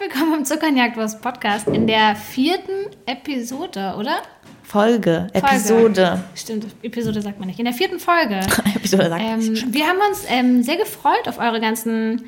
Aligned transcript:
willkommen 0.00 0.38
im 0.38 0.44
Zuckernjagdwurst 0.46 1.20
Podcast 1.20 1.68
in 1.68 1.86
der 1.86 2.16
vierten 2.16 2.86
Episode, 3.04 3.94
oder? 3.98 4.22
Folge, 4.62 5.26
Episode. 5.34 6.24
Stimmt, 6.34 6.68
Episode 6.82 7.20
sagt 7.20 7.38
man 7.38 7.48
nicht. 7.48 7.58
In 7.58 7.66
der 7.66 7.74
vierten 7.74 8.00
Folge. 8.00 8.36
Episode 8.74 9.10
sagt 9.10 9.22
ähm, 9.22 9.74
Wir 9.74 9.86
haben 9.86 9.98
uns 10.08 10.24
ähm, 10.26 10.62
sehr 10.62 10.78
gefreut 10.78 11.28
auf 11.28 11.38
eure 11.38 11.60
ganzen 11.60 12.24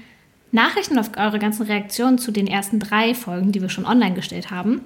Nachrichten, 0.51 0.99
auf 0.99 1.13
eure 1.17 1.39
ganzen 1.39 1.63
Reaktionen 1.63 2.19
zu 2.19 2.31
den 2.31 2.47
ersten 2.47 2.79
drei 2.79 3.15
Folgen, 3.15 3.53
die 3.53 3.63
wir 3.63 3.71
schon 3.71 3.87
online 3.87 4.15
gestellt 4.15 4.51
haben. 4.51 4.83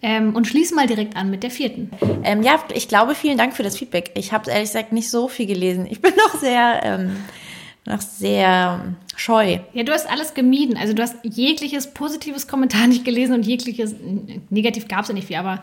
Ähm, 0.00 0.34
und 0.34 0.46
schließen 0.46 0.74
mal 0.74 0.86
direkt 0.86 1.16
an 1.16 1.30
mit 1.30 1.42
der 1.42 1.50
vierten. 1.50 1.90
Ähm, 2.24 2.42
ja, 2.42 2.64
ich 2.72 2.88
glaube, 2.88 3.14
vielen 3.14 3.36
Dank 3.36 3.54
für 3.54 3.62
das 3.62 3.76
Feedback. 3.76 4.10
Ich 4.14 4.32
habe 4.32 4.50
ehrlich 4.50 4.70
gesagt 4.70 4.92
nicht 4.92 5.10
so 5.10 5.28
viel 5.28 5.46
gelesen. 5.46 5.86
Ich 5.86 6.00
bin 6.00 6.14
noch 6.16 6.40
sehr, 6.40 6.80
ähm, 6.82 7.16
noch 7.84 8.00
sehr 8.00 8.94
scheu. 9.16 9.58
Ja, 9.72 9.82
du 9.82 9.92
hast 9.92 10.08
alles 10.08 10.34
gemieden. 10.34 10.76
Also 10.76 10.94
du 10.94 11.02
hast 11.02 11.16
jegliches 11.22 11.92
positives 11.92 12.46
Kommentar 12.46 12.86
nicht 12.86 13.04
gelesen 13.04 13.34
und 13.34 13.46
jegliches 13.46 13.94
negativ 14.50 14.88
gab 14.88 15.02
es 15.02 15.08
ja 15.08 15.14
nicht 15.14 15.26
viel, 15.26 15.36
aber 15.36 15.62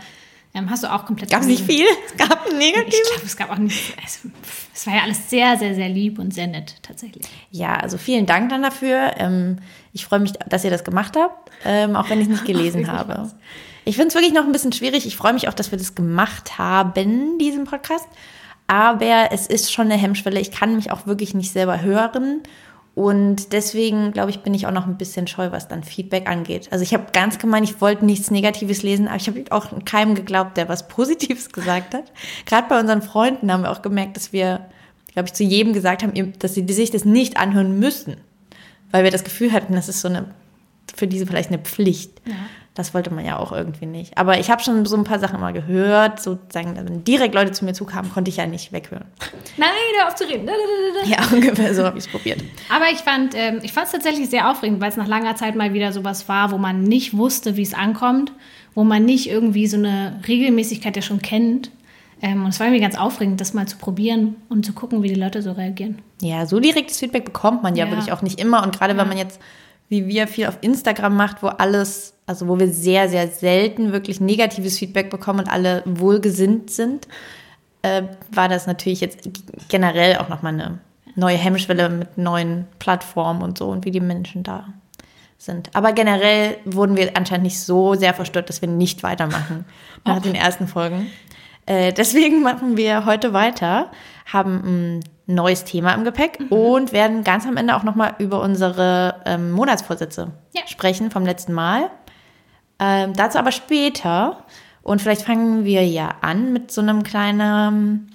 ähm, 0.54 0.70
hast 0.70 0.84
du 0.84 0.92
auch 0.92 1.05
komplett. 1.05 1.30
Gab 1.30 1.42
es 1.42 1.48
nicht 1.48 1.64
viel? 1.64 1.86
Es 2.08 2.18
gab 2.18 2.48
ein 2.50 2.58
negatives? 2.58 3.00
Ich 3.04 3.12
glaube, 3.12 3.26
es 3.26 3.38
gab 3.38 3.52
auch 3.52 3.58
nicht. 3.58 3.95
Also, 4.02 4.30
es 4.73 4.88
war 4.88 4.95
ja 4.95 5.02
alles 5.04 5.30
sehr, 5.30 5.58
sehr, 5.58 5.76
sehr 5.76 5.90
lieb 5.90 6.18
und 6.18 6.34
sehr 6.34 6.48
nett, 6.48 6.76
tatsächlich. 6.82 7.26
Ja, 7.52 7.76
also 7.76 7.98
vielen 7.98 8.26
Dank 8.26 8.50
dann 8.50 8.64
dafür. 8.64 9.14
Ähm, 9.17 9.59
ich 9.94 10.06
freue 10.06 10.20
mich, 10.20 10.34
dass 10.34 10.64
ihr 10.64 10.72
das 10.72 10.84
gemacht 10.84 11.16
habt, 11.16 11.52
ähm, 11.66 11.95
auch 11.95 12.09
wenn 12.09 12.20
ich 12.20 12.28
es 12.28 12.31
nicht 12.31 12.45
gelesen 12.45 12.92
habe. 12.92 13.31
Ich 13.86 13.95
finde 13.95 14.09
es 14.09 14.16
wirklich 14.16 14.34
noch 14.34 14.44
ein 14.45 14.52
bisschen 14.52 14.73
schwierig. 14.73 15.06
Ich 15.06 15.16
freue 15.16 15.34
mich 15.34 15.48
auch, 15.48 15.54
dass 15.54 15.72
wir 15.72 15.78
das 15.78 15.95
gemacht 15.95 16.58
haben, 16.58 17.38
diesen 17.40 17.66
Podcast. 17.66 18.08
Aber 18.70 19.30
es 19.32 19.48
ist 19.48 19.73
schon 19.73 19.88
eine 19.88 20.00
Hemmschwelle. 20.00 20.40
Ich 20.40 20.52
kann 20.52 20.75
mich 20.75 20.92
auch 20.92 21.08
wirklich 21.08 21.34
nicht 21.34 21.52
selber 21.52 21.81
hören. 21.81 22.44
Und 22.94 23.52
deswegen, 23.52 24.11
glaube 24.11 24.30
ich, 24.30 24.42
bin 24.42 24.53
ich 24.53 24.67
auch 24.67 24.72
noch 24.72 24.86
ein 24.86 24.95
bisschen 24.95 25.26
scheu, 25.26 25.52
was 25.52 25.67
dann 25.67 25.84
Feedback 25.84 26.30
angeht. 26.30 26.67
Also 26.70 26.84
ich 26.84 26.94
habe 26.94 27.08
ganz 27.11 27.39
gemeint, 27.39 27.67
ich 27.67 27.81
wollte 27.81 28.06
nichts 28.06 28.30
Negatives 28.30 28.84
lesen, 28.84 29.08
aber 29.08 29.17
ich 29.17 29.28
habe 29.28 29.44
auch 29.50 29.70
keinem 29.86 30.14
geglaubt, 30.14 30.56
der 30.56 30.70
was 30.70 30.88
Positives 30.88 31.52
gesagt 31.52 31.95
hat. 31.95 32.11
Gerade 32.45 32.67
bei 32.70 32.80
unseren 32.80 33.02
Freunden 33.02 33.52
haben 33.52 33.64
wir 33.64 33.72
auch 33.72 33.81
gemerkt, 33.81 34.17
dass 34.17 34.34
wir, 34.34 34.67
glaube 35.14 35.30
ich, 35.30 35.33
zu 35.33 35.44
jedem 35.44 35.73
gesagt 35.73 36.04
haben, 36.04 36.33
dass 36.38 36.54
sie 36.54 36.72
sich 36.72 36.92
das 36.92 37.06
nicht 37.06 37.38
anhören 37.38 37.80
müssen. 37.80 38.17
Weil 38.92 39.04
wir 39.04 39.11
das 39.11 39.23
Gefühl 39.23 39.52
hatten, 39.52 39.73
das 39.73 39.89
ist 39.89 40.02
so 40.02 40.09
eine, 40.09 40.26
für 40.95 41.08
diese 41.08 41.26
vielleicht 41.26 41.50
eine 41.50 41.59
Pflicht. 41.59 42.22
Ja. 42.28 42.36
Das 42.75 42.94
wollte 42.94 43.14
man 43.14 43.25
ja 43.25 43.38
auch 43.38 43.52
irgendwie 43.52 43.86
nicht. 43.86 44.17
Aber 44.17 44.39
ich 44.39 44.50
habe 44.50 44.62
schon 44.62 44.86
so 44.86 44.95
ein 44.95 45.03
paar 45.03 45.20
Sachen 45.20 45.39
mal 45.39 45.52
gehört, 45.52 46.22
sozusagen, 46.22 46.76
wenn 46.76 47.03
direkt 47.03 47.36
Leute 47.36 47.52
zu 47.52 47.66
mir 47.66 47.73
zukamen, 47.73 48.11
konnte 48.11 48.30
ich 48.30 48.38
ja 48.38 48.45
nicht 48.45 48.72
weghören. 48.72 49.06
Nein, 49.58 49.70
hör 49.98 50.08
auf 50.08 50.16
zu 50.16 50.26
reden. 50.26 50.50
Ja, 51.06 51.17
ungefähr 51.31 51.73
so 51.73 51.84
habe 51.84 51.98
ich 51.98 52.06
es 52.06 52.11
probiert. 52.11 52.42
Aber 52.73 52.86
ich 52.92 53.00
fand 53.00 53.34
ähm, 53.36 53.59
es 53.64 53.73
tatsächlich 53.73 54.30
sehr 54.30 54.50
aufregend, 54.50 54.80
weil 54.81 54.89
es 54.89 54.98
nach 54.98 55.08
langer 55.08 55.36
Zeit 55.36 55.56
mal 55.56 55.73
wieder 55.73 55.92
sowas 55.92 56.30
war, 56.30 56.52
wo 56.52 56.58
man 56.58 56.84
nicht 56.84 57.17
wusste, 57.17 57.58
wie 57.58 57.64
es 57.64 57.73
ankommt, 57.73 58.31
wo 58.76 58.83
man 58.83 59.04
nicht 59.04 59.30
irgendwie 59.30 59.67
so 59.67 59.78
eine 59.78 60.20
Regelmäßigkeit 60.28 60.95
ja 60.95 61.02
schon 61.02 61.22
kennt. 61.22 61.72
Ähm, 62.22 62.44
und 62.44 62.50
es 62.50 62.59
war 62.59 62.67
irgendwie 62.67 62.81
ganz 62.81 62.98
aufregend, 62.98 63.39
das 63.42 63.54
mal 63.54 63.67
zu 63.67 63.78
probieren 63.78 64.36
und 64.50 64.66
zu 64.66 64.73
gucken, 64.73 65.04
wie 65.04 65.08
die 65.08 65.20
Leute 65.20 65.42
so 65.42 65.52
reagieren. 65.52 66.02
Ja, 66.22 66.45
so 66.45 66.59
direktes 66.59 67.00
Feedback 67.00 67.26
bekommt 67.26 67.64
man 67.64 67.76
ja, 67.76 67.86
ja. 67.86 67.92
wirklich 67.92 68.11
auch 68.11 68.22
nicht 68.22 68.39
immer. 68.39 68.64
Und 68.64 68.78
gerade 68.78 68.94
ja. 68.94 69.00
wenn 69.00 69.08
man 69.08 69.17
jetzt, 69.17 69.39
wie 69.88 70.08
wir, 70.08 70.28
viel 70.28 70.48
auf 70.48 70.58
Instagram 70.61 71.16
macht, 71.16 71.42
wo 71.42 71.48
alles 71.48 72.14
also 72.30 72.47
wo 72.47 72.59
wir 72.59 72.72
sehr, 72.72 73.09
sehr 73.09 73.27
selten 73.27 73.91
wirklich 73.91 74.22
negatives 74.22 74.77
Feedback 74.77 75.09
bekommen 75.09 75.39
und 75.39 75.49
alle 75.49 75.81
wohlgesinnt 75.85 76.69
sind, 76.69 77.08
äh, 77.81 78.03
war 78.31 78.47
das 78.47 78.67
natürlich 78.67 79.02
jetzt 79.02 79.27
generell 79.67 80.17
auch 80.17 80.30
nochmal 80.30 80.53
eine 80.53 80.77
neue 81.16 81.38
Hemmschwelle 81.38 81.89
mit 81.89 82.19
neuen 82.19 82.67
Plattformen 82.77 83.41
und 83.41 83.58
so 83.58 83.69
und 83.69 83.83
wie 83.83 83.89
die 83.89 83.99
Menschen 83.99 84.44
da 84.44 84.67
sind. 85.39 85.76
Aber 85.76 85.92
generell 85.92 86.58
wurden 86.65 86.95
wir 86.95 87.17
anscheinend 87.17 87.45
nicht 87.45 87.59
so 87.59 87.95
sehr 87.95 88.14
verstört, 88.14 88.48
dass 88.49 88.61
wir 88.61 88.70
nicht 88.70 89.02
weitermachen 89.02 89.65
nach 90.05 90.17
oh. 90.17 90.20
den 90.20 90.36
ersten 90.36 90.67
Folgen. 90.67 91.08
Äh, 91.65 91.93
deswegen 91.93 92.43
machen 92.43 92.77
wir 92.77 93.08
heute 93.08 93.33
weiter, 93.33 93.89
haben 94.31 94.99
ein 94.99 95.04
neues 95.25 95.64
Thema 95.64 95.93
im 95.93 96.04
Gepäck 96.04 96.39
mhm. 96.39 96.48
und 96.48 96.92
werden 96.92 97.23
ganz 97.23 97.48
am 97.48 97.58
Ende 97.58 97.75
auch 97.75 97.83
nochmal 97.83 98.14
über 98.20 98.42
unsere 98.42 99.15
ähm, 99.25 99.52
Monatsvorsätze 99.52 100.31
ja. 100.54 100.61
sprechen 100.67 101.09
vom 101.09 101.25
letzten 101.25 101.54
Mal. 101.54 101.89
Ähm, 102.80 103.14
dazu 103.14 103.38
aber 103.38 103.52
später. 103.52 104.44
Und 104.82 105.02
vielleicht 105.02 105.23
fangen 105.23 105.66
wir 105.66 105.86
ja 105.86 106.16
an 106.22 106.54
mit 106.54 106.72
so 106.72 106.82
einem 106.82 107.04
kleinen, 107.04 108.12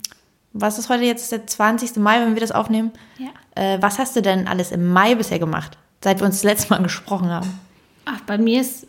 was 0.53 0.79
ist 0.79 0.89
heute 0.89 1.05
jetzt 1.05 1.31
der 1.31 1.47
20. 1.47 1.97
Mai, 1.97 2.21
wenn 2.21 2.35
wir 2.35 2.41
das 2.41 2.53
aufnehmen? 2.53 2.91
Ja. 3.19 3.29
Äh, 3.55 3.81
was 3.81 3.99
hast 3.99 4.17
du 4.17 4.23
denn 4.23 4.49
alles 4.49 4.73
im 4.73 4.93
Mai 4.93 5.15
bisher 5.15 5.39
gemacht, 5.39 5.79
seit 6.03 6.21
wir 6.21 6.27
uns 6.27 6.37
das 6.37 6.45
letzte 6.45 6.71
Mal 6.71 6.83
gesprochen 6.83 7.29
haben? 7.31 7.61
Ach, 8.07 8.21
bei 8.23 8.39
mir 8.39 8.61
ist, 8.61 8.87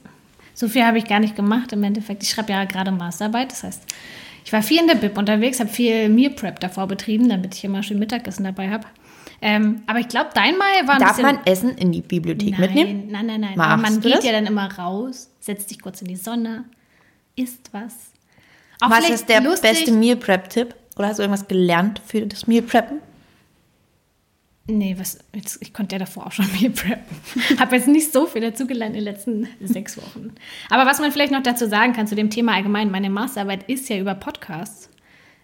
so 0.53 0.67
viel 0.67 0.83
habe 0.83 0.97
ich 0.97 1.05
gar 1.05 1.19
nicht 1.19 1.35
gemacht 1.35 1.73
im 1.73 1.83
Endeffekt. 1.83 2.23
Ich 2.23 2.29
schreibe 2.29 2.53
ja 2.53 2.63
gerade 2.65 2.91
Masterarbeit, 2.91 3.51
das 3.51 3.63
heißt, 3.63 3.83
ich 4.45 4.53
war 4.53 4.61
viel 4.61 4.79
in 4.79 4.87
der 4.87 4.95
Bib 4.95 5.17
unterwegs, 5.17 5.59
habe 5.59 5.69
viel 5.69 6.07
Meal 6.07 6.31
Prep 6.31 6.59
davor 6.59 6.87
betrieben, 6.87 7.29
damit 7.29 7.55
ich 7.55 7.63
immer 7.63 7.81
schön 7.81 7.97
Mittagessen 7.99 8.43
dabei 8.43 8.69
habe. 8.69 8.85
Ähm, 9.41 9.81
aber 9.87 9.99
ich 9.99 10.07
glaube, 10.07 10.29
dein 10.33 10.57
Mai 10.57 10.87
war 10.87 10.95
ein 10.95 11.01
Darf 11.01 11.21
man 11.21 11.39
Essen 11.45 11.77
in 11.77 11.91
die 11.91 12.01
Bibliothek 12.01 12.51
nein, 12.51 12.61
mitnehmen? 12.61 13.07
Nein, 13.09 13.25
nein, 13.25 13.41
nein. 13.41 13.53
Machst 13.55 13.81
man 13.81 14.01
geht 14.01 14.17
das? 14.17 14.25
ja 14.25 14.31
dann 14.31 14.45
immer 14.45 14.71
raus, 14.77 15.29
setzt 15.45 15.69
sich 15.69 15.81
kurz 15.81 16.01
in 16.01 16.07
die 16.07 16.15
Sonne, 16.15 16.65
isst 17.35 17.69
was. 17.71 17.93
Auch 18.81 18.89
was 18.89 19.09
ist 19.09 19.29
der 19.29 19.41
lustig. 19.41 19.71
beste 19.71 19.91
Meal 19.91 20.15
Prep-Tipp? 20.15 20.75
Oder 20.97 21.09
hast 21.09 21.19
du 21.19 21.23
irgendwas 21.23 21.47
gelernt 21.47 22.01
für 22.05 22.25
das 22.25 22.47
Meal 22.47 22.61
Preppen? 22.61 22.99
Nee, 24.67 24.95
was, 24.97 25.19
jetzt, 25.33 25.61
ich 25.61 25.73
konnte 25.73 25.95
ja 25.95 25.99
davor 25.99 26.25
auch 26.25 26.31
schon 26.31 26.47
Meal 26.59 26.71
preppen. 26.71 27.15
Habe 27.59 27.75
jetzt 27.75 27.87
nicht 27.87 28.11
so 28.11 28.25
viel 28.25 28.41
dazugelernt 28.41 28.95
in 28.95 29.05
den 29.05 29.13
letzten 29.13 29.47
sechs 29.61 29.97
Wochen. 29.97 30.33
Aber 30.69 30.89
was 30.89 30.99
man 30.99 31.11
vielleicht 31.11 31.31
noch 31.31 31.43
dazu 31.43 31.67
sagen 31.67 31.93
kann 31.93 32.07
zu 32.07 32.15
dem 32.15 32.31
Thema 32.31 32.55
allgemein, 32.55 32.89
meine 32.89 33.09
Masterarbeit 33.09 33.69
ist 33.69 33.87
ja 33.89 33.97
über 33.97 34.15
Podcasts. 34.15 34.89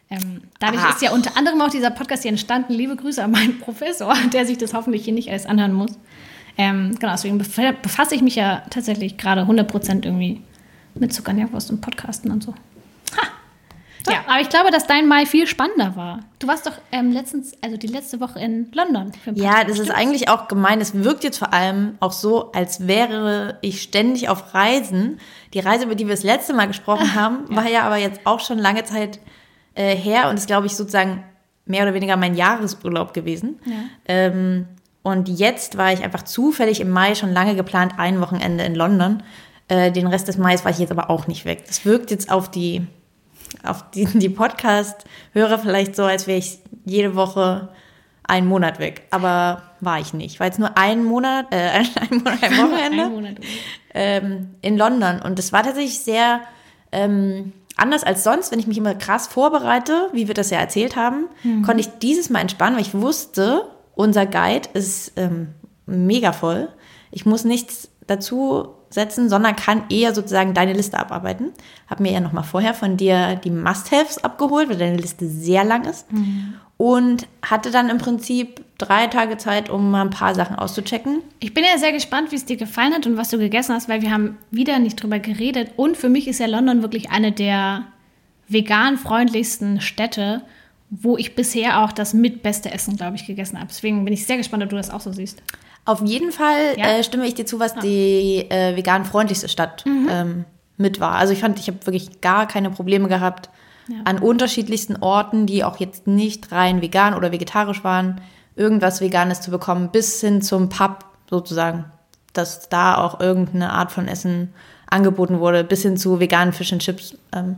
Ähm, 0.10 0.42
dadurch 0.60 0.82
Aha. 0.82 0.90
ist 0.90 1.02
ja 1.02 1.12
unter 1.12 1.38
anderem 1.38 1.62
auch 1.62 1.70
dieser 1.70 1.92
Podcast 1.92 2.24
hier 2.24 2.32
entstanden. 2.32 2.74
Liebe 2.74 2.96
Grüße 2.96 3.24
an 3.24 3.32
meinen 3.32 3.60
Professor, 3.60 4.14
der 4.34 4.46
sich 4.46 4.58
das 4.58 4.74
hoffentlich 4.74 5.06
hier 5.06 5.14
nicht 5.14 5.30
alles 5.30 5.46
anhören 5.46 5.74
muss. 5.74 5.92
Ähm, 6.58 6.96
genau, 7.00 7.14
deswegen 7.14 7.38
befasse 7.38 8.16
ich 8.16 8.22
mich 8.22 8.36
ja 8.36 8.64
tatsächlich 8.70 9.18
gerade 9.18 9.42
100% 9.42 10.06
irgendwie 10.06 10.42
mit 10.96 11.14
Zuckernerwurst 11.14 11.72
und 11.72 11.82
Podcasten 11.82 12.32
und 12.32 12.44
so. 12.44 12.54
Ha! 13.18 13.28
Ja, 14.10 14.24
aber 14.28 14.42
ich 14.42 14.50
glaube, 14.50 14.72
dass 14.72 14.88
dein 14.88 15.08
Mai 15.08 15.26
viel 15.26 15.48
spannender 15.48 15.96
war. 15.96 16.22
Du 16.40 16.48
warst 16.48 16.66
doch 16.66 16.74
ähm, 16.92 17.12
letztens, 17.12 17.54
also 17.62 17.78
die 17.78 17.88
letzte 17.88 18.20
Woche 18.20 18.40
in 18.40 18.72
London. 18.74 19.12
ja, 19.36 19.64
das 19.64 19.80
ist 19.80 19.92
eigentlich 19.92 20.30
auch 20.30 20.48
gemein. 20.48 20.82
Es 20.82 20.94
wirkt 20.94 21.24
jetzt 21.24 21.38
vor 21.38 21.54
allem 21.54 21.96
auch 22.00 22.12
so, 22.12 22.52
als 22.52 22.88
wäre 22.88 23.60
ich 23.62 23.82
ständig 23.82 24.30
auf 24.30 24.54
Reisen. 24.54 25.20
Die 25.54 25.60
Reise, 25.60 25.86
über 25.86 25.96
die 25.96 26.08
wir 26.08 26.16
das 26.16 26.24
letzte 26.24 26.54
Mal 26.54 26.68
gesprochen 26.68 27.14
haben, 27.16 27.46
ja. 27.50 27.56
war 27.56 27.70
ja 27.70 27.84
aber 27.84 27.98
jetzt 27.98 28.22
auch 28.26 28.40
schon 28.40 28.58
lange 28.58 28.84
Zeit 28.84 29.20
äh, 29.76 29.96
her 29.96 30.30
und 30.30 30.38
ist, 30.38 30.48
glaube 30.48 30.68
ich, 30.68 30.76
sozusagen 30.76 31.24
mehr 31.66 31.84
oder 31.84 31.94
weniger 31.94 32.18
mein 32.18 32.36
Jahresurlaub 32.36 33.14
gewesen. 33.14 33.60
Ja. 33.66 33.76
Ähm, 34.08 34.66
und 35.04 35.30
jetzt 35.30 35.78
war 35.78 35.92
ich 35.92 36.04
einfach 36.04 36.24
zufällig 36.24 36.80
im 36.80 36.90
Mai 36.90 37.16
schon 37.16 37.34
lange 37.34 37.56
geplant, 37.56 37.94
ein 37.98 38.22
Wochenende 38.22 38.64
in 38.64 38.76
London. 38.76 39.24
Äh, 39.68 39.92
den 39.92 40.08
Rest 40.08 40.28
des 40.28 40.38
Mai 40.38 40.56
war 40.64 40.72
ich 40.72 40.80
jetzt 40.80 40.92
aber 40.92 41.10
auch 41.10 41.28
nicht 41.28 41.46
weg. 41.46 41.64
Das 41.68 41.86
wirkt 41.86 42.12
jetzt 42.12 42.32
auf 42.32 42.52
die, 42.52 42.86
auf 43.64 43.90
die, 43.92 44.06
die 44.06 44.30
Podcast-Hörer 44.30 45.58
vielleicht 45.58 45.96
so, 45.96 46.04
als 46.04 46.28
wäre 46.28 46.38
ich 46.38 46.60
jede 46.86 47.16
Woche 47.16 47.70
einen 48.24 48.48
Monat 48.48 48.80
weg. 48.80 49.08
Aber 49.10 49.64
war 49.80 50.00
ich 50.00 50.14
nicht. 50.14 50.40
War 50.40 50.48
jetzt 50.48 50.60
nur 50.60 50.78
ein 50.78 51.04
Monat, 51.04 51.48
äh, 51.52 51.70
ein, 51.80 52.18
Monat, 52.18 52.44
ein 52.44 52.58
Wochenende 52.58 53.04
ein 53.04 53.12
Monat. 53.12 53.36
Ähm, 53.94 54.50
in 54.62 54.78
London. 54.78 55.22
Und 55.22 55.40
das 55.40 55.52
war 55.52 55.64
tatsächlich 55.64 56.00
sehr 56.00 56.42
ähm, 56.92 57.54
anders 57.76 58.04
als 58.04 58.24
sonst, 58.24 58.52
wenn 58.52 58.60
ich 58.60 58.68
mich 58.68 58.78
immer 58.78 58.94
krass 58.94 59.28
vorbereite, 59.28 60.10
wie 60.14 60.28
wir 60.28 60.36
das 60.36 60.52
ja 60.52 60.60
erzählt 60.60 60.96
haben, 60.96 61.28
mhm. 61.44 61.64
konnte 61.64 61.82
ich 61.82 61.90
dieses 62.00 62.30
Mal 62.30 62.42
entspannen, 62.42 62.76
weil 62.76 62.84
ich 62.84 62.94
wusste, 62.94 63.64
unser 63.96 64.26
Guide 64.26 64.70
ist 64.74 65.14
ähm, 65.16 65.50
mega 65.86 66.32
voll. 66.32 66.70
Ich 67.12 67.26
muss 67.26 67.44
nichts 67.44 67.90
dazu 68.08 68.70
setzen, 68.90 69.30
sondern 69.30 69.56
kann 69.56 69.84
eher 69.90 70.14
sozusagen 70.14 70.54
deine 70.54 70.74
Liste 70.74 71.00
abarbeiten. 71.00 71.52
Habe 71.88 72.04
mir 72.04 72.12
ja 72.12 72.20
nochmal 72.20 72.44
vorher 72.44 72.74
von 72.74 72.98
dir 72.98 73.36
die 73.36 73.50
Must-Haves 73.50 74.24
abgeholt, 74.24 74.70
weil 74.70 74.78
deine 74.78 74.98
Liste 74.98 75.28
sehr 75.28 75.64
lang 75.64 75.86
ist. 75.86 76.12
Mhm. 76.12 76.56
Und 76.78 77.28
hatte 77.44 77.72
dann 77.72 77.90
im 77.90 78.00
Prinzip 78.00 78.62
drei 78.78 79.08
Tage 79.08 79.38
Zeit, 79.38 79.70
um 79.70 79.92
mal 79.92 80.02
ein 80.02 80.10
paar 80.10 80.34
Sachen 80.34 80.56
auszuchecken. 80.56 81.22
Ich 81.40 81.54
bin 81.54 81.64
ja 81.64 81.78
sehr 81.78 81.92
gespannt, 81.92 82.32
wie 82.32 82.36
es 82.36 82.46
dir 82.46 82.58
gefallen 82.58 82.94
hat 82.94 83.06
und 83.06 83.18
was 83.18 83.30
du 83.30 83.38
gegessen 83.38 83.76
hast, 83.76 83.88
weil 83.88 84.02
wir 84.02 84.12
haben 84.12 84.38
wieder 84.50 84.80
nicht 84.80 85.02
drüber 85.02 85.20
geredet. 85.20 85.72
Und 85.78 85.96
für 85.96 86.10
mich 86.10 86.28
ist 86.28 86.40
ja 86.40 86.48
London 86.48 86.82
wirklich 86.82 87.12
eine 87.12 87.32
der 87.32 87.86
vegan 88.48 88.98
freundlichsten 88.98 89.80
Städte, 89.80 90.42
wo 90.92 91.18
ich 91.18 91.36
bisher 91.36 91.84
auch 91.84 91.92
das 91.92 92.14
mitbeste 92.14 92.72
Essen, 92.72 92.98
glaube 92.98 93.16
ich, 93.16 93.26
gegessen 93.26 93.58
habe. 93.58 93.70
Deswegen 93.70 94.06
bin 94.06 94.14
ich 94.14 94.26
sehr 94.28 94.38
gespannt, 94.38 94.62
ob 94.64 94.70
du 94.70 94.76
das 94.76 94.92
auch 94.92 95.02
so 95.02 95.12
siehst. 95.12 95.42
Auf 95.86 96.02
jeden 96.06 96.32
Fall 96.32 96.78
ja. 96.78 96.98
äh, 96.98 97.04
stimme 97.04 97.26
ich 97.26 97.34
dir 97.34 97.46
zu, 97.46 97.60
was 97.60 97.74
ja. 97.76 97.82
die 97.82 98.46
äh, 98.50 98.76
vegan 98.76 99.06
freundlichste 99.06 99.50
Stadt 99.50 99.84
mhm. 99.86 100.08
ähm, 100.12 100.46
mit 100.78 101.00
war. 101.00 101.14
Also 101.14 101.34
ich 101.34 101.40
fand, 101.40 101.58
ich 101.60 101.68
habe 101.68 101.84
wirklich 101.88 102.22
gar 102.22 102.48
keine 102.48 102.70
Probleme 102.70 103.08
gehabt 103.08 103.50
ja. 103.88 103.96
an 104.04 104.20
unterschiedlichsten 104.20 104.98
Orten, 104.98 105.48
die 105.48 105.64
auch 105.64 105.78
jetzt 105.78 106.06
nicht 106.06 106.52
rein 106.52 106.82
vegan 106.82 107.16
oder 107.16 107.32
vegetarisch 107.32 107.84
waren, 107.84 108.22
irgendwas 108.56 109.02
Veganes 109.02 109.42
zu 109.42 109.50
bekommen, 109.50 109.90
bis 109.92 110.22
hin 110.22 110.42
zum 110.42 110.70
Pub 110.70 111.06
sozusagen 111.30 111.86
dass 112.34 112.70
da 112.70 112.98
auch 112.98 113.20
irgendeine 113.20 113.72
Art 113.72 113.92
von 113.92 114.08
Essen 114.08 114.54
angeboten 114.90 115.40
wurde, 115.40 115.64
bis 115.64 115.84
hin 115.84 115.98
zu 115.98 116.20
veganen 116.20 116.54
Fish 116.54 116.74
and 116.74 116.82
Chips. 116.82 117.18
Ähm, 117.34 117.58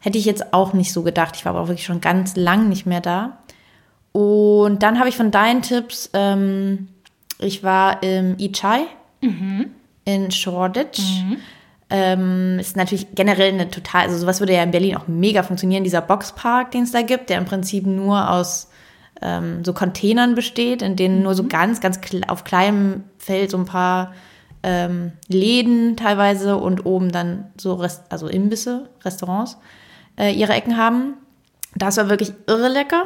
hätte 0.00 0.18
ich 0.18 0.24
jetzt 0.24 0.52
auch 0.52 0.72
nicht 0.72 0.92
so 0.92 1.02
gedacht. 1.02 1.36
Ich 1.36 1.44
war 1.44 1.50
aber 1.50 1.62
auch 1.62 1.68
wirklich 1.68 1.86
schon 1.86 2.00
ganz 2.00 2.36
lang 2.36 2.68
nicht 2.68 2.86
mehr 2.86 3.00
da. 3.00 3.38
Und 4.12 4.82
dann 4.82 4.98
habe 4.98 5.08
ich 5.08 5.16
von 5.16 5.30
deinen 5.30 5.62
Tipps, 5.62 6.10
ähm, 6.14 6.88
ich 7.38 7.62
war 7.62 8.02
im 8.02 8.36
Ichai 8.38 8.86
mhm. 9.20 9.70
in 10.04 10.30
Shoreditch. 10.30 11.00
Mhm. 11.00 11.36
Ähm, 11.92 12.58
ist 12.60 12.76
natürlich 12.76 13.14
generell 13.14 13.52
eine 13.52 13.68
total, 13.68 14.02
also 14.02 14.16
sowas 14.16 14.40
würde 14.40 14.54
ja 14.54 14.62
in 14.62 14.70
Berlin 14.70 14.96
auch 14.96 15.08
mega 15.08 15.42
funktionieren, 15.42 15.82
dieser 15.82 16.00
Boxpark, 16.00 16.70
den 16.70 16.84
es 16.84 16.92
da 16.92 17.02
gibt, 17.02 17.30
der 17.30 17.38
im 17.38 17.46
Prinzip 17.46 17.84
nur 17.84 18.30
aus 18.30 18.70
ähm, 19.20 19.64
so 19.64 19.72
Containern 19.72 20.36
besteht, 20.36 20.82
in 20.82 20.94
denen 20.96 21.22
nur 21.22 21.34
so 21.34 21.42
mhm. 21.42 21.48
ganz, 21.48 21.80
ganz 21.80 22.00
auf 22.28 22.44
kleinem 22.44 23.04
Feld 23.18 23.50
so 23.50 23.58
ein 23.58 23.64
paar 23.64 24.12
ähm, 24.62 25.12
Läden 25.28 25.96
teilweise 25.96 26.56
und 26.56 26.86
oben 26.86 27.12
dann 27.12 27.46
so, 27.56 27.74
Rest 27.74 28.04
also 28.10 28.28
Imbisse, 28.28 28.88
Restaurants, 29.04 29.58
äh, 30.20 30.32
ihre 30.32 30.52
Ecken 30.52 30.76
haben. 30.76 31.14
Das 31.74 31.96
war 31.96 32.08
wirklich 32.08 32.32
irre 32.46 32.68
lecker. 32.68 33.04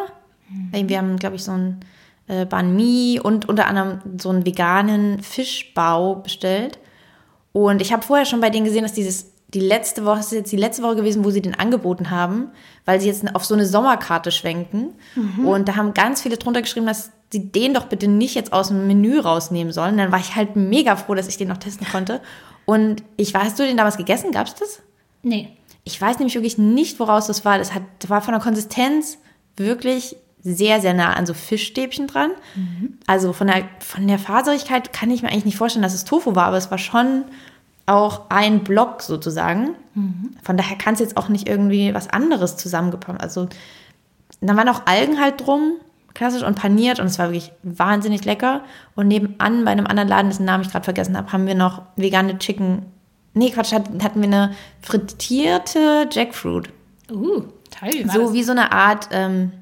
Mhm. 0.48 0.88
Wir 0.88 0.98
haben, 0.98 1.16
glaube 1.18 1.36
ich, 1.36 1.44
so 1.44 1.52
ein 1.52 1.80
äh, 2.26 2.44
Banh 2.44 2.74
Mi 2.74 3.20
und 3.22 3.48
unter 3.48 3.66
anderem 3.66 4.00
so 4.20 4.30
einen 4.30 4.44
veganen 4.44 5.22
Fischbau 5.22 6.16
bestellt. 6.16 6.78
Und 7.52 7.80
ich 7.80 7.92
habe 7.92 8.02
vorher 8.02 8.26
schon 8.26 8.40
bei 8.40 8.50
denen 8.50 8.64
gesehen, 8.64 8.82
dass 8.82 8.92
dieses 8.92 9.32
die 9.48 9.60
letzte 9.60 10.04
Woche, 10.04 10.18
ist 10.18 10.32
jetzt 10.32 10.50
die 10.50 10.56
letzte 10.56 10.82
Woche 10.82 10.96
gewesen, 10.96 11.24
wo 11.24 11.30
sie 11.30 11.40
den 11.40 11.54
angeboten 11.54 12.10
haben, 12.10 12.50
weil 12.84 13.00
sie 13.00 13.06
jetzt 13.06 13.24
auf 13.36 13.44
so 13.44 13.54
eine 13.54 13.66
Sommerkarte 13.66 14.32
schwenken. 14.32 14.94
Mhm. 15.14 15.46
Und 15.46 15.68
da 15.68 15.76
haben 15.76 15.94
ganz 15.94 16.22
viele 16.22 16.36
drunter 16.36 16.60
geschrieben, 16.60 16.86
dass 16.86 17.12
sie 17.30 17.52
den 17.52 17.72
doch 17.72 17.84
bitte 17.84 18.08
nicht 18.08 18.34
jetzt 18.34 18.52
aus 18.52 18.68
dem 18.68 18.88
Menü 18.88 19.20
rausnehmen 19.20 19.72
sollen. 19.72 19.96
Dann 19.96 20.10
war 20.10 20.18
ich 20.18 20.34
halt 20.34 20.56
mega 20.56 20.96
froh, 20.96 21.14
dass 21.14 21.28
ich 21.28 21.36
den 21.36 21.48
noch 21.48 21.58
testen 21.58 21.86
konnte. 21.86 22.20
Und 22.64 23.04
ich 23.16 23.32
weiß, 23.32 23.44
hast 23.44 23.58
du 23.58 23.64
den 23.64 23.76
damals 23.76 23.96
gegessen? 23.96 24.32
Gab's 24.32 24.56
das? 24.56 24.80
Nee. 25.22 25.56
Ich 25.84 26.00
weiß 26.00 26.18
nämlich 26.18 26.34
wirklich 26.34 26.58
nicht, 26.58 26.98
woraus 26.98 27.26
das 27.26 27.44
war. 27.44 27.58
Das 27.58 27.74
hat, 27.74 27.82
das 27.98 28.10
war 28.10 28.22
von 28.22 28.32
der 28.32 28.42
Konsistenz 28.42 29.18
wirklich 29.56 30.16
sehr, 30.42 30.80
sehr 30.80 30.94
nah 30.94 31.14
an 31.14 31.26
so 31.26 31.34
Fischstäbchen 31.34 32.06
dran. 32.06 32.30
Mhm. 32.54 32.98
Also 33.06 33.32
von 33.32 33.46
der, 33.46 33.64
von 33.80 34.06
der 34.06 34.18
Faserigkeit 34.18 34.92
kann 34.92 35.10
ich 35.10 35.22
mir 35.22 35.28
eigentlich 35.28 35.46
nicht 35.46 35.56
vorstellen, 35.56 35.82
dass 35.82 35.94
es 35.94 36.04
Tofu 36.04 36.34
war, 36.34 36.46
aber 36.46 36.58
es 36.58 36.70
war 36.70 36.78
schon 36.78 37.24
auch 37.86 38.30
ein 38.30 38.64
Block 38.64 39.02
sozusagen. 39.02 39.70
Mhm. 39.94 40.36
Von 40.42 40.56
daher 40.56 40.76
kann 40.76 40.94
es 40.94 41.00
jetzt 41.00 41.16
auch 41.16 41.28
nicht 41.28 41.48
irgendwie 41.48 41.94
was 41.94 42.08
anderes 42.08 42.56
zusammengepackt. 42.56 43.22
Also 43.22 43.48
da 44.40 44.56
waren 44.56 44.68
auch 44.68 44.82
Algen 44.86 45.20
halt 45.20 45.44
drum, 45.44 45.74
klassisch 46.12 46.42
und 46.42 46.56
paniert 46.56 47.00
und 47.00 47.06
es 47.06 47.18
war 47.18 47.28
wirklich 47.28 47.52
wahnsinnig 47.62 48.24
lecker. 48.24 48.62
Und 48.94 49.08
nebenan 49.08 49.64
bei 49.64 49.72
einem 49.72 49.86
anderen 49.86 50.08
Laden, 50.08 50.28
dessen 50.28 50.44
Namen 50.44 50.64
ich 50.64 50.70
gerade 50.70 50.84
vergessen 50.84 51.16
habe, 51.16 51.32
haben 51.32 51.46
wir 51.46 51.54
noch 51.54 51.82
vegane 51.96 52.38
Chicken. 52.38 52.86
Nee, 53.34 53.50
Quatsch, 53.50 53.72
hatten 53.72 54.00
wir 54.00 54.24
eine 54.24 54.54
frittierte 54.80 56.08
Jackfruit. 56.10 56.70
Uh, 57.10 57.42
toll. 57.70 58.10
So 58.12 58.32
wie 58.32 58.42
so 58.42 58.52
eine 58.52 58.72
Art 58.72 59.08
ähm, 59.10 59.52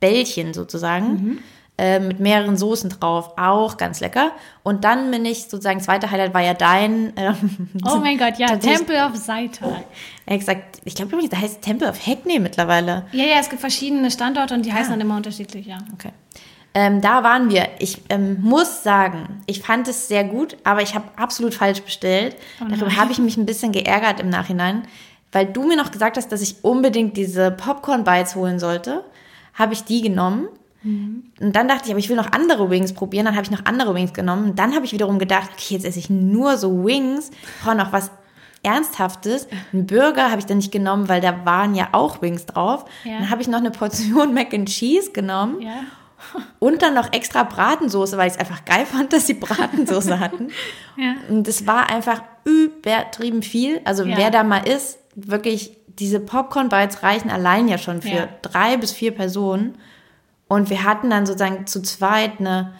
Bällchen 0.00 0.52
sozusagen. 0.52 1.08
Mhm. 1.12 1.38
Äh, 1.78 2.00
mit 2.00 2.20
mehreren 2.20 2.56
Soßen 2.56 2.88
drauf, 2.88 3.34
auch 3.36 3.76
ganz 3.76 4.00
lecker. 4.00 4.32
Und 4.62 4.84
dann 4.84 5.10
bin 5.10 5.26
ich 5.26 5.42
sozusagen, 5.42 5.78
zweite 5.80 6.10
Highlight 6.10 6.32
war 6.32 6.40
ja 6.40 6.54
dein. 6.54 7.12
Ähm, 7.16 7.68
oh 7.84 7.96
mein 7.96 8.16
Gott, 8.16 8.38
ja, 8.38 8.56
Temple 8.56 8.96
of 9.04 9.14
Saita. 9.14 9.82
Exakt, 10.24 10.80
ich 10.86 10.94
glaube 10.94 11.12
übrigens, 11.12 11.30
da 11.30 11.36
heißt 11.38 11.60
Temple 11.60 11.86
of 11.86 12.06
Hackney 12.06 12.38
mittlerweile. 12.38 13.04
Ja, 13.12 13.24
ja, 13.24 13.36
es 13.40 13.50
gibt 13.50 13.60
verschiedene 13.60 14.10
Standorte 14.10 14.54
und 14.54 14.64
die 14.64 14.72
heißen 14.72 14.86
ah. 14.86 14.90
dann 14.92 15.02
immer 15.02 15.16
unterschiedlich, 15.18 15.66
ja. 15.66 15.76
Okay. 15.92 16.12
Ähm, 16.78 17.00
da 17.00 17.22
waren 17.22 17.48
wir. 17.48 17.68
Ich 17.78 18.02
ähm, 18.10 18.36
muss 18.42 18.82
sagen, 18.82 19.42
ich 19.46 19.62
fand 19.62 19.88
es 19.88 20.08
sehr 20.08 20.24
gut, 20.24 20.58
aber 20.62 20.82
ich 20.82 20.94
habe 20.94 21.06
absolut 21.16 21.54
falsch 21.54 21.80
bestellt. 21.80 22.36
Oh 22.60 22.66
Darüber 22.68 22.94
habe 22.96 23.12
ich 23.12 23.18
mich 23.18 23.38
ein 23.38 23.46
bisschen 23.46 23.72
geärgert 23.72 24.20
im 24.20 24.28
Nachhinein, 24.28 24.82
weil 25.32 25.46
du 25.46 25.66
mir 25.66 25.76
noch 25.76 25.90
gesagt 25.90 26.18
hast, 26.18 26.30
dass 26.32 26.42
ich 26.42 26.56
unbedingt 26.62 27.16
diese 27.16 27.50
Popcorn 27.50 28.04
Bites 28.04 28.34
holen 28.34 28.58
sollte. 28.58 29.04
Habe 29.54 29.72
ich 29.72 29.84
die 29.84 30.02
genommen 30.02 30.48
Mhm. 30.82 31.24
Und 31.40 31.56
dann 31.56 31.66
dachte 31.66 31.86
ich, 31.86 31.90
aber 31.90 31.98
ich 31.98 32.08
will 32.08 32.16
noch 32.16 32.30
andere 32.30 32.70
Wings 32.70 32.92
probieren. 32.92 33.24
Dann 33.24 33.34
habe 33.34 33.44
ich 33.44 33.50
noch 33.50 33.64
andere 33.64 33.94
Wings 33.94 34.12
genommen. 34.12 34.54
Dann 34.54 34.74
habe 34.74 34.84
ich 34.84 34.92
wiederum 34.92 35.18
gedacht, 35.18 35.50
okay, 35.52 35.74
jetzt 35.74 35.84
esse 35.84 35.98
ich 35.98 36.10
nur 36.10 36.56
so 36.56 36.84
Wings. 36.84 37.30
Ich 37.30 37.64
brauche 37.64 37.74
noch 37.74 37.92
was 37.92 38.10
Ernsthaftes. 38.62 39.48
Ein 39.72 39.86
Burger 39.86 40.30
habe 40.30 40.38
ich 40.38 40.46
dann 40.46 40.58
nicht 40.58 40.70
genommen, 40.70 41.08
weil 41.08 41.20
da 41.20 41.44
waren 41.44 41.74
ja 41.74 41.88
auch 41.92 42.22
Wings 42.22 42.46
drauf. 42.46 42.84
Ja. 43.04 43.18
Dann 43.18 43.30
habe 43.30 43.42
ich 43.42 43.48
noch 43.48 43.58
eine 43.58 43.70
Portion 43.70 44.32
Mac 44.34 44.54
and 44.54 44.68
Cheese 44.68 45.10
genommen. 45.10 45.60
Ja. 45.60 45.80
Und 46.58 46.82
dann 46.82 46.94
noch 46.94 47.12
extra 47.12 47.42
Bratensoße, 47.42 48.16
weil 48.16 48.28
ich 48.28 48.34
es 48.34 48.40
einfach 48.40 48.64
geil 48.64 48.86
fand, 48.86 49.12
dass 49.12 49.26
sie 49.26 49.34
Bratensoße 49.34 50.18
hatten. 50.20 50.48
Ja. 50.96 51.14
Und 51.28 51.46
es 51.46 51.66
war 51.66 51.88
einfach 51.90 52.22
übertrieben 52.44 53.42
viel. 53.42 53.80
Also 53.84 54.04
ja. 54.04 54.16
wer 54.16 54.30
da 54.30 54.42
mal 54.42 54.66
ist, 54.66 54.98
wirklich, 55.14 55.76
diese 55.86 56.20
Popcorn-Bites 56.20 57.02
reichen 57.02 57.30
allein 57.30 57.68
ja 57.68 57.78
schon 57.78 58.02
für 58.02 58.08
ja. 58.08 58.28
drei 58.42 58.76
bis 58.76 58.92
vier 58.92 59.12
Personen. 59.12 59.78
Und 60.48 60.70
wir 60.70 60.84
hatten 60.84 61.10
dann 61.10 61.26
sozusagen 61.26 61.66
zu 61.66 61.82
zweit 61.82 62.38
eine 62.38 62.74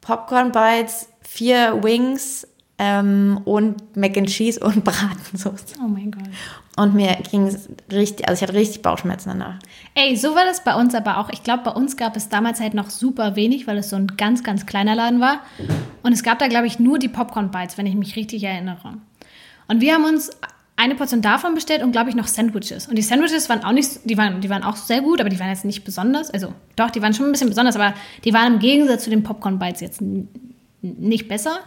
Popcorn 0.00 0.52
Bites, 0.52 1.08
vier 1.22 1.82
Wings 1.82 2.46
ähm, 2.82 3.42
und 3.44 3.94
Mac 3.94 4.16
and 4.16 4.26
Cheese 4.26 4.58
und 4.58 4.82
Bratensauce. 4.84 5.74
Oh 5.84 5.86
mein 5.86 6.10
Gott. 6.10 6.24
Und 6.76 6.94
mir 6.94 7.14
ging 7.30 7.46
es 7.46 7.68
richtig, 7.92 8.26
also 8.26 8.38
ich 8.38 8.48
hatte 8.48 8.58
richtig 8.58 8.80
Bauchschmerzen 8.80 9.28
danach. 9.28 9.56
Ey, 9.94 10.16
so 10.16 10.34
war 10.34 10.46
das 10.46 10.64
bei 10.64 10.74
uns 10.74 10.94
aber 10.94 11.18
auch. 11.18 11.28
Ich 11.28 11.42
glaube, 11.42 11.62
bei 11.62 11.72
uns 11.72 11.98
gab 11.98 12.16
es 12.16 12.30
damals 12.30 12.58
halt 12.58 12.72
noch 12.72 12.88
super 12.88 13.36
wenig, 13.36 13.66
weil 13.66 13.76
es 13.76 13.90
so 13.90 13.96
ein 13.96 14.06
ganz, 14.16 14.42
ganz 14.42 14.64
kleiner 14.64 14.94
Laden 14.94 15.20
war. 15.20 15.40
Und 16.02 16.12
es 16.12 16.22
gab 16.22 16.38
da, 16.38 16.48
glaube 16.48 16.68
ich, 16.68 16.78
nur 16.78 16.98
die 16.98 17.08
Popcorn 17.08 17.50
Bites, 17.50 17.76
wenn 17.76 17.84
ich 17.84 17.94
mich 17.94 18.16
richtig 18.16 18.42
erinnere. 18.44 18.94
Und 19.68 19.82
wir 19.82 19.92
haben 19.92 20.04
uns 20.04 20.30
eine 20.76 20.94
Portion 20.94 21.20
davon 21.20 21.54
bestellt 21.54 21.82
und 21.82 21.92
glaube 21.92 22.08
ich 22.08 22.16
noch 22.16 22.28
Sandwiches. 22.28 22.88
Und 22.88 22.96
die 22.96 23.02
Sandwiches 23.02 23.50
waren 23.50 23.62
auch 23.62 23.72
nicht, 23.72 24.00
die 24.04 24.16
waren, 24.16 24.40
die 24.40 24.48
waren 24.48 24.62
auch 24.62 24.76
sehr 24.76 25.02
gut, 25.02 25.20
aber 25.20 25.28
die 25.28 25.38
waren 25.38 25.50
jetzt 25.50 25.66
nicht 25.66 25.84
besonders. 25.84 26.30
Also 26.30 26.54
doch, 26.76 26.90
die 26.90 27.02
waren 27.02 27.12
schon 27.12 27.26
ein 27.26 27.32
bisschen 27.32 27.50
besonders, 27.50 27.76
aber 27.76 27.92
die 28.24 28.32
waren 28.32 28.54
im 28.54 28.58
Gegensatz 28.58 29.04
zu 29.04 29.10
den 29.10 29.22
Popcorn 29.22 29.58
Bites 29.58 29.82
jetzt 29.82 30.00
nicht 30.80 31.28
besser. 31.28 31.58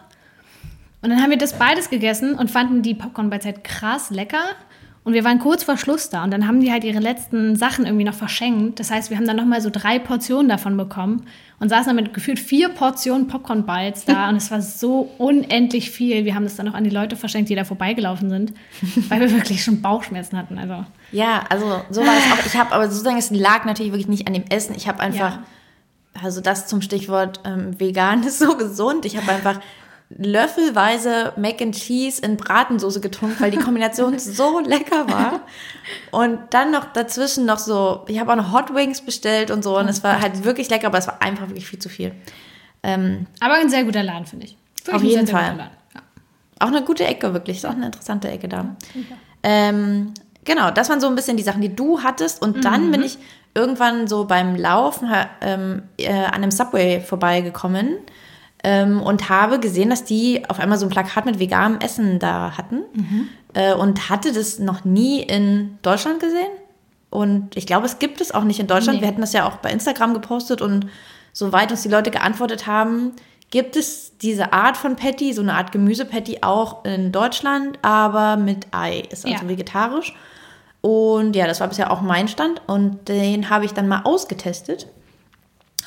Und 1.04 1.10
dann 1.10 1.22
haben 1.22 1.32
wir 1.32 1.38
das 1.38 1.60
beides 1.60 1.90
gegessen 1.90 2.36
und 2.36 2.50
fanden 2.50 2.82
die 2.82 2.96
Popcorn 2.96 3.30
Bites 3.30 3.46
halt 3.46 3.64
krass 3.66 4.10
lecker. 4.10 4.56
Und 5.04 5.14
wir 5.14 5.26
waren 5.26 5.38
kurz 5.40 5.66
vor 5.66 5.76
Schluss 5.76 6.10
da 6.10 6.24
und 6.24 6.32
dann 6.32 6.48
haben 6.48 6.62
die 6.62 6.72
halt 6.72 6.86
ihre 6.86 7.00
letzten 7.00 7.58
Sachen 7.58 7.86
irgendwie 7.86 8.06
noch 8.06 8.14
verschenkt. 8.14 8.80
Das 8.80 8.90
heißt, 8.90 9.10
wir 9.10 9.18
haben 9.18 9.28
dann 9.28 9.36
nochmal 9.36 9.60
so 9.60 9.70
drei 9.70 10.00
Portionen 10.00 10.48
davon 10.48 10.78
bekommen 10.78 11.26
und 11.60 11.68
saßen 11.68 11.88
dann 11.88 11.98
mit 11.98 12.14
gefühlt 12.14 12.40
vier 12.40 12.70
Portionen 12.70 13.28
Popcorn 13.28 13.66
Bites 13.66 14.06
da 14.06 14.30
und 14.30 14.38
es 14.38 14.50
war 14.50 14.62
so 14.62 15.12
unendlich 15.18 15.92
viel. 15.92 16.24
Wir 16.24 16.36
haben 16.36 16.46
das 16.46 16.56
dann 16.56 16.68
noch 16.68 16.74
an 16.74 16.86
die 16.86 16.90
Leute 16.90 17.18
verschenkt, 17.18 17.50
die 17.50 17.56
da 17.56 17.66
vorbeigelaufen 17.66 18.30
sind, 18.30 18.54
weil 19.10 19.20
wir 19.20 19.30
wirklich 19.30 19.62
schon 19.62 19.82
Bauchschmerzen 19.82 20.38
hatten. 20.38 20.58
Also. 20.58 20.86
Ja, 21.12 21.44
also 21.50 21.82
so 21.90 22.00
war 22.00 22.14
es 22.18 22.32
auch. 22.32 22.46
Ich 22.46 22.56
habe 22.56 22.72
aber 22.72 22.90
sozusagen, 22.90 23.18
es 23.18 23.30
lag 23.30 23.66
natürlich 23.66 23.92
wirklich 23.92 24.08
nicht 24.08 24.26
an 24.28 24.34
dem 24.34 24.46
Essen. 24.48 24.74
Ich 24.74 24.88
habe 24.88 25.02
einfach, 25.02 25.36
ja. 25.36 25.44
also 26.24 26.40
das 26.40 26.68
zum 26.68 26.82
Stichwort 26.82 27.42
ähm, 27.44 27.78
vegan 27.78 28.24
ist 28.28 28.40
so 28.40 28.56
gesund. 28.56 29.04
Ich 29.04 29.18
habe 29.18 29.30
einfach 29.30 29.60
löffelweise 30.18 31.34
Mac 31.38 31.62
and 31.62 31.76
Cheese 31.76 32.22
in 32.22 32.38
Bratensoße 32.38 33.02
getrunken, 33.02 33.36
weil 33.40 33.52
die 33.52 33.58
Kombination 33.58 34.18
so 34.20 34.60
lecker 34.60 35.08
war. 35.10 35.42
Und 36.12 36.40
dann 36.52 36.72
noch 36.72 36.86
dazwischen 36.86 37.46
noch 37.46 37.60
so, 37.60 38.04
ich 38.08 38.20
habe 38.20 38.32
auch 38.32 38.36
noch 38.36 38.52
Hot 38.52 38.74
Wings 38.74 39.02
bestellt 39.02 39.52
und 39.52 39.64
so 39.64 39.78
und 39.78 39.88
es 39.88 40.04
war 40.04 40.22
halt 40.22 40.44
wirklich 40.44 40.70
lecker, 40.70 40.88
aber 40.88 40.98
es 40.98 41.08
war 41.08 41.22
einfach 41.22 41.48
wirklich 41.48 41.68
viel 41.68 41.80
zu 41.80 41.90
viel. 41.90 42.14
Ähm, 42.84 43.28
aber 43.40 43.56
ein 43.56 43.70
sehr 43.70 43.84
guter 43.84 44.04
Laden, 44.04 44.26
finde 44.26 44.46
ich. 44.46 44.58
Wirklich 44.84 44.96
auf 44.96 45.04
jeden 45.04 45.28
Fall. 45.28 45.70
Ja. 45.94 46.02
Auch 46.60 46.68
eine 46.68 46.84
gute 46.84 47.06
Ecke, 47.06 47.34
wirklich. 47.34 47.58
Ist 47.58 47.66
auch 47.66 47.72
eine 47.72 47.86
interessante 47.86 48.30
Ecke 48.30 48.48
da. 48.48 48.76
Ja. 48.94 49.02
Ähm, 49.44 50.14
genau, 50.44 50.70
das 50.72 50.90
waren 50.90 51.00
so 51.00 51.08
ein 51.08 51.16
bisschen 51.16 51.38
die 51.38 51.44
Sachen, 51.44 51.62
die 51.62 51.74
du 51.74 52.04
hattest. 52.04 52.42
Und 52.42 52.58
mhm. 52.58 52.62
dann 52.62 52.92
bin 52.92 53.04
ich 53.04 53.18
irgendwann 53.54 54.08
so 54.08 54.26
beim 54.26 54.56
Laufen 54.56 55.10
ähm, 55.42 55.84
äh, 55.98 56.12
an 56.12 56.34
einem 56.34 56.52
Subway 56.52 57.00
vorbeigekommen 57.00 57.98
ähm, 58.64 59.02
und 59.02 59.30
habe 59.30 59.60
gesehen, 59.60 59.90
dass 59.90 60.04
die 60.04 60.44
auf 60.50 60.60
einmal 60.60 60.78
so 60.78 60.86
ein 60.86 60.90
Plakat 60.90 61.26
mit 61.26 61.40
veganem 61.40 61.80
Essen 61.80 62.20
da 62.20 62.58
hatten 62.58 62.84
mhm. 62.94 63.30
äh, 63.54 63.74
und 63.74 64.10
hatte 64.10 64.34
das 64.34 64.60
noch 64.60 64.86
nie 64.86 65.22
in 65.22 65.78
Deutschland 65.82 66.20
gesehen. 66.20 66.52
Und 67.10 67.56
ich 67.56 67.68
glaube, 67.68 67.86
es 67.86 68.00
gibt 68.00 68.22
es 68.22 68.34
auch 68.34 68.44
nicht 68.44 68.60
in 68.60 68.68
Deutschland. 68.68 68.98
Nee. 68.98 69.04
Wir 69.04 69.10
hätten 69.10 69.22
das 69.22 69.34
ja 69.34 69.48
auch 69.48 69.58
bei 69.58 69.72
Instagram 69.72 70.14
gepostet 70.14 70.62
und 70.62 70.88
soweit 71.32 71.72
uns 71.72 71.84
die 71.84 71.90
Leute 71.90 72.10
geantwortet 72.10 72.66
haben, 72.66 73.12
gibt 73.52 73.76
es 73.76 74.18
diese 74.18 74.52
Art 74.52 74.78
von 74.78 74.96
Patty, 74.96 75.32
so 75.34 75.44
eine 75.44 75.54
Art 75.54 75.72
Gemüsepatty 75.72 76.40
auch 76.42 76.86
in 76.86 77.12
Deutschland, 77.12 77.78
aber 77.84 78.36
mit 78.36 78.66
Ei. 78.72 79.04
Ist 79.12 79.26
also 79.26 79.44
ja. 79.44 79.48
vegetarisch. 79.48 80.16
Und 80.82 81.36
ja, 81.36 81.46
das 81.46 81.60
war 81.60 81.68
bisher 81.68 81.92
auch 81.92 82.02
mein 82.02 82.28
Stand 82.28 82.62
und 82.66 83.08
den 83.08 83.50
habe 83.50 83.66
ich 83.66 83.74
dann 83.74 83.88
mal 83.88 84.02
ausgetestet. 84.06 84.88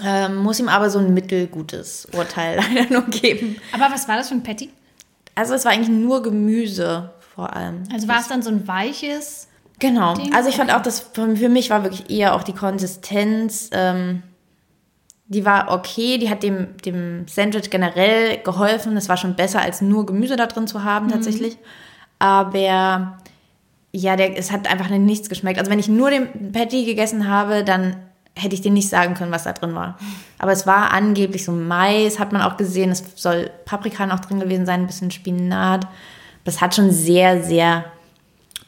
Ähm, 0.05 0.37
muss 0.37 0.61
ihm 0.61 0.69
aber 0.69 0.91
so 0.91 0.99
ein 0.99 1.15
mittelgutes 1.15 2.07
Urteil 2.13 2.59
leider 2.75 2.93
nur 2.93 3.07
geben. 3.07 3.57
Aber 3.73 3.93
was 3.93 4.09
war 4.09 4.17
das 4.17 4.29
für 4.29 4.35
ein 4.35 4.43
Patty? 4.43 4.71
Also 5.35 5.55
es 5.55 5.65
war 5.65 5.73
eigentlich 5.73 5.89
nur 5.89 6.23
Gemüse 6.23 7.11
vor 7.35 7.55
allem. 7.55 7.85
Also 7.93 8.09
war 8.09 8.21
es 8.21 8.29
dann 8.29 8.43
so 8.43 8.51
ein 8.51 8.67
weiches? 8.67 9.49
Genau. 9.79 10.15
Ding? 10.15 10.35
Also 10.35 10.49
ich 10.49 10.57
fand 10.57 10.73
auch, 10.73 10.81
dass 10.81 11.01
für 11.01 11.49
mich 11.49 11.69
war 11.71 11.83
wirklich 11.83 12.11
eher 12.11 12.35
auch 12.35 12.43
die 12.43 12.55
Konsistenz 12.55 13.69
ähm, 13.73 14.23
die 15.29 15.45
war 15.45 15.73
okay, 15.73 16.19
die 16.19 16.31
hat 16.31 16.43
dem, 16.43 16.77
dem 16.85 17.27
Sandwich 17.27 17.71
generell 17.71 18.39
geholfen. 18.39 18.97
Es 18.97 19.09
war 19.09 19.17
schon 19.17 19.35
besser, 19.35 19.61
als 19.61 19.81
nur 19.81 20.07
Gemüse 20.07 20.37
da 20.37 20.47
drin 20.47 20.69
zu 20.69 20.85
haben, 20.85 21.09
tatsächlich. 21.09 21.59
Aber 22.19 23.19
ja, 23.93 24.17
der, 24.17 24.39
es 24.39 24.53
hat 24.53 24.71
einfach 24.71 24.89
nichts 24.89 25.29
geschmeckt. 25.29 25.59
Also 25.59 25.71
wenn 25.71 25.81
ich 25.81 25.89
nur 25.89 26.11
den 26.11 26.53
Patty 26.53 26.85
gegessen 26.85 27.29
habe, 27.29 27.65
dann 27.65 27.97
hätte 28.37 28.55
ich 28.55 28.61
dir 28.61 28.71
nicht 28.71 28.89
sagen 28.89 29.15
können, 29.15 29.33
was 29.33 29.45
da 29.45 29.53
drin 29.53 29.75
war. 29.75 29.99
Aber 30.39 30.53
es 30.53 30.67
war 30.67 30.93
angeblich 30.93 31.45
so 31.45 31.53
Mais, 31.53 32.19
hat 32.19 32.33
man 32.33 32.43
auch 32.43 32.57
gesehen. 32.57 32.91
Es 32.91 33.03
soll 33.17 33.51
Paprika 33.65 34.07
noch 34.07 34.21
drin 34.21 34.41
gewesen 34.41 34.67
sein, 34.67 34.81
ein 34.81 34.87
bisschen 34.87 35.11
Spinat. 35.11 35.89
Das 36.45 36.61
hat 36.61 36.75
schon 36.75 36.91
sehr, 36.91 37.43
sehr 37.43 37.87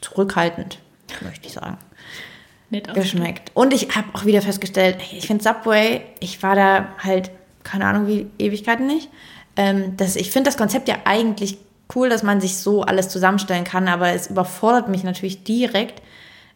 zurückhaltend, 0.01 0.79
möchte 1.21 1.47
ich 1.47 1.53
sagen, 1.53 1.77
Nett 2.71 2.93
geschmeckt. 2.93 3.51
Und 3.53 3.73
ich 3.73 3.95
habe 3.95 4.07
auch 4.13 4.25
wieder 4.25 4.41
festgestellt, 4.41 4.97
ich 5.11 5.27
finde 5.27 5.43
Subway, 5.43 6.01
ich 6.19 6.41
war 6.41 6.55
da 6.55 6.89
halt, 6.99 7.31
keine 7.63 7.85
Ahnung 7.85 8.07
wie, 8.07 8.27
Ewigkeiten 8.39 8.87
nicht. 8.87 9.09
Ähm, 9.55 9.95
das, 9.97 10.15
ich 10.15 10.31
finde 10.31 10.49
das 10.49 10.57
Konzept 10.57 10.87
ja 10.87 10.97
eigentlich 11.05 11.57
cool, 11.95 12.09
dass 12.09 12.23
man 12.23 12.41
sich 12.41 12.57
so 12.57 12.83
alles 12.83 13.09
zusammenstellen 13.09 13.63
kann, 13.63 13.87
aber 13.87 14.09
es 14.09 14.27
überfordert 14.27 14.89
mich 14.89 15.03
natürlich 15.03 15.43
direkt, 15.43 16.01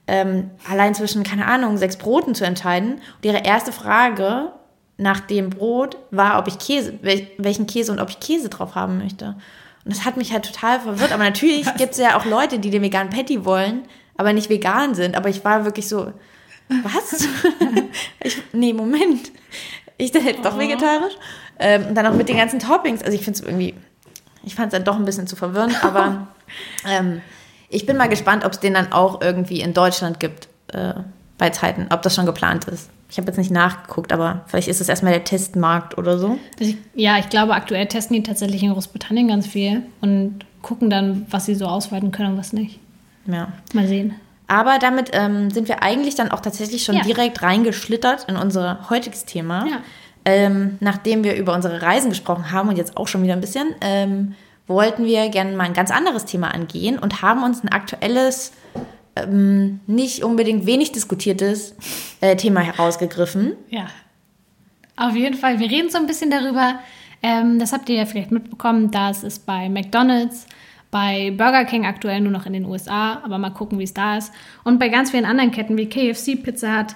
ähm, 0.07 0.51
allein 0.69 0.95
zwischen, 0.95 1.23
keine 1.23 1.45
Ahnung, 1.45 1.77
sechs 1.77 1.97
Broten 1.97 2.35
zu 2.35 2.45
entscheiden. 2.45 2.93
Und 2.95 3.25
ihre 3.25 3.43
erste 3.43 3.71
Frage 3.71 4.51
nach 4.97 5.19
dem 5.21 5.49
Brot 5.49 5.97
war, 6.11 6.39
ob 6.39 6.47
ich 6.47 6.59
Käse, 6.59 6.99
wel, 7.01 7.27
welchen 7.37 7.67
Käse 7.67 7.91
und 7.91 7.99
ob 7.99 8.09
ich 8.09 8.19
Käse 8.19 8.49
drauf 8.49 8.75
haben 8.75 8.97
möchte. 8.97 9.35
Und 9.85 9.93
das 9.93 10.05
hat 10.05 10.17
mich 10.17 10.31
halt 10.31 10.45
total 10.45 10.79
verwirrt. 10.79 11.11
Aber 11.11 11.23
natürlich 11.23 11.65
gibt 11.77 11.93
es 11.93 11.97
ja 11.97 12.17
auch 12.17 12.25
Leute, 12.25 12.59
die 12.59 12.69
den 12.69 12.81
veganen 12.81 13.11
Patty 13.11 13.45
wollen, 13.45 13.83
aber 14.17 14.33
nicht 14.33 14.49
vegan 14.49 14.95
sind. 14.95 15.15
Aber 15.15 15.29
ich 15.29 15.43
war 15.43 15.65
wirklich 15.65 15.87
so, 15.87 16.11
was? 16.69 17.27
ich, 18.23 18.41
nee, 18.53 18.73
Moment. 18.73 19.31
Ich 19.97 20.11
bin 20.11 20.25
jetzt 20.25 20.43
doch 20.43 20.57
vegetarisch. 20.57 21.13
Ähm, 21.59 21.87
und 21.87 21.95
dann 21.95 22.05
auch 22.07 22.13
mit 22.13 22.29
den 22.29 22.37
ganzen 22.37 22.59
Toppings. 22.59 23.03
Also 23.03 23.15
ich 23.15 23.23
finde 23.23 23.39
es 23.39 23.45
irgendwie, 23.45 23.75
ich 24.43 24.55
fand 24.55 24.73
es 24.73 24.77
dann 24.77 24.83
doch 24.83 24.97
ein 24.97 25.05
bisschen 25.05 25.27
zu 25.27 25.35
verwirrend, 25.35 25.83
aber 25.83 26.27
ähm, 26.87 27.21
ich 27.73 27.85
bin 27.85 27.97
mal 27.97 28.09
gespannt, 28.09 28.45
ob 28.45 28.53
es 28.53 28.59
den 28.59 28.73
dann 28.73 28.91
auch 28.91 29.21
irgendwie 29.21 29.61
in 29.61 29.73
Deutschland 29.73 30.19
gibt 30.19 30.47
äh, 30.73 30.93
bei 31.37 31.49
Zeiten, 31.49 31.87
ob 31.91 32.01
das 32.01 32.15
schon 32.15 32.25
geplant 32.25 32.65
ist. 32.65 32.89
Ich 33.09 33.17
habe 33.17 33.27
jetzt 33.27 33.37
nicht 33.37 33.51
nachgeguckt, 33.51 34.11
aber 34.11 34.41
vielleicht 34.47 34.67
ist 34.67 34.81
es 34.81 34.89
erstmal 34.89 35.13
der 35.13 35.23
Testmarkt 35.23 35.97
oder 35.97 36.17
so. 36.17 36.39
Ich, 36.57 36.77
ja, 36.95 37.17
ich 37.19 37.29
glaube, 37.29 37.53
aktuell 37.53 37.85
testen 37.87 38.15
die 38.15 38.23
tatsächlich 38.23 38.63
in 38.63 38.73
Großbritannien 38.73 39.27
ganz 39.27 39.45
viel 39.45 39.83
und 40.01 40.39
gucken 40.63 40.89
dann, 40.89 41.27
was 41.29 41.45
sie 41.45 41.53
so 41.55 41.65
ausweiten 41.65 42.11
können 42.11 42.31
und 42.33 42.37
was 42.39 42.53
nicht. 42.53 42.79
Ja. 43.27 43.49
Mal 43.73 43.87
sehen. 43.87 44.15
Aber 44.47 44.77
damit 44.79 45.11
ähm, 45.13 45.51
sind 45.51 45.67
wir 45.67 45.83
eigentlich 45.83 46.15
dann 46.15 46.31
auch 46.31 46.39
tatsächlich 46.39 46.83
schon 46.83 46.95
Ja. 46.95 47.03
direkt 47.03 47.41
reingeschlittert 47.43 48.25
in 48.27 48.35
unser 48.35 48.89
heutiges 48.89 49.25
Thema. 49.25 49.65
Ja. 49.67 49.77
Ähm, 50.25 50.77
nachdem 50.79 51.23
wir 51.23 51.35
über 51.35 51.53
unsere 51.53 51.81
Reisen 51.81 52.09
gesprochen 52.09 52.51
haben 52.51 52.69
und 52.69 52.77
jetzt 52.77 52.97
auch 52.97 53.07
schon 53.07 53.23
wieder 53.23 53.33
ein 53.33 53.41
bisschen, 53.41 53.75
ähm, 53.81 54.35
wollten 54.67 55.05
wir 55.05 55.29
gerne 55.29 55.55
mal 55.55 55.65
ein 55.65 55.73
ganz 55.73 55.91
anderes 55.91 56.25
Thema 56.25 56.53
angehen 56.53 56.97
und 56.97 57.21
haben 57.21 57.43
uns 57.43 57.63
ein 57.63 57.69
aktuelles, 57.69 58.53
ähm, 59.15 59.79
nicht 59.87 60.23
unbedingt 60.23 60.65
wenig 60.65 60.91
diskutiertes 60.91 61.75
äh, 62.21 62.35
Thema 62.35 62.61
herausgegriffen. 62.61 63.53
Ja. 63.69 63.87
Auf 64.95 65.15
jeden 65.15 65.35
Fall. 65.35 65.59
Wir 65.59 65.69
reden 65.69 65.89
so 65.89 65.97
ein 65.97 66.07
bisschen 66.07 66.29
darüber. 66.29 66.79
Ähm, 67.21 67.59
das 67.59 67.73
habt 67.73 67.89
ihr 67.89 67.95
ja 67.95 68.05
vielleicht 68.05 68.31
mitbekommen, 68.31 68.91
dass 68.91 69.23
es 69.23 69.39
bei 69.39 69.69
McDonald's, 69.69 70.45
bei 70.91 71.31
Burger 71.31 71.65
King 71.65 71.85
aktuell 71.85 72.21
nur 72.21 72.31
noch 72.31 72.45
in 72.45 72.53
den 72.53 72.65
USA, 72.65 73.21
aber 73.23 73.37
mal 73.37 73.49
gucken, 73.49 73.79
wie 73.79 73.83
es 73.83 73.93
da 73.93 74.17
ist. 74.17 74.31
Und 74.63 74.77
bei 74.77 74.89
ganz 74.89 75.11
vielen 75.11 75.25
anderen 75.25 75.51
Ketten 75.51 75.77
wie 75.77 75.89
KFC, 75.89 76.41
Pizza 76.41 76.79
Hut 76.79 76.95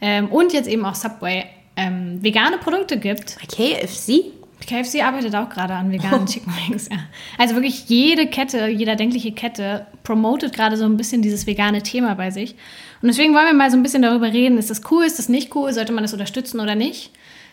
ähm, 0.00 0.28
und 0.28 0.52
jetzt 0.52 0.68
eben 0.68 0.84
auch 0.84 0.94
Subway 0.94 1.44
ähm, 1.76 2.22
vegane 2.22 2.58
Produkte 2.58 2.98
gibt. 2.98 3.36
Bei 3.38 3.46
KFC? 3.46 4.32
KFC 4.60 5.02
arbeitet 5.02 5.34
auch 5.34 5.48
gerade 5.48 5.74
an 5.74 5.90
veganen 5.92 6.26
Chicken 6.26 6.52
Wings. 6.52 6.88
Ja. 6.90 6.98
Also 7.38 7.54
wirklich 7.54 7.88
jede 7.88 8.26
Kette, 8.26 8.68
jeder 8.68 8.96
denkliche 8.96 9.32
Kette 9.32 9.86
promotet 10.02 10.52
gerade 10.52 10.76
so 10.76 10.84
ein 10.84 10.96
bisschen 10.96 11.22
dieses 11.22 11.46
vegane 11.46 11.82
Thema 11.82 12.14
bei 12.14 12.30
sich. 12.30 12.54
Und 13.02 13.08
deswegen 13.08 13.34
wollen 13.34 13.46
wir 13.46 13.54
mal 13.54 13.70
so 13.70 13.76
ein 13.76 13.82
bisschen 13.82 14.02
darüber 14.02 14.32
reden, 14.32 14.58
ist 14.58 14.70
das 14.70 14.82
cool, 14.90 15.04
ist 15.04 15.18
das 15.18 15.28
nicht 15.28 15.54
cool, 15.54 15.72
sollte 15.72 15.92
man 15.92 16.02
das 16.02 16.12
unterstützen 16.12 16.60
oder 16.60 16.74
nicht. 16.74 17.10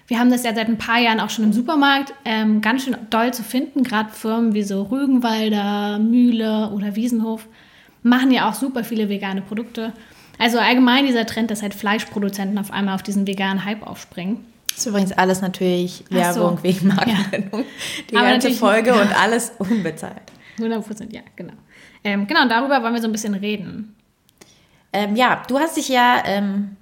Wir 0.08 0.20
haben 0.20 0.32
das 0.32 0.44
ja 0.44 0.54
seit 0.54 0.68
ein 0.68 0.78
paar 0.78 1.00
Jahren 1.00 1.20
auch 1.20 1.30
schon 1.30 1.46
im 1.46 1.54
Supermarkt 1.54 2.14
ähm, 2.26 2.62
ganz 2.62 2.84
schön 2.84 2.98
doll 3.10 3.34
zu 3.34 3.44
finden. 3.44 3.84
Gerade 3.84 4.12
Firmen 4.12 4.54
wie 4.54 4.64
so 4.64 4.84
Rügenwalder, 4.84 6.00
Mühle 6.00 6.72
oder 6.74 6.96
Wiesenhof 6.96 7.48
machen 8.02 8.32
ja 8.32 8.50
auch 8.50 8.54
super 8.54 8.84
viele 8.84 9.08
vegane 9.08 9.42
Produkte. 9.42 9.94
Also 10.40 10.60
allgemein 10.60 11.06
dieser 11.06 11.26
Trend, 11.26 11.52
dass 11.52 11.62
halt 11.62 11.74
Fleischproduzenten 11.74 12.58
auf 12.58 12.72
einmal 12.72 12.96
auf 12.96 13.04
diesen 13.04 13.28
veganen 13.28 13.64
Hype 13.64 13.88
aufspringen. 13.88 14.44
Das 14.76 14.80
ist 14.80 14.86
übrigens 14.88 15.12
alles 15.14 15.42
natürlich 15.42 16.04
so. 16.10 16.16
Werbung 16.16 16.64
wegen 16.64 16.88
Markennennung. 16.88 17.66
Die 18.10 18.16
Aber 18.18 18.28
ganze 18.30 18.52
Folge 18.52 18.90
ja. 18.90 19.02
und 19.02 19.22
alles 19.22 19.52
unbezahlt. 19.60 20.22
100 20.58 20.86
Prozent, 20.86 21.14
ja, 21.14 21.22
genau. 21.36 21.54
Ähm, 22.04 22.28
genau, 22.28 22.48
darüber 22.48 22.82
wollen 22.84 22.94
wir 22.94 23.02
so 23.02 23.08
ein 23.08 23.12
bisschen 23.12 23.34
reden. 23.34 23.96
Ähm, 24.92 25.16
ja, 25.16 25.42
du 25.48 25.58
hast 25.60 25.78
dich 25.78 25.90
ja 25.90 26.22
ähm, 26.26 26.76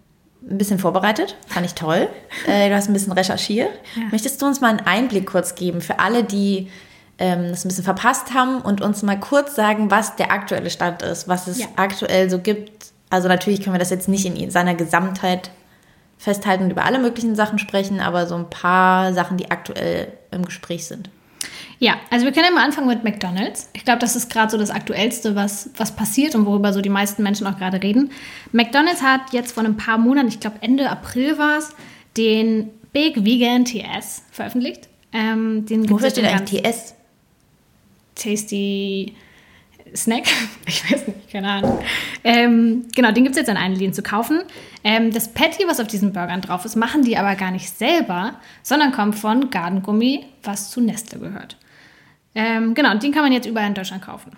ein 0.50 0.58
bisschen 0.58 0.80
vorbereitet, 0.80 1.36
fand 1.48 1.66
ich 1.66 1.74
toll. 1.74 2.10
Äh, 2.48 2.70
du 2.70 2.76
hast 2.76 2.88
ein 2.90 2.94
bisschen 2.94 3.12
recherchiert. 3.14 3.70
Ja. 3.96 4.04
Möchtest 4.12 4.42
du 4.42 4.46
uns 4.48 4.62
mal 4.62 4.70
einen 4.70 4.80
Einblick 4.80 5.28
kurz 5.28 5.56
geben 5.56 5.82
für 5.82 6.00
alle, 6.00 6.24
die 6.24 6.70
ähm, 7.20 7.50
das 7.50 7.64
ein 7.64 7.68
bisschen 7.68 7.84
verpasst 7.84 8.34
haben 8.34 8.62
und 8.62 8.82
uns 8.82 9.04
mal 9.04 9.20
kurz 9.20 9.56
sagen, 9.56 9.92
was 9.92 10.16
der 10.16 10.32
aktuelle 10.32 10.70
Stand 10.72 11.04
ist, 11.04 11.28
was 11.28 11.48
es 11.48 11.60
Ja. 11.60 11.68
aktuell 11.76 12.30
so 12.30 12.40
gibt? 12.40 12.72
Also 13.12 13.28
natürlich 13.28 13.62
können 13.62 13.76
wir 13.76 13.80
das 13.80 13.92
jetzt 13.92 14.08
nicht 14.08 14.26
in 14.26 14.50
seiner 14.50 14.74
Gesamtheit 14.74 15.52
festhalten 16.22 16.66
und 16.66 16.70
über 16.70 16.86
alle 16.86 17.00
möglichen 17.00 17.36
Sachen 17.36 17.58
sprechen, 17.58 18.00
aber 18.00 18.28
so 18.28 18.36
ein 18.36 18.48
paar 18.48 19.12
Sachen, 19.12 19.38
die 19.38 19.50
aktuell 19.50 20.14
im 20.30 20.46
Gespräch 20.46 20.86
sind. 20.86 21.10
Ja, 21.80 21.96
also 22.12 22.26
wir 22.26 22.32
können 22.32 22.46
ja 22.46 22.52
mal 22.52 22.64
anfangen 22.64 22.88
mit 22.88 23.04
McDonald's. 23.04 23.72
Ich 23.74 23.84
glaube, 23.84 23.98
das 23.98 24.16
ist 24.16 24.32
gerade 24.32 24.52
so 24.52 24.58
das 24.60 24.70
Aktuellste, 24.70 25.36
was, 25.36 25.72
was 25.78 25.96
passiert 25.96 26.36
und 26.36 26.46
worüber 26.46 26.74
so 26.74 26.82
die 26.82 26.90
meisten 26.90 27.24
Menschen 27.24 27.48
auch 27.48 27.58
gerade 27.58 27.82
reden. 27.82 28.12
McDonald's 28.52 29.02
hat 29.02 29.34
jetzt 29.34 29.54
vor 29.54 29.64
ein 29.64 29.78
paar 29.78 29.98
Monaten, 29.98 30.28
ich 30.28 30.40
glaube 30.40 30.58
Ende 30.62 30.92
April 30.92 31.40
war 31.40 31.58
es, 31.58 31.72
den 32.18 32.70
Big 32.94 33.26
Vegan 33.26 33.66
TS 33.66 34.22
veröffentlicht. 34.30 34.90
Ähm, 35.14 35.66
den 35.66 35.90
Wofür 35.90 36.12
steht 36.12 36.26
eigentlich 36.26 36.62
TS? 36.62 36.94
Tasty 38.14 39.16
Snack. 39.96 40.24
Ich 40.68 40.90
weiß 40.90 41.08
nicht, 41.08 41.30
keine 41.30 41.50
Ahnung. 41.50 41.80
Ähm, 42.24 42.86
genau, 42.96 43.12
den 43.12 43.24
gibt 43.24 43.36
es 43.36 43.42
jetzt 43.42 43.50
an 43.50 43.58
allen 43.58 43.76
Läden 43.76 43.94
zu 43.94 44.02
kaufen. 44.02 44.42
Ähm, 44.86 45.12
das 45.12 45.34
Patty, 45.34 45.64
was 45.68 45.82
auf 45.82 45.88
diesen 45.88 46.14
Burgern 46.14 46.40
drauf 46.40 46.64
ist, 46.64 46.78
machen 46.78 47.02
die 47.04 47.18
aber 47.18 47.36
gar 47.36 47.52
nicht 47.52 47.78
selber, 47.78 48.36
sondern 48.64 48.94
kommt 48.94 49.16
von 49.16 49.50
Gardengummi, 49.50 50.26
was 50.44 50.70
zu 50.70 50.80
Nestle 50.80 51.20
gehört. 51.20 51.58
Ähm, 52.36 52.74
genau, 52.74 52.92
und 52.92 53.04
den 53.04 53.12
kann 53.12 53.24
man 53.24 53.34
jetzt 53.34 53.48
überall 53.48 53.68
in 53.68 53.74
Deutschland 53.74 54.02
kaufen. 54.02 54.32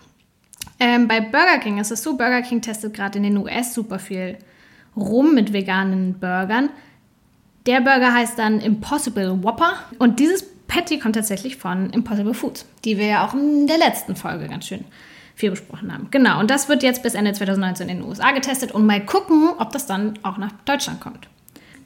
Ähm, 0.79 1.07
bei 1.07 1.21
Burger 1.21 1.59
King 1.59 1.77
ist 1.77 1.91
es 1.91 2.01
so, 2.01 2.17
Burger 2.17 2.41
King 2.41 2.61
testet 2.61 2.93
gerade 2.93 3.17
in 3.17 3.23
den 3.23 3.37
US 3.37 3.75
super 3.75 3.99
viel 3.99 4.37
rum 4.95 5.35
mit 5.35 5.53
veganen 5.53 6.19
Burgern. 6.19 6.69
Der 7.65 7.81
Burger 7.81 8.13
heißt 8.13 8.39
dann 8.39 8.59
Impossible 8.59 9.43
Whopper 9.43 9.75
und 9.99 10.19
dieses 10.19 10.43
Patty 10.67 10.99
kommt 10.99 11.15
tatsächlich 11.15 11.57
von 11.57 11.91
Impossible 11.91 12.33
Foods, 12.33 12.65
die 12.83 12.97
wir 12.97 13.05
ja 13.05 13.27
auch 13.27 13.33
in 13.33 13.67
der 13.67 13.77
letzten 13.77 14.15
Folge 14.15 14.47
ganz 14.47 14.67
schön 14.67 14.83
viel 15.35 15.51
besprochen 15.51 15.91
haben. 15.93 16.07
Genau, 16.11 16.39
und 16.39 16.49
das 16.49 16.69
wird 16.69 16.83
jetzt 16.83 17.03
bis 17.03 17.15
Ende 17.15 17.33
2019 17.33 17.89
in 17.89 17.97
den 17.97 18.07
USA 18.07 18.31
getestet 18.31 18.71
und 18.71 18.85
mal 18.85 19.03
gucken, 19.03 19.49
ob 19.57 19.71
das 19.71 19.85
dann 19.85 20.19
auch 20.23 20.37
nach 20.37 20.51
Deutschland 20.65 21.01
kommt. 21.01 21.27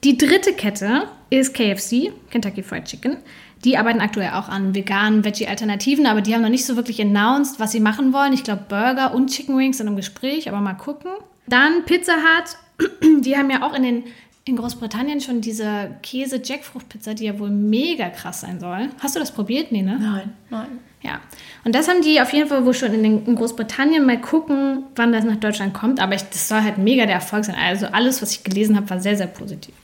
Die 0.04 0.18
dritte 0.18 0.54
Kette 0.54 1.08
ist 1.30 1.54
KFC, 1.54 2.12
Kentucky 2.30 2.62
Fried 2.62 2.86
Chicken. 2.86 3.18
Die 3.66 3.78
arbeiten 3.78 4.02
aktuell 4.02 4.32
auch 4.34 4.50
an 4.50 4.76
veganen 4.76 5.24
Veggie-Alternativen, 5.24 6.06
aber 6.06 6.22
die 6.22 6.36
haben 6.36 6.44
noch 6.44 6.50
nicht 6.50 6.66
so 6.66 6.76
wirklich 6.76 7.02
announced, 7.02 7.60
was 7.60 7.72
sie 7.72 7.80
machen 7.80 8.14
wollen. 8.14 8.34
Ich 8.34 8.44
glaube, 8.44 8.66
Burger 8.70 9.16
und 9.16 9.32
Chicken 9.32 9.58
Wings 9.58 9.78
sind 9.78 9.88
im 9.88 9.96
Gespräch, 9.96 10.48
aber 10.48 10.62
mal 10.62 10.76
gucken. 10.76 11.12
Dann 11.48 11.86
Pizza 11.86 12.14
Hut, 12.14 13.24
die 13.24 13.36
haben 13.36 13.50
ja 13.50 13.64
auch 13.64 13.74
in, 13.74 13.84
den, 13.84 14.04
in 14.48 14.58
Großbritannien 14.58 15.22
schon 15.22 15.42
diese 15.42 15.92
Käse-Jackfrucht-Pizza, 16.04 17.14
die 17.14 17.26
ja 17.26 17.40
wohl 17.40 17.50
mega 17.50 18.10
krass 18.10 18.42
sein 18.42 18.60
soll. 18.60 18.90
Hast 19.00 19.16
du 19.16 19.20
das 19.20 19.32
probiert? 19.32 19.72
Nee, 19.72 19.82
ne? 19.82 19.98
Nein, 20.00 20.34
nein. 20.50 20.80
Ja, 21.02 21.20
und 21.64 21.76
das 21.76 21.88
haben 21.88 22.02
die 22.02 22.20
auf 22.20 22.34
jeden 22.34 22.50
Fall 22.50 22.66
wohl 22.66 22.74
schon 22.74 22.94
in, 22.94 23.04
den, 23.04 23.26
in 23.26 23.36
Großbritannien 23.36 24.06
mal 24.06 24.20
gucken, 24.20 24.84
wann 24.96 25.12
das 25.12 25.24
nach 25.24 25.36
Deutschland 25.36 25.74
kommt. 25.74 26.00
Aber 26.00 26.16
ich, 26.16 26.24
das 26.24 26.48
soll 26.48 26.62
halt 26.62 26.78
mega 26.78 27.06
der 27.06 27.16
Erfolg 27.16 27.46
sein. 27.46 27.56
Also 27.56 27.88
alles, 27.88 28.22
was 28.22 28.32
ich 28.32 28.44
gelesen 28.44 28.76
habe, 28.76 28.90
war 28.90 29.00
sehr, 29.00 29.16
sehr 29.16 29.28
positiv, 29.28 29.76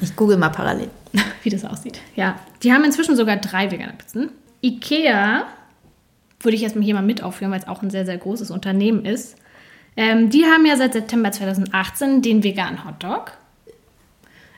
Ich 0.00 0.16
google 0.16 0.36
mal 0.36 0.48
parallel. 0.48 0.88
wie 1.42 1.50
das 1.50 1.64
aussieht. 1.64 2.00
Ja, 2.16 2.38
die 2.62 2.72
haben 2.72 2.84
inzwischen 2.84 3.16
sogar 3.16 3.36
drei 3.36 3.70
vegane 3.70 3.92
Pizzen. 3.92 4.30
Ikea 4.62 5.46
würde 6.40 6.56
ich 6.56 6.62
jetzt 6.62 6.76
mal 6.76 6.84
hier 6.84 6.94
mal 6.94 7.02
mit 7.02 7.22
aufführen, 7.22 7.52
weil 7.52 7.60
es 7.60 7.68
auch 7.68 7.82
ein 7.82 7.90
sehr, 7.90 8.06
sehr 8.06 8.18
großes 8.18 8.50
Unternehmen 8.50 9.04
ist. 9.04 9.36
Ähm, 9.96 10.30
die 10.30 10.44
haben 10.44 10.66
ja 10.66 10.76
seit 10.76 10.92
September 10.92 11.30
2018 11.30 12.22
den 12.22 12.42
veganen 12.42 12.84
Hotdog. 12.84 13.32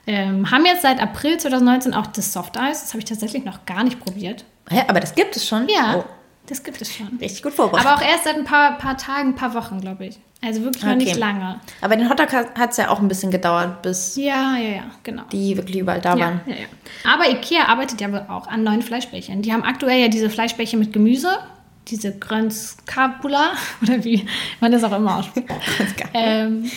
Ähm, 0.06 0.50
haben 0.50 0.64
jetzt 0.66 0.82
seit 0.82 1.00
April 1.00 1.36
2019 1.38 1.94
auch 1.94 2.06
das 2.06 2.32
Soft 2.32 2.56
Eis. 2.58 2.82
Das 2.82 2.90
habe 2.92 2.98
ich 3.00 3.04
tatsächlich 3.06 3.44
noch 3.44 3.64
gar 3.66 3.82
nicht 3.84 3.98
probiert. 4.00 4.44
Hä, 4.70 4.82
aber 4.88 5.00
das 5.00 5.14
gibt 5.14 5.36
es 5.36 5.46
schon? 5.46 5.68
Ja. 5.68 5.96
Oh. 5.98 6.04
Das 6.48 6.62
gibt 6.62 6.80
es 6.80 6.94
schon. 6.94 7.08
Richtig 7.20 7.42
gut 7.42 7.54
vorbereitet. 7.54 7.88
Aber 7.90 7.96
auch 8.00 8.06
erst 8.08 8.22
seit 8.22 8.36
ein 8.36 8.44
paar, 8.44 8.78
paar 8.78 8.96
Tagen, 8.96 9.30
ein 9.30 9.34
paar 9.34 9.52
Wochen, 9.54 9.80
glaube 9.80 10.06
ich. 10.06 10.18
Also 10.44 10.62
wirklich 10.62 10.84
noch 10.84 10.92
Okay. 10.92 11.04
nicht 11.04 11.16
lange. 11.16 11.58
Aber 11.80 11.96
den 11.96 12.08
Hotdog 12.08 12.32
hat 12.32 12.70
es 12.70 12.76
ja 12.76 12.88
auch 12.90 13.00
ein 13.00 13.08
bisschen 13.08 13.32
gedauert, 13.32 13.82
bis 13.82 14.14
Ja, 14.14 14.56
ja, 14.56 14.76
ja, 14.76 14.82
genau. 15.02 15.25
die 15.32 15.56
wirklich 15.56 15.78
überall 15.78 16.00
da 16.00 16.14
Ja, 16.14 16.25
waren. 16.26 16.40
ja, 16.46 16.54
ja. 16.54 16.66
Aber 17.12 17.28
Ikea 17.28 17.64
arbeitet 17.66 18.00
ja 18.00 18.12
wohl 18.12 18.25
auch 18.28 18.46
an 18.46 18.62
neuen 18.62 18.82
Fleischbällchen. 18.82 19.42
Die 19.42 19.52
haben 19.52 19.64
aktuell 19.64 19.98
ja 20.00 20.06
diese 20.06 20.30
Fleischbällchen 20.30 20.78
mit 20.78 20.92
Gemüse, 20.92 21.36
diese 21.88 22.16
Grönskapula, 22.16 23.52
oder 23.82 24.04
wie 24.04 24.25
man 24.60 24.70
das 24.70 24.84
auch 24.84 24.92
immer 24.92 25.16
ausspricht. 25.16 25.48
ähm, 26.14 26.70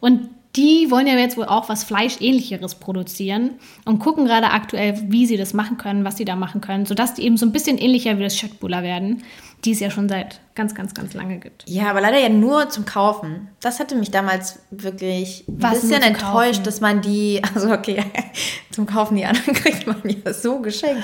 und 0.00 0.30
die 0.56 0.90
wollen 0.90 1.06
ja 1.06 1.14
jetzt 1.14 1.36
wohl 1.38 1.46
auch 1.46 1.68
was 1.70 1.82
Fleischähnlicheres 1.84 2.74
produzieren 2.74 3.52
und 3.86 4.00
gucken 4.00 4.26
gerade 4.26 4.50
aktuell, 4.50 5.00
wie 5.08 5.26
sie 5.26 5.36
das 5.38 5.54
machen 5.54 5.78
können, 5.78 6.04
was 6.04 6.18
sie 6.18 6.24
da 6.26 6.36
machen 6.36 6.60
können, 6.60 6.84
sodass 6.84 7.14
die 7.14 7.22
eben 7.24 7.36
so 7.38 7.46
ein 7.46 7.52
bisschen 7.52 7.78
ähnlicher 7.78 8.18
wie 8.18 8.22
das 8.22 8.36
Schöttbula 8.36 8.82
werden, 8.82 9.22
die 9.64 9.70
es 9.72 9.80
ja 9.80 9.90
schon 9.90 10.08
seit 10.10 10.40
ganz, 10.54 10.74
ganz, 10.74 10.92
ganz 10.92 11.14
lange 11.14 11.38
gibt. 11.38 11.64
Ja, 11.68 11.88
aber 11.88 12.00
leider 12.02 12.18
ja 12.18 12.28
nur 12.28 12.68
zum 12.68 12.84
Kaufen. 12.84 13.48
Das 13.60 13.80
hatte 13.80 13.94
mich 13.94 14.10
damals 14.10 14.58
wirklich 14.70 15.44
ein 15.48 15.62
Was, 15.62 15.80
bisschen 15.80 16.02
enttäuscht, 16.02 16.50
Kaufen? 16.56 16.64
dass 16.64 16.80
man 16.82 17.00
die, 17.00 17.40
also 17.54 17.70
okay, 17.72 18.04
zum 18.72 18.84
Kaufen 18.86 19.16
die 19.16 19.24
anderen 19.24 19.54
kriegt 19.54 19.86
man 19.86 20.02
ja 20.04 20.32
so 20.34 20.58
geschenkt. 20.60 21.02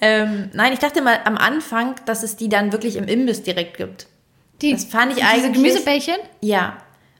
ähm, 0.00 0.50
nein, 0.52 0.72
ich 0.72 0.78
dachte 0.78 1.02
mal 1.02 1.18
am 1.24 1.36
Anfang, 1.36 1.94
dass 2.04 2.22
es 2.22 2.36
die 2.36 2.48
dann 2.48 2.70
wirklich 2.70 2.96
im 2.96 3.04
Imbiss 3.08 3.42
direkt 3.42 3.78
gibt. 3.78 4.06
Die, 4.62 4.72
Das 4.72 4.84
fand 4.84 5.10
ich 5.12 5.18
diese 5.18 5.28
eigentlich- 5.28 5.52
Gemüsebällchen? 5.54 6.16
Ja, 6.40 6.76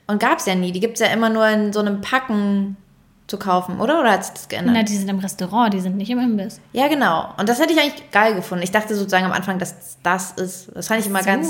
und 0.07 0.21
gab 0.21 0.39
es 0.39 0.47
ja 0.47 0.55
nie. 0.55 0.73
Die 0.73 0.81
gibt 0.81 0.95
es 0.95 1.01
ja 1.01 1.13
immer 1.13 1.31
nur 1.31 1.49
in 1.49 1.73
so 1.73 1.81
einem 1.81 2.01
Packen 2.01 2.77
zu 3.27 3.39
kaufen, 3.39 3.81
oder? 3.81 4.01
Oder 4.01 4.13
hat 4.13 4.25
sich 4.25 4.35
das 4.35 4.49
geändert? 4.49 4.75
Na, 4.77 4.83
die 4.85 4.97
sind 4.97 5.09
im 5.09 5.19
Restaurant, 5.19 5.75
die 5.75 5.81
sind 5.81 5.97
nicht 5.97 6.11
im 6.11 6.21
Imbiss. 6.21 6.61
Ja, 6.73 6.87
genau. 6.87 7.35
Und 7.37 7.49
das 7.49 7.59
hätte 7.59 7.73
ich 7.73 7.81
eigentlich 7.81 8.11
geil 8.13 8.35
gefunden. 8.35 8.63
Ich 8.63 8.71
dachte 8.71 8.95
sozusagen 8.95 9.25
am 9.25 9.33
Anfang, 9.33 9.59
dass 9.59 9.99
das 10.03 10.33
ist. 10.33 10.71
Das 10.75 10.87
fand 10.87 11.01
ich 11.01 11.07
immer 11.07 11.21
so. 11.21 11.27
ganz, 11.27 11.49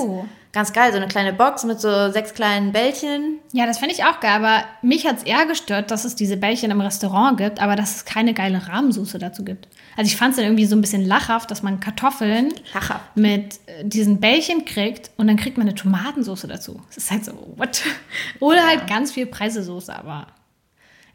ganz 0.53 0.73
geil. 0.73 0.91
So 0.93 0.97
eine 0.97 1.07
kleine 1.07 1.35
Box 1.35 1.65
mit 1.65 1.79
so 1.79 2.11
sechs 2.11 2.33
kleinen 2.33 2.73
Bällchen. 2.73 3.41
Ja, 3.53 3.67
das 3.67 3.79
fände 3.79 3.95
ich 3.95 4.05
auch 4.05 4.21
geil, 4.21 4.37
aber 4.37 4.65
mich 4.81 5.07
hat 5.07 5.19
es 5.19 5.23
eher 5.25 5.45
gestört, 5.45 5.91
dass 5.91 6.07
es 6.07 6.17
diese 6.17 6.39
Bällchen 6.39 6.71
im 6.71 6.81
Restaurant 6.81 7.37
gibt, 7.37 7.61
aber 7.61 7.77
dass 7.77 7.97
es 7.97 8.05
keine 8.07 8.33
geile 8.33 8.67
Rahmensoße 8.67 9.19
dazu 9.19 9.45
gibt. 9.45 9.69
Also 9.99 10.09
ich 10.09 10.17
fand 10.17 10.31
es 10.31 10.37
dann 10.37 10.47
irgendwie 10.47 10.67
so 10.67 10.77
ein 10.77 10.81
bisschen 10.81 11.05
lachhaft, 11.05 11.51
dass 11.51 11.63
man 11.63 11.81
Kartoffeln 11.81 12.55
Lachhaft. 12.73 13.17
mit 13.17 13.61
äh, 13.67 13.85
diesen 13.85 14.19
Bällchen 14.19 14.65
kriegt 14.65 15.11
und 15.19 15.27
dann 15.27 15.37
kriegt 15.37 15.59
man 15.59 15.67
eine 15.67 15.75
Tomatensoße 15.75 16.49
dazu. 16.49 16.81
Das 16.89 17.05
ist 17.05 17.11
halt 17.11 17.25
so, 17.27 17.33
what? 17.57 17.83
Oder 18.41 18.67
halt 18.67 18.87
ganz 18.87 19.13
viel 19.13 19.27
Preisesoße, 19.27 19.95
aber 19.95 20.27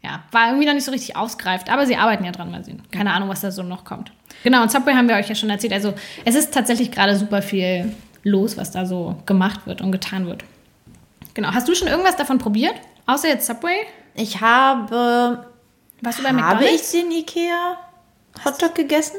ja, 0.02 0.22
war 0.32 0.48
irgendwie 0.48 0.66
noch 0.66 0.74
nicht 0.74 0.84
so 0.84 0.90
richtig 0.90 1.16
ausgereift. 1.16 1.70
Aber 1.70 1.86
sie 1.86 1.96
arbeiten 1.96 2.24
ja 2.24 2.32
dran, 2.32 2.50
mal 2.50 2.64
sehen. 2.64 2.82
Keine 2.90 3.12
Ahnung, 3.12 3.28
was 3.28 3.40
da 3.40 3.50
so 3.50 3.62
noch 3.62 3.84
kommt. 3.84 4.12
Genau, 4.42 4.62
und 4.62 4.70
Subway 4.72 4.94
haben 4.94 5.08
wir 5.08 5.14
euch 5.16 5.28
ja 5.28 5.34
schon 5.34 5.50
erzählt. 5.50 5.72
Also 5.72 5.94
es 6.24 6.34
ist 6.34 6.52
tatsächlich 6.52 6.90
gerade 6.90 7.16
super 7.16 7.42
viel 7.42 7.94
los, 8.24 8.56
was 8.56 8.72
da 8.72 8.84
so 8.86 9.16
gemacht 9.26 9.66
wird 9.66 9.80
und 9.80 9.92
getan 9.92 10.26
wird. 10.26 10.44
Genau. 11.34 11.52
Hast 11.52 11.68
du 11.68 11.74
schon 11.74 11.88
irgendwas 11.88 12.16
davon 12.16 12.38
probiert? 12.38 12.74
Außer 13.06 13.28
jetzt 13.28 13.46
Subway? 13.46 13.76
Ich 14.14 14.40
habe. 14.40 15.46
Warst 16.00 16.18
du 16.18 16.22
bei 16.22 16.30
Habe 16.30 16.64
ich 16.64 16.72
McDonald's? 16.80 16.92
den 16.92 17.10
Ikea 17.12 17.76
Hotdog 18.44 18.74
gegessen? 18.74 19.16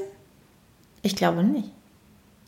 Ich 1.01 1.15
glaube 1.15 1.43
nicht. 1.43 1.69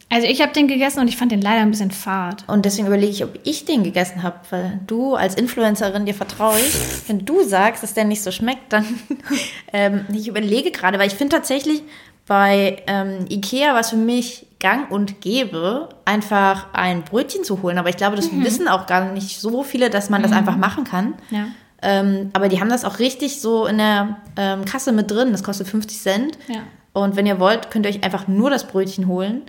Also 0.10 0.28
ich 0.28 0.42
habe 0.42 0.54
den 0.54 0.68
gegessen 0.68 1.00
und 1.00 1.08
ich 1.08 1.18
fand 1.18 1.32
den 1.32 1.42
leider 1.42 1.62
ein 1.62 1.72
bisschen 1.72 1.92
fad. 1.92 2.44
Und 2.48 2.66
deswegen 2.66 2.88
überlege 2.88 3.12
ich, 3.12 3.24
ob 3.24 3.40
ich 3.44 3.66
den 3.66 3.84
gegessen 3.84 4.24
habe, 4.24 4.40
weil 4.52 4.80
du 4.86 5.16
als 5.16 5.36
Influencerin 5.36 6.06
dir 6.06 6.14
vertraue 6.14 6.60
ich. 6.60 6.74
Wenn 7.08 7.26
du 7.26 7.44
sagst, 7.44 7.82
dass 7.82 7.94
der 7.94 8.06
nicht 8.06 8.22
so 8.22 8.32
schmeckt, 8.32 8.72
dann 8.72 8.86
ähm, 9.74 10.06
ich 10.14 10.28
überlege 10.28 10.72
gerade, 10.72 11.00
weil 11.00 11.08
ich 11.08 11.16
finde 11.16 11.36
tatsächlich 11.36 11.82
bei 12.28 12.84
ähm, 12.88 13.26
Ikea 13.30 13.74
was 13.74 13.92
für 13.92 13.98
mich 13.98 14.48
gang 14.60 14.90
und 14.90 15.22
gäbe, 15.22 15.90
einfach 16.06 16.68
ein 16.74 17.04
Brötchen 17.04 17.44
zu 17.44 17.62
holen. 17.62 17.78
Aber 17.78 17.90
ich 17.90 17.98
glaube, 17.98 18.16
das 18.16 18.30
wissen 18.32 18.68
auch 18.68 18.86
gar 18.86 19.12
nicht 19.12 19.40
so 19.40 19.64
viele, 19.64 19.90
dass 19.90 20.10
man 20.10 20.24
das 20.24 20.32
einfach 20.32 20.56
machen 20.56 20.86
kann. 20.86 21.16
Ja. 21.30 21.48
Ähm, 21.82 22.30
aber 22.34 22.48
die 22.48 22.60
haben 22.62 22.70
das 22.70 22.86
auch 22.86 23.00
richtig 23.00 23.42
so 23.42 23.66
in 23.66 23.80
der 23.80 24.18
ähm, 24.38 24.66
Kasse 24.66 24.92
mit 24.92 25.12
drin. 25.12 25.32
Das 25.32 25.44
kostet 25.44 25.68
50 25.68 26.00
Cent. 26.00 26.38
Ja. 26.48 26.62
Und 26.94 27.16
wenn 27.16 27.26
ihr 27.26 27.40
wollt, 27.40 27.70
könnt 27.70 27.86
ihr 27.86 27.90
euch 27.90 28.04
einfach 28.04 28.28
nur 28.28 28.50
das 28.50 28.68
Brötchen 28.68 29.08
holen 29.08 29.42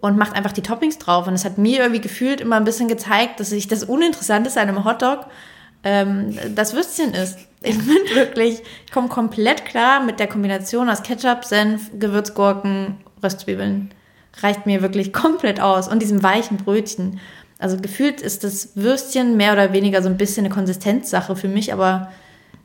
und 0.00 0.16
macht 0.16 0.34
einfach 0.36 0.52
die 0.52 0.62
Toppings 0.62 0.98
drauf. 0.98 1.26
Und 1.26 1.34
es 1.34 1.44
hat 1.44 1.58
mir 1.58 1.80
irgendwie 1.80 2.00
gefühlt 2.00 2.40
immer 2.40 2.56
ein 2.56 2.64
bisschen 2.64 2.88
gezeigt, 2.88 3.40
dass 3.40 3.50
sich 3.50 3.68
das 3.68 3.84
Uninteressanteste 3.84 4.60
an 4.60 4.68
einem 4.68 4.84
Hotdog 4.84 5.26
ähm, 5.84 6.36
das 6.54 6.74
Würstchen 6.74 7.14
ist. 7.14 7.38
Ich 7.62 7.76
bin 7.78 7.96
wirklich, 8.14 8.62
ich 8.86 8.92
komme 8.92 9.08
komplett 9.08 9.64
klar 9.64 10.02
mit 10.02 10.20
der 10.20 10.28
Kombination 10.28 10.88
aus 10.88 11.02
Ketchup, 11.02 11.44
Senf, 11.44 11.90
Gewürzgurken, 11.98 12.98
Röstzwiebeln. 13.22 13.90
Reicht 14.40 14.66
mir 14.66 14.82
wirklich 14.82 15.12
komplett 15.12 15.60
aus. 15.60 15.88
Und 15.88 16.00
diesem 16.00 16.22
weichen 16.22 16.58
Brötchen. 16.58 17.18
Also 17.58 17.76
gefühlt 17.76 18.20
ist 18.20 18.44
das 18.44 18.76
Würstchen 18.76 19.36
mehr 19.36 19.52
oder 19.52 19.72
weniger 19.72 20.00
so 20.00 20.08
ein 20.08 20.16
bisschen 20.16 20.44
eine 20.44 20.54
Konsistenzsache 20.54 21.34
für 21.34 21.48
mich, 21.48 21.72
aber 21.72 22.12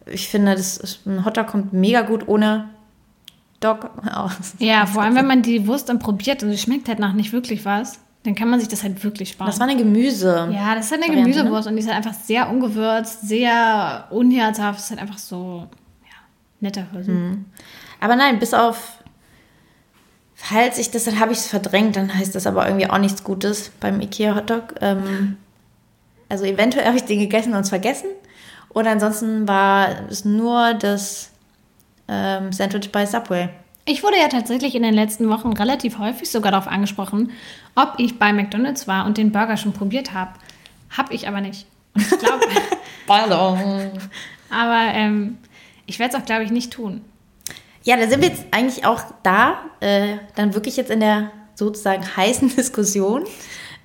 ich 0.05 0.27
finde, 0.27 0.53
das 0.53 0.77
ist, 0.77 1.05
ein 1.07 1.25
Hotdog 1.25 1.47
kommt 1.47 1.73
mega 1.73 2.01
gut 2.01 2.27
ohne 2.27 2.69
Dog 3.63 3.89
aus. 4.13 4.53
Ja, 4.59 4.85
vor 4.85 5.03
allem, 5.03 5.15
wenn 5.15 5.27
man 5.27 5.41
die 5.41 5.67
Wurst 5.67 5.89
dann 5.89 5.99
probiert 5.99 6.43
und 6.43 6.49
es 6.49 6.61
schmeckt 6.61 6.87
halt 6.87 6.99
nach 6.99 7.13
nicht 7.13 7.33
wirklich 7.33 7.65
was, 7.65 7.99
dann 8.23 8.35
kann 8.35 8.49
man 8.49 8.59
sich 8.59 8.69
das 8.69 8.83
halt 8.83 9.03
wirklich 9.03 9.29
sparen. 9.31 9.49
Das 9.49 9.59
war 9.59 9.67
eine 9.67 9.77
Gemüse. 9.77 10.49
ja, 10.51 10.75
das 10.75 10.85
ist 10.85 10.91
halt 10.91 11.03
eine 11.03 11.09
Variante, 11.11 11.29
ne? 11.29 11.43
Gemüsewurst 11.43 11.67
und 11.67 11.75
die 11.75 11.81
ist 11.81 11.87
halt 11.87 11.97
einfach 11.97 12.13
sehr 12.13 12.49
ungewürzt, 12.49 13.27
sehr 13.27 14.07
unherzhaft. 14.11 14.79
Das 14.79 14.85
ist 14.85 14.89
halt 14.91 15.01
einfach 15.01 15.17
so, 15.17 15.67
ja, 16.03 16.15
netter 16.61 16.85
Versuch. 16.91 17.11
Mhm. 17.11 17.45
Aber 17.99 18.15
nein, 18.15 18.39
bis 18.39 18.53
auf, 18.53 18.99
falls 20.35 20.77
ich 20.77 20.91
das, 20.91 21.03
dann 21.03 21.19
habe 21.19 21.33
ich 21.33 21.39
es 21.39 21.47
verdrängt, 21.47 21.95
dann 21.97 22.13
heißt 22.13 22.33
das 22.33 22.47
aber 22.47 22.65
irgendwie 22.65 22.89
auch 22.89 22.97
nichts 22.97 23.23
Gutes 23.23 23.71
beim 23.79 23.99
Ikea 23.99 24.35
Hotdog. 24.35 24.75
Ähm, 24.81 25.37
also 26.29 26.45
eventuell 26.45 26.85
habe 26.85 26.97
ich 26.97 27.03
den 27.03 27.19
gegessen 27.19 27.53
und 27.53 27.61
es 27.61 27.69
vergessen. 27.69 28.07
Oder 28.69 28.91
ansonsten 28.91 29.47
war 29.47 30.09
es 30.09 30.25
nur 30.25 30.73
das 30.73 31.32
ähm, 32.07 32.51
Sandwich 32.51 32.91
bei 32.91 33.05
Subway. 33.05 33.49
Ich 33.85 34.01
wurde 34.03 34.17
ja 34.17 34.29
tatsächlich 34.29 34.75
in 34.75 34.83
den 34.83 34.93
letzten 34.93 35.29
Wochen 35.29 35.51
relativ 35.53 35.99
häufig 35.99 36.31
sogar 36.31 36.51
darauf 36.51 36.67
angesprochen, 36.67 37.31
ob 37.75 37.95
ich 37.97 38.17
bei 38.17 38.31
McDonald's 38.31 38.87
war 38.87 39.05
und 39.05 39.17
den 39.17 39.31
Burger 39.31 39.57
schon 39.57 39.73
probiert 39.73 40.13
habe. 40.13 40.31
Hab 40.95 41.11
ich 41.11 41.27
aber 41.27 41.41
nicht. 41.41 41.65
Und 41.93 42.03
ich 42.03 42.19
glaube, 42.19 42.45
Pardon. 43.07 43.91
aber 44.49 44.93
ähm, 44.93 45.37
ich 45.85 45.99
werde 45.99 46.15
es 46.15 46.21
auch, 46.21 46.25
glaube 46.25 46.43
ich, 46.43 46.51
nicht 46.51 46.71
tun. 46.71 47.01
Ja, 47.83 47.97
da 47.97 48.07
sind 48.07 48.21
wir 48.21 48.29
jetzt 48.29 48.45
eigentlich 48.51 48.85
auch 48.85 49.01
da, 49.23 49.59
äh, 49.81 50.15
dann 50.35 50.53
wirklich 50.53 50.77
jetzt 50.77 50.89
in 50.89 51.01
der 51.01 51.31
sozusagen 51.55 52.03
heißen 52.15 52.49
Diskussion, 52.55 53.25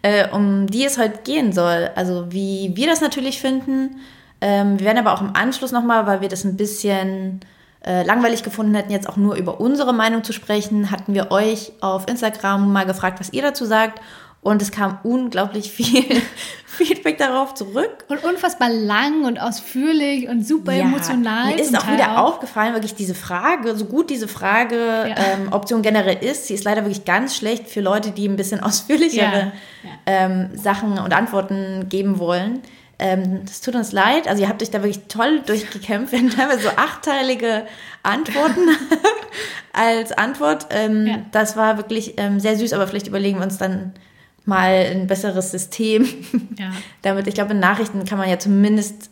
äh, 0.03 0.29
um 0.31 0.69
die 0.69 0.85
es 0.85 0.99
heute 0.99 1.23
gehen 1.25 1.53
soll. 1.53 1.91
Also 1.97 2.27
wie 2.31 2.73
wir 2.75 2.87
das 2.87 3.01
natürlich 3.01 3.41
finden. 3.41 3.97
Ähm, 4.41 4.79
wir 4.79 4.87
werden 4.87 4.99
aber 4.99 5.13
auch 5.13 5.21
im 5.21 5.35
Anschluss 5.35 5.73
nochmal, 5.73 6.07
weil 6.07 6.21
wir 6.21 6.29
das 6.29 6.45
ein 6.45 6.57
bisschen 6.57 7.41
äh, 7.89 8.03
langweilig 8.05 8.43
gefunden 8.43 8.75
hätten, 8.75 8.93
jetzt 8.93 9.09
auch 9.09 9.17
nur 9.17 9.35
über 9.37 9.61
unsere 9.61 9.93
Meinung 9.95 10.23
zu 10.23 10.33
sprechen, 10.35 10.91
hatten 10.91 11.15
wir 11.15 11.31
euch 11.31 11.73
auf 11.81 12.07
Instagram 12.07 12.71
mal 12.71 12.85
gefragt, 12.85 13.19
was 13.19 13.33
ihr 13.33 13.43
dazu 13.43 13.65
sagt. 13.65 14.01
Und 14.41 14.63
es 14.63 14.71
kam 14.71 14.99
unglaublich 15.03 15.73
viel 15.77 16.23
Feedback 16.65 17.19
darauf 17.19 17.55
zurück. 17.55 18.05
Und 18.09 18.23
unfassbar 18.23 18.69
lang 18.71 19.25
und 19.25 19.41
ausführlich 19.41 20.29
und 20.29 20.47
super 20.47 20.73
emotional. 20.73 21.47
Mir 21.47 21.59
ist 21.61 21.77
auch 21.77 21.91
wieder 21.91 22.23
aufgefallen, 22.23 22.73
wirklich 22.75 22.95
diese 22.95 23.15
Frage, 23.17 23.75
so 23.75 23.87
gut 23.87 24.11
diese 24.11 24.29
Frage 24.29 24.77
Ja. 25.09 25.17
ähm, 25.17 25.53
Option 25.53 25.83
generell 25.83 26.19
ist, 26.23 26.47
sie 26.47 26.55
ist 26.55 26.63
leider 26.65 26.83
wirklich 26.83 27.05
ganz 27.05 27.37
schlecht 27.37 27.69
für 27.69 27.81
Leute, 27.81 28.13
die 28.13 28.29
ein 28.29 28.37
bisschen 28.37 28.61
ausführlichere 28.63 29.19
Ja, 29.23 29.53
ja. 29.83 29.91
Ähm, 30.07 30.51
Sachen 30.55 30.99
und 30.99 31.13
Antworten 31.13 31.89
geben 31.89 32.19
wollen. 32.21 32.61
Ähm, 32.99 33.45
das 33.45 33.61
tut 33.61 33.75
uns 33.77 33.93
leid. 33.93 34.27
Also 34.27 34.43
ihr 34.43 34.49
habt 34.49 34.61
euch 34.63 34.71
da 34.71 34.83
wirklich 34.83 35.05
toll 35.07 35.41
durchgekämpft. 35.47 36.13
Wir 36.13 36.19
haben 36.19 36.31
teilweise 36.31 36.63
so 36.63 36.71
achtteilige 36.77 37.65
Antworten 38.03 38.61
als 39.73 40.13
Antwort. 40.13 40.67
Ähm, 40.71 41.07
Ja. 41.07 41.19
Das 41.31 41.57
war 41.57 41.77
wirklich 41.77 42.15
ähm, 42.17 42.41
sehr 42.41 42.57
süß, 42.57 42.73
aber 42.73 42.87
vielleicht 42.87 43.07
überlegen 43.07 43.39
wir 43.39 43.45
uns 43.45 43.59
dann 43.59 43.93
mal 44.45 44.87
ein 44.91 45.07
besseres 45.07 45.51
System. 45.53 46.09
Ja. 46.59 46.73
Damit, 47.03 47.27
ich 47.29 47.35
glaube, 47.35 47.53
in 47.53 47.61
Nachrichten 47.61 48.05
kann 48.05 48.19
man 48.19 48.29
ja 48.29 48.39
zumindest 48.39 49.11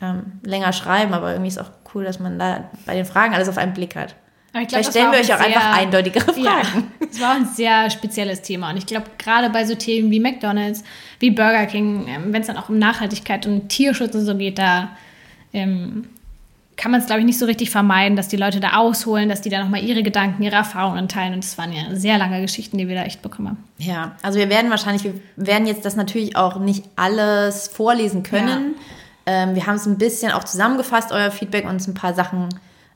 ähm, 0.00 0.40
länger 0.42 0.72
schreiben, 0.72 1.14
aber 1.14 1.30
irgendwie 1.32 1.48
ist 1.48 1.58
auch 1.58 1.70
cool, 1.94 2.04
dass 2.04 2.20
man 2.20 2.38
da 2.38 2.70
bei 2.84 2.94
den 2.94 3.06
Fragen 3.06 3.34
alles 3.34 3.48
auf 3.48 3.58
einen 3.58 3.72
Blick 3.72 3.96
hat. 3.96 4.14
Glaub, 4.60 4.68
Vielleicht 4.70 4.90
stellen 4.90 5.06
war 5.06 5.12
wir 5.14 5.20
euch 5.20 5.32
auch 5.34 5.38
ein 5.38 5.46
einfach 5.46 5.60
sehr- 5.62 5.74
eindeutigere 5.74 6.40
Ja, 6.40 6.50
Fragen. 6.64 6.92
es 7.10 7.20
war 7.20 7.32
auch 7.32 7.36
ein 7.36 7.46
sehr 7.46 7.90
spezielles 7.90 8.42
Thema. 8.42 8.70
Und 8.70 8.76
ich 8.76 8.86
glaube, 8.86 9.06
gerade 9.18 9.50
bei 9.50 9.64
so 9.64 9.74
Themen 9.74 10.10
wie 10.10 10.20
McDonalds, 10.20 10.82
wie 11.20 11.30
Burger 11.30 11.66
King, 11.66 12.06
ähm, 12.08 12.32
wenn 12.32 12.40
es 12.40 12.46
dann 12.46 12.56
auch 12.56 12.68
um 12.68 12.78
Nachhaltigkeit 12.78 13.46
und 13.46 13.68
Tierschutz 13.68 14.14
und 14.14 14.24
so 14.24 14.34
geht, 14.36 14.58
da 14.58 14.90
ähm, 15.52 16.06
kann 16.76 16.90
man 16.90 17.00
es, 17.00 17.06
glaube 17.06 17.20
ich, 17.20 17.26
nicht 17.26 17.38
so 17.38 17.46
richtig 17.46 17.70
vermeiden, 17.70 18.16
dass 18.16 18.28
die 18.28 18.36
Leute 18.36 18.60
da 18.60 18.74
ausholen, 18.76 19.30
dass 19.30 19.40
die 19.40 19.48
da 19.48 19.60
nochmal 19.62 19.82
ihre 19.82 20.02
Gedanken, 20.02 20.42
ihre 20.42 20.56
Erfahrungen 20.56 21.08
teilen. 21.08 21.32
Und 21.32 21.42
das 21.42 21.56
waren 21.56 21.72
ja 21.72 21.94
sehr 21.94 22.18
lange 22.18 22.42
Geschichten, 22.42 22.76
die 22.76 22.86
wir 22.86 22.94
da 22.94 23.04
echt 23.04 23.22
bekommen 23.22 23.48
haben. 23.48 23.64
Ja, 23.78 24.12
also 24.22 24.38
wir 24.38 24.50
werden 24.50 24.70
wahrscheinlich, 24.70 25.04
wir 25.04 25.14
werden 25.36 25.66
jetzt 25.66 25.86
das 25.86 25.96
natürlich 25.96 26.36
auch 26.36 26.58
nicht 26.60 26.84
alles 26.96 27.68
vorlesen 27.68 28.22
können. 28.22 28.74
Ähm, 29.24 29.54
wir 29.54 29.66
haben 29.66 29.76
es 29.76 29.86
ein 29.86 29.96
bisschen 29.96 30.32
auch 30.32 30.44
zusammengefasst, 30.44 31.12
euer 31.12 31.30
Feedback, 31.30 31.64
und 31.64 31.70
uns 31.70 31.88
ein 31.88 31.94
paar 31.94 32.12
Sachen 32.12 32.48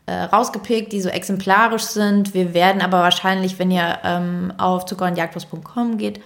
rausgepickt, 0.08 0.92
die 0.92 1.00
so 1.00 1.08
exemplarisch 1.08 1.82
sind. 1.84 2.34
Wir 2.34 2.54
werden 2.54 2.82
aber 2.82 3.00
wahrscheinlich, 3.00 3.58
wenn 3.58 3.70
ihr 3.70 3.98
ähm, 4.04 4.52
auf 4.58 4.84
zuckerundjagdwurst.com 4.86 5.98
geht, 5.98 6.20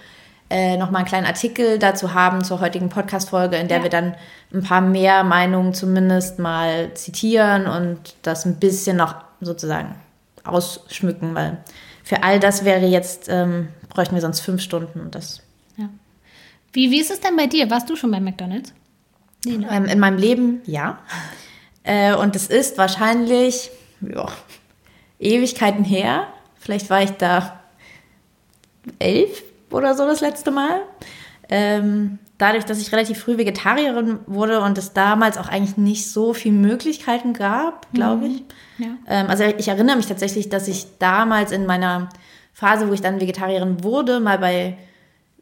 äh, 0.49 0.77
nochmal 0.77 0.99
einen 0.99 1.07
kleinen 1.07 1.25
Artikel 1.25 1.79
dazu 1.79 2.13
haben 2.13 2.43
zur 2.43 2.61
heutigen 2.61 2.89
Podcast-Folge, 2.89 3.57
in 3.57 3.67
der 3.67 3.77
Ja. 3.77 3.83
wir 3.83 3.89
dann 3.89 4.15
ein 4.53 4.63
paar 4.63 4.81
mehr 4.81 5.23
Meinungen 5.23 5.73
zumindest 5.73 6.39
mal 6.39 6.93
zitieren 6.93 7.67
und 7.67 8.15
das 8.21 8.45
ein 8.45 8.55
bisschen 8.59 8.97
noch 8.97 9.15
sozusagen 9.41 9.95
ausschmücken, 10.43 11.33
weil 11.33 11.57
für 12.03 12.23
all 12.23 12.39
das 12.39 12.63
wäre 12.65 12.85
jetzt, 12.85 13.27
ähm, 13.29 13.69
bräuchten 13.89 14.13
wir 14.13 14.21
sonst 14.21 14.41
fünf 14.41 14.61
Stunden 14.61 14.99
und 14.99 15.15
das 15.15 15.41
Ja. 15.77 15.89
Wie, 16.73 16.91
wie 16.91 16.99
ist 17.01 17.09
es 17.11 17.19
denn 17.21 17.35
bei 17.35 17.47
dir? 17.47 17.69
Warst 17.71 17.89
du 17.89 17.95
schon 17.95 18.11
bei 18.11 18.19
McDonalds? 18.19 18.71
Nee, 19.45 19.57
ne? 19.57 19.67
Ähm, 19.71 19.85
in 19.85 19.99
meinem 19.99 20.17
Leben, 20.17 20.61
ja. 20.65 20.99
Äh, 21.85 22.15
und 22.15 22.35
es 22.35 22.47
ist 22.47 22.77
wahrscheinlich 22.77 23.71
ja, 24.01 24.27
Ewigkeiten 25.19 25.85
her. 25.85 26.27
Vielleicht 26.59 26.89
war 26.89 27.01
ich 27.01 27.11
da 27.11 27.59
elf 28.99 29.43
oder 29.69 29.93
so 29.95 30.05
das 30.05 30.19
letzte 30.21 30.51
Mal. 30.51 30.81
Ähm, 31.47 32.19
dadurch, 32.37 32.65
dass 32.65 32.81
ich 32.81 32.91
relativ 32.91 33.19
früh 33.19 33.37
Vegetarierin 33.37 34.19
wurde 34.25 34.61
und 34.61 34.77
es 34.77 34.93
damals 34.93 35.37
auch 35.37 35.47
eigentlich 35.47 35.77
nicht 35.77 36.09
so 36.09 36.33
viele 36.33 36.55
Möglichkeiten 36.55 37.33
gab, 37.33 37.91
glaube 37.93 38.27
ich. 38.27 38.43
Ja. 38.77 38.87
Ähm, 39.07 39.27
also 39.29 39.43
ich 39.43 39.67
erinnere 39.67 39.95
mich 39.95 40.07
tatsächlich, 40.07 40.49
dass 40.49 40.67
ich 40.67 40.97
damals 40.97 41.51
in 41.51 41.65
meiner 41.65 42.09
Phase, 42.51 42.89
wo 42.89 42.93
ich 42.93 43.01
dann 43.01 43.21
Vegetarierin 43.21 43.83
wurde, 43.83 44.19
mal 44.19 44.39
bei 44.39 44.77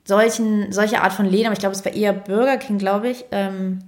solchen, 0.03 0.71
solche 0.71 1.01
Art 1.01 1.13
von 1.13 1.25
Läden, 1.25 1.45
aber 1.45 1.53
ich 1.53 1.59
glaube, 1.59 1.75
es 1.75 1.85
war 1.85 1.93
eher 1.93 2.11
Burger 2.11 2.57
King, 2.57 2.77
glaube 2.77 3.09
ich, 3.09 3.25
ähm, 3.31 3.79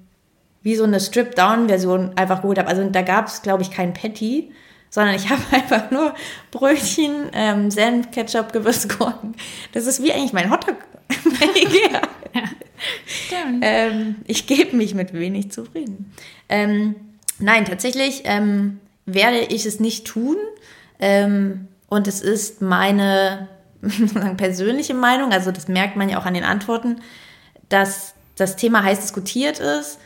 wie 0.65 0.75
so 0.75 0.83
eine 0.83 0.99
Strip-Down-Version 0.99 2.17
einfach 2.17 2.41
geholt 2.41 2.57
habe. 2.57 2.67
Also 2.67 2.83
da 2.89 3.03
gab 3.03 3.27
es, 3.27 3.43
glaube 3.43 3.61
ich, 3.61 3.69
kein 3.69 3.93
Patty, 3.93 4.51
sondern 4.89 5.13
ich 5.13 5.29
habe 5.29 5.41
einfach 5.51 5.91
nur 5.91 6.15
Brötchen, 6.49 7.29
ähm, 7.33 7.69
Senf, 7.69 8.09
Ketchup, 8.09 8.51
Gewürzgurken. 8.51 9.35
Das 9.73 9.85
ist 9.85 10.01
wie 10.01 10.11
eigentlich 10.11 10.33
mein 10.33 10.49
Hotdog 10.49 10.77
bei 11.07 11.45
Ikea. 11.61 12.01
Stimmt. 13.05 13.59
ähm, 13.61 14.15
ich 14.25 14.47
gebe 14.47 14.75
mich 14.75 14.95
mit 14.95 15.13
wenig 15.13 15.51
zufrieden. 15.51 16.11
Ähm, 16.49 16.95
nein, 17.37 17.65
tatsächlich 17.65 18.23
ähm, 18.25 18.79
werde 19.05 19.41
ich 19.41 19.67
es 19.67 19.79
nicht 19.79 20.07
tun. 20.07 20.35
Ähm, 20.99 21.67
und 21.89 22.07
es 22.07 22.21
ist 22.21 22.63
meine 22.63 23.49
persönliche 24.37 24.95
Meinung, 24.95 25.31
also 25.31 25.51
das 25.51 25.67
merkt 25.67 25.95
man 25.95 26.09
ja 26.09 26.19
auch 26.19 26.25
an 26.25 26.33
den 26.33 26.43
Antworten, 26.43 27.01
dass 27.69 28.15
das 28.35 28.55
Thema 28.55 28.83
heiß 28.83 29.01
diskutiert 29.01 29.59
ist. 29.59 29.99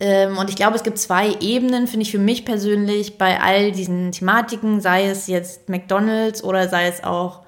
Ähm, 0.00 0.38
und 0.38 0.48
ich 0.48 0.56
glaube, 0.56 0.76
es 0.76 0.82
gibt 0.82 0.98
zwei 0.98 1.34
Ebenen, 1.40 1.86
finde 1.86 2.04
ich 2.04 2.12
für 2.12 2.18
mich 2.18 2.44
persönlich, 2.44 3.18
bei 3.18 3.40
all 3.40 3.72
diesen 3.72 4.12
Thematiken, 4.12 4.80
sei 4.80 5.06
es 5.06 5.26
jetzt 5.26 5.68
McDonalds 5.68 6.44
oder 6.44 6.68
sei 6.68 6.86
es 6.86 7.02
auch 7.02 7.42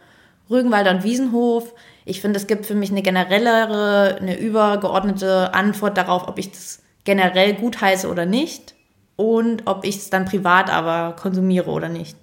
Rügenwalder 0.50 0.90
und 0.90 1.04
Wiesenhof. 1.04 1.72
Ich 2.04 2.20
finde, 2.20 2.38
es 2.38 2.48
gibt 2.48 2.66
für 2.66 2.74
mich 2.74 2.90
eine 2.90 3.02
generellere, 3.02 4.16
eine 4.20 4.38
übergeordnete 4.38 5.54
Antwort 5.54 5.96
darauf, 5.96 6.26
ob 6.26 6.38
ich 6.38 6.50
das 6.50 6.82
generell 7.04 7.54
gut 7.54 7.80
heiße 7.80 8.08
oder 8.08 8.26
nicht 8.26 8.74
und 9.16 9.66
ob 9.66 9.84
ich 9.84 9.96
es 9.96 10.10
dann 10.10 10.24
privat 10.24 10.70
aber 10.70 11.14
konsumiere 11.14 11.70
oder 11.70 11.88
nicht. 11.88 12.16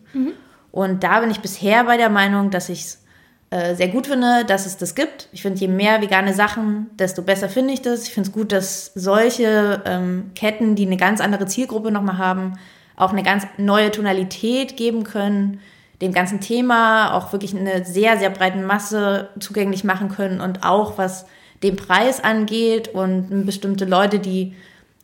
Und 0.71 1.03
da 1.03 1.21
bin 1.21 1.31
ich 1.31 1.39
bisher 1.39 1.85
bei 1.85 1.95
der 1.95 2.09
Meinung, 2.09 2.51
dass 2.51 2.69
ich 2.69 2.81
es 2.81 3.03
äh, 3.49 3.75
sehr 3.75 3.87
gut 3.87 4.07
finde, 4.07 4.43
dass 4.45 4.65
es 4.65 4.75
das 4.75 4.93
gibt. 4.93 5.29
Ich 5.31 5.41
finde, 5.41 5.59
je 5.59 5.69
mehr 5.69 6.01
vegane 6.01 6.33
Sachen, 6.33 6.89
desto 6.97 7.21
besser 7.21 7.47
finde 7.47 7.73
ich 7.73 7.81
das. 7.81 8.03
Ich 8.03 8.13
finde 8.13 8.29
es 8.29 8.33
gut, 8.33 8.51
dass 8.51 8.91
solche 8.93 9.81
ähm, 9.85 10.31
Ketten, 10.35 10.75
die 10.75 10.85
eine 10.85 10.97
ganz 10.97 11.21
andere 11.21 11.45
Zielgruppe 11.45 11.91
nochmal 11.91 12.17
haben, 12.17 12.59
auch 12.97 13.13
eine 13.13 13.23
ganz 13.23 13.47
neue 13.57 13.91
Tonalität 13.91 14.75
geben 14.75 15.05
können, 15.05 15.61
dem 16.01 16.11
ganzen 16.11 16.41
Thema 16.41 17.13
auch 17.13 17.31
wirklich 17.31 17.55
eine 17.55 17.85
sehr, 17.85 18.17
sehr 18.17 18.31
breiten 18.31 18.65
Masse 18.65 19.29
zugänglich 19.39 19.83
machen 19.83 20.09
können 20.09 20.41
und 20.41 20.63
auch 20.63 20.97
was 20.97 21.25
den 21.63 21.75
Preis 21.75 22.23
angeht 22.23 22.89
und 22.89 23.45
bestimmte 23.45 23.85
Leute, 23.85 24.19
die 24.19 24.55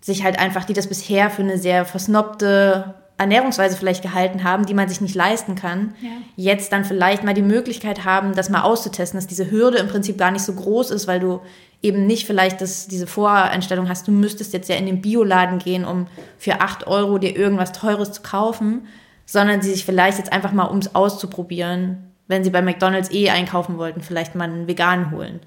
sich 0.01 0.23
halt 0.23 0.37
einfach, 0.37 0.65
die 0.65 0.73
das 0.73 0.87
bisher 0.87 1.29
für 1.29 1.43
eine 1.43 1.57
sehr 1.57 1.85
versnobte 1.85 2.93
Ernährungsweise 3.17 3.77
vielleicht 3.77 4.01
gehalten 4.01 4.43
haben, 4.43 4.65
die 4.65 4.73
man 4.73 4.89
sich 4.89 4.99
nicht 4.99 5.15
leisten 5.15 5.55
kann, 5.55 5.93
Ja. 6.01 6.09
jetzt 6.35 6.71
dann 6.73 6.83
vielleicht 6.83 7.23
mal 7.23 7.33
die 7.33 7.41
Möglichkeit 7.43 8.05
haben, 8.05 8.33
das 8.35 8.49
mal 8.49 8.61
auszutesten, 8.63 9.17
dass 9.17 9.27
diese 9.27 9.51
Hürde 9.51 9.77
im 9.77 9.87
Prinzip 9.87 10.17
gar 10.17 10.31
nicht 10.31 10.43
so 10.43 10.53
groß 10.53 10.91
ist, 10.91 11.07
weil 11.07 11.19
du 11.19 11.39
eben 11.81 12.07
nicht 12.07 12.25
vielleicht 12.25 12.61
das, 12.61 12.87
diese 12.87 13.07
Voreinstellung 13.07 13.87
hast, 13.89 14.07
du 14.07 14.11
müsstest 14.11 14.53
jetzt 14.53 14.69
ja 14.69 14.75
in 14.77 14.85
den 14.85 15.01
Bioladen 15.01 15.59
gehen, 15.59 15.85
um 15.85 16.07
für 16.37 16.61
8 16.61 16.87
Euro 16.87 17.17
dir 17.17 17.35
irgendwas 17.35 17.71
Teures 17.71 18.11
zu 18.13 18.21
kaufen, 18.21 18.87
sondern 19.25 19.61
sie 19.61 19.71
sich 19.71 19.85
vielleicht 19.85 20.17
jetzt 20.17 20.33
einfach 20.33 20.51
mal, 20.51 20.65
um 20.65 20.79
es 20.79 20.95
auszuprobieren, 20.95 22.09
wenn 22.27 22.43
sie 22.43 22.49
bei 22.49 22.61
McDonalds 22.61 23.11
eh 23.11 23.29
einkaufen 23.29 23.77
wollten, 23.77 24.01
vielleicht 24.01 24.33
mal 24.35 24.45
einen 24.45 24.67
veganen 24.67 25.11
holen. 25.11 25.39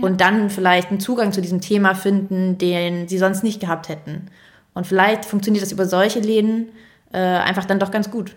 Und 0.00 0.20
dann 0.20 0.50
vielleicht 0.50 0.90
einen 0.90 0.98
Zugang 0.98 1.32
zu 1.32 1.40
diesem 1.40 1.60
Thema 1.60 1.94
finden, 1.94 2.58
den 2.58 3.06
sie 3.06 3.16
sonst 3.18 3.44
nicht 3.44 3.60
gehabt 3.60 3.88
hätten. 3.88 4.26
Und 4.74 4.88
vielleicht 4.88 5.24
funktioniert 5.24 5.62
das 5.62 5.70
über 5.70 5.86
solche 5.86 6.18
Läden 6.18 6.70
äh, 7.14 7.18
einfach 7.18 7.64
dann 7.64 7.78
doch 7.78 7.90
ganz 7.90 8.10
gut. 8.10 8.34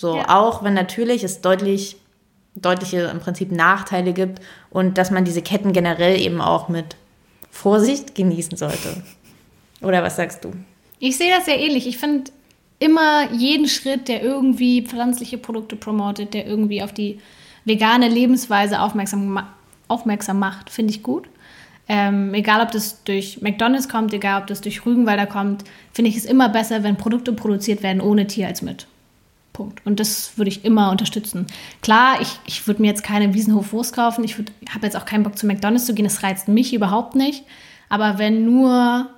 So, 0.00 0.16
Ja. 0.18 0.38
auch 0.38 0.62
wenn 0.62 0.74
natürlich 0.74 1.24
es 1.24 1.40
deutlich, 1.40 1.96
deutliche 2.54 3.00
im 3.12 3.18
Prinzip 3.20 3.50
Nachteile 3.50 4.12
gibt 4.12 4.40
und 4.70 4.98
dass 4.98 5.10
man 5.10 5.24
diese 5.24 5.42
Ketten 5.42 5.72
generell 5.72 6.20
eben 6.20 6.40
auch 6.40 6.68
mit 6.68 6.96
Vorsicht 7.50 8.14
genießen 8.14 8.56
sollte. 8.56 9.02
Oder 9.80 10.02
was 10.02 10.16
sagst 10.16 10.44
du? 10.44 10.52
Ich 10.98 11.16
sehe 11.16 11.32
das 11.34 11.46
sehr 11.46 11.58
ähnlich. 11.58 11.86
Ich 11.86 11.98
finde 11.98 12.30
immer 12.80 13.30
jeden 13.32 13.68
Schritt, 13.68 14.08
der 14.08 14.22
irgendwie 14.22 14.82
pflanzliche 14.82 15.38
Produkte 15.38 15.76
promotet, 15.76 16.34
der 16.34 16.46
irgendwie 16.46 16.82
auf 16.82 16.92
die 16.92 17.20
vegane 17.64 18.08
Lebensweise 18.08 18.80
aufmerksam, 18.80 19.44
aufmerksam 19.88 20.38
macht, 20.38 20.70
finde 20.70 20.92
ich 20.92 21.02
gut. 21.02 21.28
Ähm, 21.88 22.34
egal, 22.34 22.60
ob 22.60 22.70
das 22.70 23.02
durch 23.04 23.40
McDonalds 23.40 23.88
kommt, 23.88 24.12
egal, 24.12 24.42
ob 24.42 24.46
das 24.46 24.60
durch 24.60 24.84
Rügenwalder 24.84 25.26
kommt, 25.26 25.64
finde 25.92 26.10
ich 26.10 26.16
es 26.16 26.26
immer 26.26 26.50
besser, 26.50 26.82
wenn 26.82 26.96
Produkte 26.96 27.32
produziert 27.32 27.82
werden 27.82 28.02
ohne 28.02 28.26
Tier 28.26 28.46
als 28.46 28.60
mit. 28.60 28.86
Punkt. 29.54 29.84
Und 29.84 29.98
das 29.98 30.36
würde 30.36 30.50
ich 30.50 30.64
immer 30.64 30.90
unterstützen. 30.90 31.46
Klar, 31.82 32.20
ich, 32.20 32.38
ich 32.46 32.66
würde 32.66 32.82
mir 32.82 32.88
jetzt 32.88 33.02
keine 33.02 33.34
Wiesenhof-Wurst 33.34 33.94
kaufen. 33.94 34.22
Ich 34.22 34.36
habe 34.36 34.84
jetzt 34.84 34.96
auch 34.96 35.06
keinen 35.06 35.24
Bock 35.24 35.36
zu 35.36 35.46
McDonalds 35.46 35.86
zu 35.86 35.94
gehen. 35.94 36.04
Das 36.04 36.22
reizt 36.22 36.46
mich 36.46 36.72
überhaupt 36.72 37.16
nicht. 37.16 37.44
Aber 37.88 38.18
wenn 38.18 38.44
nur 38.44 39.08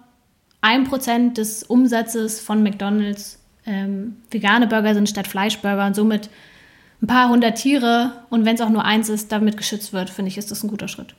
ein 0.60 0.84
Prozent 0.84 1.38
des 1.38 1.62
Umsatzes 1.64 2.40
von 2.40 2.62
McDonalds 2.62 3.38
ähm, 3.66 4.16
vegane 4.30 4.66
Burger 4.66 4.94
sind 4.94 5.08
statt 5.08 5.26
Fleischburger 5.26 5.86
und 5.86 5.94
somit 5.94 6.30
ein 7.02 7.06
paar 7.06 7.28
hundert 7.28 7.56
Tiere 7.56 8.12
und 8.30 8.44
wenn 8.44 8.54
es 8.54 8.60
auch 8.60 8.68
nur 8.68 8.84
eins 8.84 9.08
ist, 9.08 9.32
damit 9.32 9.56
geschützt 9.56 9.92
wird, 9.92 10.10
finde 10.10 10.30
ich, 10.30 10.38
ist 10.38 10.50
das 10.50 10.62
ein 10.62 10.68
guter 10.68 10.88
Schritt. 10.88 11.14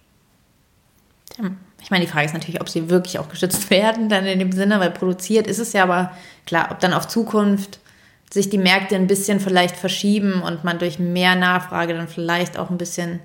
Ich 1.83 1.89
meine, 1.91 2.05
die 2.05 2.11
Frage 2.11 2.25
ist 2.27 2.33
natürlich, 2.33 2.61
ob 2.61 2.69
sie 2.69 2.89
wirklich 2.89 3.17
auch 3.19 3.29
geschützt 3.29 3.69
werden, 3.71 4.07
dann 4.09 4.25
in 4.25 4.39
dem 4.39 4.51
Sinne, 4.51 4.79
weil 4.79 4.91
produziert 4.91 5.47
ist 5.47 5.59
es 5.59 5.73
ja, 5.73 5.83
aber 5.83 6.11
klar, 6.45 6.69
ob 6.71 6.79
dann 6.79 6.93
auf 6.93 7.07
Zukunft 7.07 7.79
sich 8.31 8.49
die 8.49 8.57
Märkte 8.57 8.95
ein 8.95 9.07
bisschen 9.07 9.39
vielleicht 9.39 9.75
verschieben 9.75 10.41
und 10.41 10.63
man 10.63 10.79
durch 10.79 10.99
mehr 10.99 11.35
Nachfrage 11.35 11.93
dann 11.93 12.07
vielleicht 12.07 12.57
auch 12.57 12.69
ein 12.69 12.77
bisschen 12.77 13.19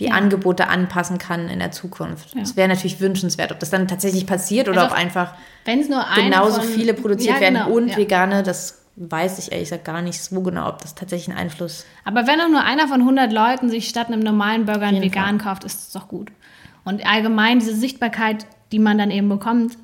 die 0.00 0.06
Ja. 0.06 0.12
Angebote 0.14 0.68
anpassen 0.68 1.18
kann 1.18 1.48
in 1.48 1.58
der 1.60 1.72
Zukunft. 1.72 2.34
Ja. 2.34 2.40
Das 2.40 2.56
wäre 2.56 2.68
natürlich 2.68 3.00
wünschenswert. 3.00 3.52
Ob 3.52 3.60
das 3.60 3.70
dann 3.70 3.86
tatsächlich 3.88 4.26
passiert 4.26 4.68
oder 4.68 4.82
Also 4.82 4.94
ob 4.94 4.98
einfach 5.00 5.34
genauso 6.16 6.60
von- 6.62 6.68
viele 6.70 6.94
produziert 6.94 7.34
Ja, 7.36 7.40
werden 7.40 7.54
genau, 7.54 7.70
und 7.70 7.88
ja. 7.88 7.96
vegane, 7.96 8.42
das 8.42 8.78
weiß 8.96 9.38
ich 9.38 9.52
ehrlich 9.52 9.68
gesagt 9.68 9.84
gar 9.84 10.02
nicht 10.02 10.20
so 10.22 10.40
genau, 10.42 10.68
ob 10.68 10.82
das 10.82 10.94
tatsächlich 10.94 11.28
einen 11.34 11.38
Einfluss 11.38 11.86
Aber 12.04 12.26
wenn 12.26 12.40
auch 12.40 12.48
nur 12.48 12.62
einer 12.62 12.86
von 12.88 13.00
100 13.02 13.32
Leuten 13.32 13.70
sich 13.70 13.88
statt 13.88 14.08
einem 14.08 14.20
normalen 14.20 14.66
Burger 14.66 14.86
einen 14.86 15.00
vegan 15.02 15.38
kauft, 15.38 15.64
ist 15.64 15.80
es 15.88 15.92
doch 15.92 16.08
gut. 16.08 16.30
Und 16.84 17.06
allgemein 17.06 17.58
diese 17.58 17.74
Sichtbarkeit, 17.76 18.46
die 18.72 18.78
man 18.78 18.98
dann 18.98 19.10
eben 19.10 19.28
bekommt 19.28 19.76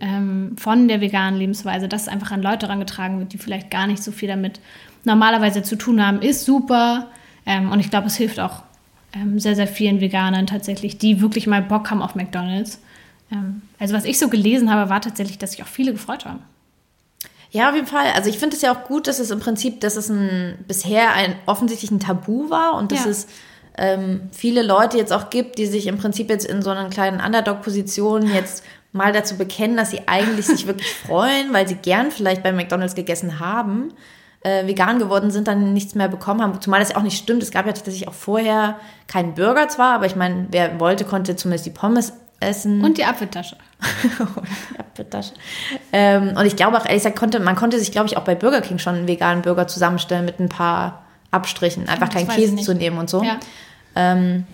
ähm, 0.00 0.56
von 0.58 0.88
der 0.88 1.00
veganen 1.00 1.38
Lebensweise, 1.38 1.88
dass 1.88 2.02
es 2.02 2.08
einfach 2.08 2.32
an 2.32 2.42
Leute 2.42 2.66
herangetragen 2.66 3.18
wird, 3.18 3.32
die 3.32 3.38
vielleicht 3.38 3.70
gar 3.70 3.86
nicht 3.86 4.02
so 4.02 4.12
viel 4.12 4.28
damit 4.28 4.60
normalerweise 5.04 5.62
zu 5.62 5.76
tun 5.76 6.04
haben, 6.04 6.20
ist 6.22 6.44
super. 6.44 7.08
Ähm, 7.46 7.70
und 7.70 7.80
ich 7.80 7.90
glaube, 7.90 8.06
es 8.06 8.16
hilft 8.16 8.40
auch 8.40 8.62
ähm, 9.12 9.38
sehr, 9.38 9.56
sehr 9.56 9.66
vielen 9.66 10.00
Veganern 10.00 10.46
tatsächlich, 10.46 10.98
die 10.98 11.20
wirklich 11.20 11.46
mal 11.46 11.62
Bock 11.62 11.90
haben 11.90 12.02
auf 12.02 12.14
McDonalds. 12.14 12.80
Ähm, 13.32 13.62
also 13.78 13.94
was 13.94 14.04
ich 14.04 14.18
so 14.18 14.28
gelesen 14.28 14.70
habe, 14.72 14.90
war 14.90 15.00
tatsächlich, 15.00 15.38
dass 15.38 15.52
sich 15.52 15.62
auch 15.62 15.68
viele 15.68 15.92
gefreut 15.92 16.24
haben. 16.24 16.40
Ja, 17.52 17.68
auf 17.68 17.74
jeden 17.74 17.86
Fall. 17.88 18.06
Also 18.14 18.30
ich 18.30 18.38
finde 18.38 18.54
es 18.54 18.62
ja 18.62 18.72
auch 18.72 18.84
gut, 18.84 19.06
dass 19.08 19.18
es 19.18 19.30
im 19.30 19.40
Prinzip, 19.40 19.80
dass 19.80 19.96
es 19.96 20.08
ein, 20.08 20.56
bisher 20.68 21.14
ein 21.14 21.34
offensichtlich 21.46 21.90
ein 21.90 21.98
Tabu 21.98 22.48
war 22.48 22.74
und 22.74 22.92
dass 22.92 23.04
Ja. 23.04 23.10
es 23.10 23.26
ähm, 23.76 24.28
viele 24.32 24.62
Leute 24.62 24.96
jetzt 24.98 25.12
auch 25.12 25.30
gibt, 25.30 25.58
die 25.58 25.66
sich 25.66 25.86
im 25.86 25.98
Prinzip 25.98 26.28
jetzt 26.28 26.46
in 26.46 26.62
so 26.62 26.70
einer 26.70 26.88
kleinen 26.90 27.20
Underdog-Position 27.20 28.26
jetzt 28.32 28.64
mal 28.92 29.12
dazu 29.12 29.36
bekennen, 29.36 29.76
dass 29.76 29.90
sie 29.90 30.02
eigentlich 30.06 30.46
sich 30.46 30.66
wirklich 30.66 30.92
freuen, 30.92 31.52
weil 31.52 31.68
sie 31.68 31.76
gern 31.76 32.10
vielleicht 32.10 32.42
bei 32.42 32.52
McDonalds 32.52 32.94
gegessen 32.94 33.38
haben, 33.40 33.92
äh, 34.42 34.66
vegan 34.66 34.98
geworden 34.98 35.30
sind, 35.30 35.48
dann 35.48 35.72
nichts 35.72 35.94
mehr 35.94 36.08
bekommen 36.08 36.42
haben. 36.42 36.60
Zumal 36.60 36.80
das 36.80 36.90
ja 36.90 36.96
auch 36.96 37.02
nicht 37.02 37.18
stimmt. 37.18 37.42
Es 37.42 37.50
gab 37.50 37.66
ja 37.66 37.72
tatsächlich 37.72 38.08
auch 38.08 38.14
vorher 38.14 38.76
keinen 39.06 39.34
Burger 39.34 39.68
zwar, 39.68 39.94
aber 39.94 40.06
ich 40.06 40.16
meine, 40.16 40.46
wer 40.50 40.80
wollte, 40.80 41.04
konnte 41.04 41.36
zumindest 41.36 41.66
die 41.66 41.70
Pommes 41.70 42.12
essen. 42.40 42.82
Und 42.82 42.98
die 42.98 43.04
Apfeltasche. 43.04 43.56
Apfeltasche. 44.78 45.34
Ähm, 45.92 46.34
und 46.36 46.46
ich 46.46 46.56
glaube 46.56 46.76
auch, 46.78 46.86
ehrlich 46.86 47.02
gesagt, 47.02 47.18
konnte, 47.18 47.38
man 47.38 47.54
konnte 47.54 47.78
sich, 47.78 47.92
glaube 47.92 48.08
ich, 48.08 48.16
auch 48.16 48.24
bei 48.24 48.34
Burger 48.34 48.62
King 48.62 48.78
schon 48.78 48.94
einen 48.96 49.08
veganen 49.08 49.42
Burger 49.42 49.68
zusammenstellen 49.68 50.24
mit 50.24 50.40
ein 50.40 50.48
paar 50.48 51.02
Abstrichen. 51.30 51.88
Einfach 51.88 52.08
Das 52.08 52.26
keinen 52.26 52.28
Käse 52.28 52.56
zu 52.56 52.74
nehmen 52.74 52.98
und 52.98 53.08
so. 53.08 53.22
Ja. 53.22 53.38
Ähm, 53.94 54.46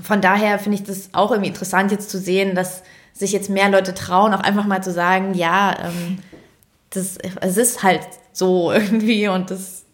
von 0.00 0.20
daher 0.20 0.58
finde 0.58 0.78
ich 0.78 0.84
das 0.84 1.10
auch 1.12 1.30
irgendwie 1.30 1.48
interessant 1.48 1.90
jetzt 1.90 2.10
zu 2.10 2.18
sehen, 2.18 2.54
dass 2.54 2.82
sich 3.12 3.32
jetzt 3.32 3.50
mehr 3.50 3.68
Leute 3.68 3.94
trauen, 3.94 4.32
auch 4.32 4.40
einfach 4.40 4.64
mal 4.64 4.82
zu 4.82 4.90
sagen, 4.90 5.34
ja, 5.34 5.76
ähm, 5.84 6.18
das, 6.90 7.18
es 7.18 7.56
ist 7.56 7.82
halt 7.82 8.00
so 8.32 8.72
irgendwie 8.72 9.28
und 9.28 9.50
das 9.50 9.84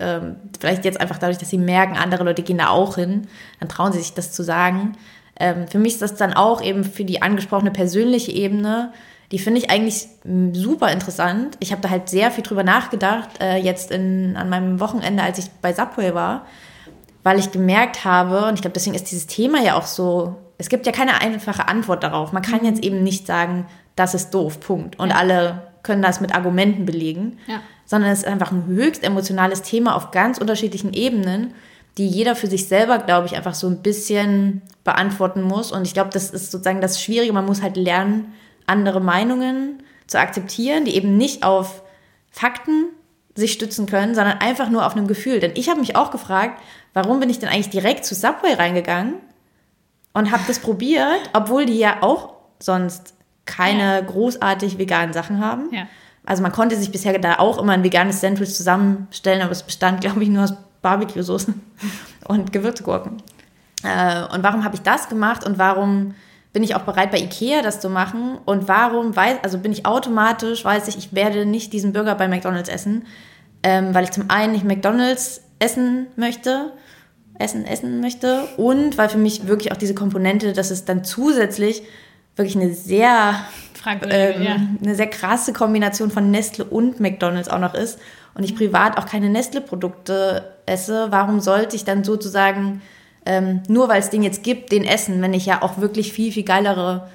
ähm, 0.00 0.36
vielleicht 0.58 0.84
jetzt 0.84 1.00
einfach 1.00 1.18
dadurch, 1.18 1.38
dass 1.38 1.50
sie 1.50 1.58
merken, 1.58 1.96
andere 1.96 2.24
Leute 2.24 2.42
gehen 2.42 2.58
da 2.58 2.68
auch 2.68 2.96
hin, 2.96 3.28
dann 3.60 3.68
trauen 3.68 3.92
sie 3.92 4.00
sich 4.00 4.14
das 4.14 4.32
zu 4.32 4.42
sagen. 4.42 4.96
Ähm, 5.38 5.68
für 5.68 5.78
mich 5.78 5.94
ist 5.94 6.02
das 6.02 6.16
dann 6.16 6.32
auch 6.32 6.62
eben 6.62 6.84
für 6.84 7.04
die 7.04 7.22
angesprochene 7.22 7.70
persönliche 7.70 8.32
Ebene, 8.32 8.92
die 9.32 9.38
finde 9.38 9.60
ich 9.60 9.70
eigentlich 9.70 10.08
super 10.52 10.92
interessant. 10.92 11.56
Ich 11.60 11.72
habe 11.72 11.80
da 11.80 11.90
halt 11.90 12.08
sehr 12.08 12.30
viel 12.30 12.44
drüber 12.44 12.62
nachgedacht, 12.62 13.30
äh, 13.40 13.56
jetzt 13.56 13.90
in, 13.90 14.36
an 14.36 14.48
meinem 14.48 14.80
Wochenende, 14.80 15.22
als 15.22 15.38
ich 15.38 15.50
bei 15.62 15.72
Subway 15.72 16.14
war, 16.14 16.46
weil 17.22 17.38
ich 17.38 17.50
gemerkt 17.50 18.04
habe, 18.04 18.46
und 18.46 18.54
ich 18.54 18.60
glaube, 18.60 18.74
deswegen 18.74 18.94
ist 18.94 19.10
dieses 19.10 19.26
Thema 19.26 19.62
ja 19.62 19.74
auch 19.76 19.86
so, 19.86 20.36
es 20.58 20.68
gibt 20.68 20.86
ja 20.86 20.92
keine 20.92 21.20
einfache 21.20 21.68
Antwort 21.68 22.04
darauf. 22.04 22.32
Man 22.32 22.42
kann 22.42 22.64
jetzt 22.64 22.84
eben 22.84 23.02
nicht 23.02 23.26
sagen, 23.26 23.66
das 23.96 24.14
ist 24.14 24.30
doof, 24.32 24.60
Punkt. 24.60 24.98
Und 24.98 25.10
ja. 25.10 25.16
alle 25.16 25.62
können 25.82 26.02
das 26.02 26.20
mit 26.20 26.34
Argumenten 26.34 26.84
belegen, 26.86 27.38
ja. 27.46 27.60
sondern 27.84 28.10
es 28.10 28.20
ist 28.20 28.26
einfach 28.26 28.52
ein 28.52 28.66
höchst 28.66 29.04
emotionales 29.04 29.62
Thema 29.62 29.96
auf 29.96 30.10
ganz 30.10 30.38
unterschiedlichen 30.38 30.92
Ebenen, 30.92 31.54
die 31.96 32.08
jeder 32.08 32.34
für 32.34 32.48
sich 32.48 32.66
selber, 32.66 32.98
glaube 32.98 33.26
ich, 33.26 33.36
einfach 33.36 33.54
so 33.54 33.68
ein 33.68 33.82
bisschen 33.82 34.62
beantworten 34.82 35.42
muss. 35.42 35.70
Und 35.70 35.86
ich 35.86 35.94
glaube, 35.94 36.10
das 36.12 36.30
ist 36.30 36.50
sozusagen 36.50 36.80
das 36.80 37.00
Schwierige. 37.00 37.32
Man 37.32 37.46
muss 37.46 37.62
halt 37.62 37.76
lernen, 37.76 38.32
andere 38.66 39.00
Meinungen 39.00 39.82
zu 40.06 40.18
akzeptieren, 40.18 40.84
die 40.84 40.94
eben 40.96 41.16
nicht 41.16 41.42
auf 41.42 41.82
Fakten 42.30 42.86
sich 43.34 43.52
stützen 43.52 43.86
können, 43.86 44.14
sondern 44.14 44.38
einfach 44.38 44.70
nur 44.70 44.86
auf 44.86 44.96
einem 44.96 45.06
Gefühl. 45.06 45.40
Denn 45.40 45.52
ich 45.54 45.68
habe 45.68 45.80
mich 45.80 45.96
auch 45.96 46.10
gefragt, 46.10 46.60
warum 46.92 47.20
bin 47.20 47.30
ich 47.30 47.38
denn 47.38 47.48
eigentlich 47.48 47.70
direkt 47.70 48.04
zu 48.04 48.14
Subway 48.14 48.54
reingegangen 48.54 49.14
und 50.12 50.30
habe 50.30 50.44
das 50.46 50.60
probiert, 50.60 51.30
obwohl 51.32 51.66
die 51.66 51.78
ja 51.78 52.02
auch 52.02 52.34
sonst 52.60 53.14
keine 53.44 53.94
ja. 53.94 54.00
großartig 54.00 54.78
veganen 54.78 55.12
Sachen 55.12 55.44
haben. 55.44 55.68
Ja. 55.72 55.86
Also 56.24 56.42
man 56.42 56.52
konnte 56.52 56.76
sich 56.76 56.90
bisher 56.90 57.18
da 57.18 57.38
auch 57.38 57.58
immer 57.58 57.72
ein 57.72 57.84
veganes 57.84 58.20
Sandwich 58.20 58.54
zusammenstellen, 58.54 59.42
aber 59.42 59.52
es 59.52 59.62
bestand, 59.62 60.00
glaube 60.00 60.22
ich, 60.22 60.30
nur 60.30 60.44
aus 60.44 60.54
Barbecue-Soße 60.80 61.52
und 62.28 62.52
Gewürzgurken. 62.52 63.22
Äh, 63.82 64.24
und 64.32 64.42
warum 64.42 64.64
habe 64.64 64.76
ich 64.76 64.82
das 64.82 65.08
gemacht 65.08 65.44
und 65.44 65.58
warum 65.58 66.14
bin 66.54 66.62
ich 66.62 66.76
auch 66.76 66.82
bereit, 66.82 67.10
bei 67.10 67.18
Ikea 67.18 67.60
das 67.60 67.80
zu 67.80 67.90
machen? 67.90 68.38
Und 68.46 68.68
warum 68.68 69.14
weiß, 69.14 69.38
also 69.42 69.58
bin 69.58 69.72
ich 69.72 69.84
automatisch, 69.84 70.64
weiß 70.64 70.88
ich, 70.88 70.96
ich 70.96 71.12
werde 71.12 71.44
nicht 71.44 71.72
diesen 71.74 71.92
Burger 71.92 72.14
bei 72.14 72.28
McDonalds 72.28 72.70
essen, 72.70 73.04
ähm, 73.64 73.92
weil 73.92 74.04
ich 74.04 74.12
zum 74.12 74.30
einen 74.30 74.52
nicht 74.52 74.64
McDonalds 74.64 75.42
essen 75.58 76.06
möchte, 76.14 76.72
essen, 77.40 77.66
essen 77.66 78.00
möchte 78.00 78.44
und 78.56 78.96
weil 78.96 79.08
für 79.08 79.18
mich 79.18 79.48
wirklich 79.48 79.72
auch 79.72 79.76
diese 79.76 79.94
Komponente, 79.94 80.52
dass 80.52 80.70
es 80.70 80.84
dann 80.84 81.02
zusätzlich 81.02 81.82
wirklich 82.36 82.56
eine 82.56 82.72
sehr, 82.72 83.34
ähm, 84.08 84.42
ja. 84.42 84.56
eine 84.82 84.94
sehr 84.94 85.08
krasse 85.08 85.52
Kombination 85.52 86.12
von 86.12 86.30
Nestle 86.30 86.64
und 86.64 87.00
McDonalds 87.00 87.48
auch 87.48 87.58
noch 87.58 87.74
ist 87.74 87.98
und 88.34 88.44
ich 88.44 88.54
privat 88.54 88.96
auch 88.96 89.06
keine 89.06 89.28
Nestle-Produkte 89.28 90.54
esse, 90.66 91.08
warum 91.10 91.40
sollte 91.40 91.74
ich 91.74 91.84
dann 91.84 92.04
sozusagen 92.04 92.80
ähm, 93.26 93.62
nur 93.68 93.88
weil 93.88 94.00
es 94.00 94.10
den 94.10 94.22
jetzt 94.22 94.42
gibt, 94.42 94.72
den 94.72 94.84
essen, 94.84 95.22
wenn 95.22 95.34
ich 95.34 95.46
ja 95.46 95.62
auch 95.62 95.78
wirklich 95.78 96.12
viel, 96.12 96.32
viel 96.32 96.44
geilere 96.44 97.08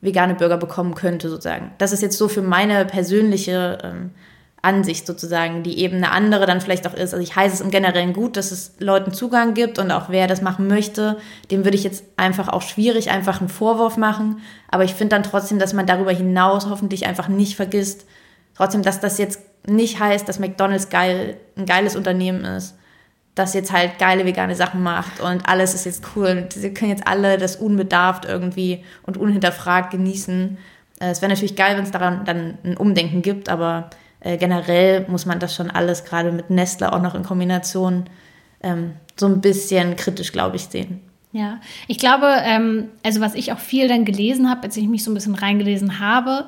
vegane 0.00 0.34
Burger 0.34 0.56
bekommen 0.56 0.94
könnte, 0.94 1.28
sozusagen. 1.28 1.72
Das 1.78 1.92
ist 1.92 2.02
jetzt 2.02 2.18
so 2.18 2.28
für 2.28 2.42
meine 2.42 2.84
persönliche 2.84 3.78
ähm, 3.82 4.10
Ansicht 4.62 5.06
sozusagen, 5.06 5.62
die 5.62 5.78
eben 5.78 5.96
eine 5.96 6.12
andere 6.12 6.46
dann 6.46 6.60
vielleicht 6.60 6.86
auch 6.86 6.94
ist. 6.94 7.14
Also 7.14 7.22
ich 7.22 7.34
heiße 7.34 7.54
es 7.54 7.60
im 7.60 7.70
Generellen 7.70 8.12
gut, 8.12 8.36
dass 8.36 8.52
es 8.52 8.74
Leuten 8.78 9.12
Zugang 9.12 9.54
gibt 9.54 9.78
und 9.78 9.90
auch 9.90 10.08
wer 10.08 10.26
das 10.26 10.42
machen 10.42 10.68
möchte, 10.68 11.18
dem 11.50 11.64
würde 11.64 11.76
ich 11.76 11.84
jetzt 11.84 12.04
einfach 12.16 12.48
auch 12.48 12.62
schwierig 12.62 13.10
einfach 13.10 13.40
einen 13.40 13.48
Vorwurf 13.48 13.96
machen. 13.96 14.40
Aber 14.68 14.84
ich 14.84 14.94
finde 14.94 15.16
dann 15.16 15.22
trotzdem, 15.22 15.58
dass 15.58 15.72
man 15.72 15.86
darüber 15.86 16.12
hinaus 16.12 16.66
hoffentlich 16.68 17.06
einfach 17.06 17.28
nicht 17.28 17.56
vergisst, 17.56 18.06
trotzdem, 18.56 18.82
dass 18.82 19.00
das 19.00 19.18
jetzt 19.18 19.40
nicht 19.66 19.98
heißt, 19.98 20.28
dass 20.28 20.38
McDonald's 20.38 20.90
geil, 20.90 21.36
ein 21.56 21.66
geiles 21.66 21.96
Unternehmen 21.96 22.44
ist 22.44 22.76
das 23.36 23.52
jetzt 23.54 23.70
halt 23.70 23.98
geile 23.98 24.24
vegane 24.24 24.56
Sachen 24.56 24.82
macht 24.82 25.20
und 25.20 25.48
alles 25.48 25.74
ist 25.74 25.84
jetzt 25.84 26.02
cool 26.16 26.42
und 26.42 26.52
sie 26.52 26.72
können 26.74 26.90
jetzt 26.90 27.06
alle 27.06 27.36
das 27.36 27.54
unbedarft 27.56 28.24
irgendwie 28.24 28.82
und 29.04 29.18
unhinterfragt 29.18 29.92
genießen. 29.92 30.58
Äh, 31.00 31.10
es 31.10 31.22
wäre 31.22 31.30
natürlich 31.30 31.54
geil, 31.54 31.76
wenn 31.76 31.84
es 31.84 31.92
daran 31.92 32.24
dann 32.24 32.58
ein 32.64 32.76
Umdenken 32.76 33.22
gibt, 33.22 33.48
aber 33.48 33.90
äh, 34.20 34.38
generell 34.38 35.04
muss 35.08 35.26
man 35.26 35.38
das 35.38 35.54
schon 35.54 35.70
alles 35.70 36.04
gerade 36.04 36.32
mit 36.32 36.48
Nestle 36.48 36.92
auch 36.92 37.02
noch 37.02 37.14
in 37.14 37.22
Kombination 37.22 38.06
ähm, 38.62 38.94
so 39.16 39.26
ein 39.26 39.42
bisschen 39.42 39.96
kritisch, 39.96 40.32
glaube 40.32 40.56
ich, 40.56 40.64
sehen. 40.64 41.02
Ja, 41.32 41.60
ich 41.88 41.98
glaube, 41.98 42.26
ähm, 42.42 42.88
also 43.02 43.20
was 43.20 43.34
ich 43.34 43.52
auch 43.52 43.58
viel 43.58 43.86
dann 43.86 44.06
gelesen 44.06 44.48
habe, 44.48 44.62
als 44.62 44.78
ich 44.78 44.88
mich 44.88 45.04
so 45.04 45.10
ein 45.10 45.14
bisschen 45.14 45.34
reingelesen 45.34 46.00
habe, 46.00 46.46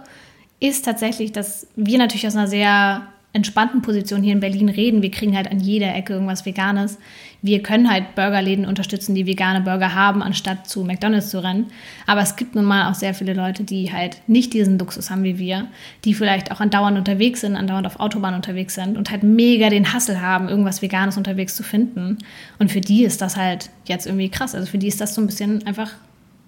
ist 0.59 0.87
tatsächlich, 0.87 1.33
dass 1.33 1.67
wir 1.77 1.99
natürlich 1.99 2.27
aus 2.27 2.35
einer 2.35 2.49
sehr 2.49 3.09
entspannten 3.39 3.81
Position 3.81 4.23
hier 4.23 4.35
in 4.35 4.41
Berlin 4.41 4.69
reden. 4.69 5.01
Wir 5.01 5.11
kriegen 5.11 5.35
halt 5.35 5.51
an 5.51 5.61
jeder 5.61 5.95
Ecke 5.95 6.13
irgendwas 6.13 6.45
Veganes. 6.45 6.99
Wir 7.41 7.63
können 7.63 7.91
halt 7.91 8.15
Burgerläden 8.15 8.67
unterstützen, 8.67 9.15
die 9.15 9.27
vegane 9.27 9.61
Burger 9.61 9.95
haben, 9.95 10.23
anstatt 10.23 10.69
zu 10.69 10.85
McDonalds 10.85 11.31
zu 11.31 11.43
rennen. 11.43 11.67
Aber 12.07 12.21
es 12.21 12.37
gibt 12.37 12.55
nun 12.55 12.65
mal 12.65 12.91
auch 12.91 12.95
sehr 12.95 13.15
viele 13.15 13.33
Leute, 13.33 13.65
die 13.65 13.93
halt 13.93 14.19
nicht 14.27 14.53
diesen 14.53 14.79
Luxus 14.79 15.11
haben 15.11 15.23
wie 15.23 15.39
wir, 15.39 15.69
die 16.05 16.15
vielleicht 16.15 16.51
auch 16.51 16.61
andauernd 16.61 16.99
unterwegs 16.99 17.41
sind, 17.41 17.57
andauernd 17.57 17.87
auf 17.87 18.01
Autobahn 18.01 18.35
unterwegs 18.35 18.75
sind 18.75 18.99
und 18.99 19.11
halt 19.11 19.23
mega 19.23 19.71
den 19.71 19.93
Hassel 19.93 20.21
haben, 20.21 20.49
irgendwas 20.49 20.83
Veganes 20.83 21.17
unterwegs 21.17 21.55
zu 21.55 21.63
finden. 21.63 22.19
Und 22.59 22.71
für 22.73 22.81
die 22.81 23.05
ist 23.05 23.23
das 23.23 23.37
halt 23.37 23.71
jetzt 23.87 24.07
irgendwie 24.07 24.29
krass. 24.29 24.55
Also 24.55 24.67
für 24.67 24.79
die 24.79 24.89
ist 24.89 25.01
das 25.01 25.15
so 25.15 25.21
ein 25.21 25.27
bisschen 25.27 25.65
einfach 25.67 25.93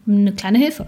eine 0.07 0.33
kleine 0.33 0.59
Hilfe. 0.59 0.87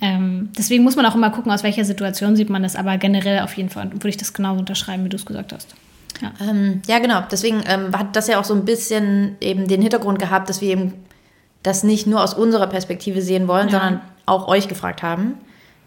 Ähm, 0.00 0.50
deswegen 0.56 0.82
muss 0.82 0.96
man 0.96 1.04
auch 1.06 1.14
immer 1.14 1.30
gucken, 1.30 1.52
aus 1.52 1.62
welcher 1.62 1.84
Situation 1.84 2.36
sieht 2.36 2.50
man 2.50 2.62
das, 2.62 2.76
aber 2.76 2.96
generell 2.96 3.40
auf 3.40 3.54
jeden 3.54 3.68
Fall 3.68 3.90
würde 3.92 4.08
ich 4.08 4.16
das 4.16 4.32
genauso 4.32 4.60
unterschreiben, 4.60 5.04
wie 5.04 5.08
du 5.08 5.16
es 5.16 5.26
gesagt 5.26 5.52
hast. 5.52 5.74
Ja, 6.20 6.32
ähm, 6.40 6.82
ja 6.86 6.98
genau. 6.98 7.22
Deswegen 7.30 7.62
ähm, 7.66 7.96
hat 7.96 8.16
das 8.16 8.28
ja 8.28 8.40
auch 8.40 8.44
so 8.44 8.54
ein 8.54 8.64
bisschen 8.64 9.36
eben 9.40 9.68
den 9.68 9.82
Hintergrund 9.82 10.18
gehabt, 10.18 10.48
dass 10.48 10.60
wir 10.60 10.70
eben 10.70 10.94
das 11.62 11.84
nicht 11.84 12.06
nur 12.06 12.22
aus 12.22 12.34
unserer 12.34 12.66
Perspektive 12.66 13.20
sehen 13.20 13.48
wollen, 13.48 13.68
ja. 13.68 13.72
sondern 13.72 14.00
auch 14.26 14.48
euch 14.48 14.68
gefragt 14.68 15.02
haben, 15.02 15.34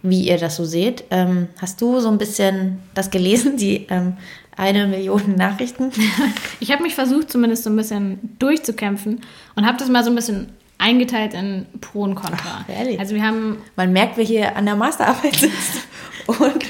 wie 0.02 0.28
ihr 0.28 0.38
das 0.38 0.56
so 0.56 0.65
seht. 0.65 1.06
Ähm, 1.10 1.47
hast 1.60 1.82
du 1.82 1.99
so 1.99 2.10
ein 2.10 2.17
bisschen 2.17 2.80
das 2.93 3.10
gelesen, 3.10 3.58
die 3.58 3.88
ähm, 3.89 4.17
eine 4.56 4.88
Million 4.88 5.36
Nachrichten? 5.36 5.91
Ich 6.60 6.71
habe 6.71 6.84
mich 6.84 6.95
versucht, 6.95 7.30
zumindest 7.30 7.63
so 7.63 7.69
ein 7.69 7.76
bisschen 7.76 8.38
durchzukämpfen 8.39 9.21
und 9.56 9.65
habe 9.65 9.78
das 9.78 9.89
mal 9.89 10.04
so 10.04 10.12
ein 10.12 10.15
bisschen 10.15 10.47
eingeteilt 10.77 11.33
in 11.33 11.65
Pro 11.81 12.01
und 12.01 12.15
Contra. 12.15 12.65
Ach, 12.67 12.99
also 12.99 13.15
wir 13.15 13.23
haben. 13.23 13.57
Man 13.75 13.93
merkt, 13.93 14.17
wer 14.17 14.25
hier 14.25 14.55
an 14.55 14.65
der 14.65 14.75
Masterarbeit 14.75 15.36
sitzt 15.36 15.88
und 16.27 16.65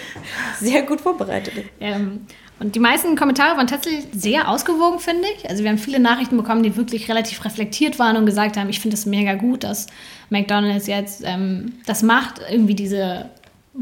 sehr 0.59 0.83
gut 0.83 1.01
vorbereitet 1.01 1.57
ist. 1.57 1.69
Ähm, 1.79 2.27
und 2.59 2.75
die 2.75 2.79
meisten 2.79 3.15
Kommentare 3.15 3.57
waren 3.57 3.67
tatsächlich 3.67 4.05
sehr 4.13 4.47
ausgewogen, 4.47 4.99
finde 4.99 5.27
ich. 5.35 5.49
Also 5.49 5.63
wir 5.63 5.69
haben 5.69 5.77
viele 5.77 5.99
Nachrichten 5.99 6.37
bekommen, 6.37 6.63
die 6.63 6.77
wirklich 6.77 7.09
relativ 7.09 7.43
reflektiert 7.43 7.99
waren 7.99 8.15
und 8.15 8.25
gesagt 8.25 8.55
haben, 8.57 8.69
ich 8.69 8.79
finde 8.79 8.95
es 8.95 9.05
mega 9.05 9.33
gut, 9.33 9.63
dass 9.63 9.87
McDonald's 10.29 10.87
jetzt 10.87 11.23
ähm, 11.25 11.73
das 11.85 12.03
macht, 12.03 12.39
irgendwie 12.49 12.75
diese 12.75 13.29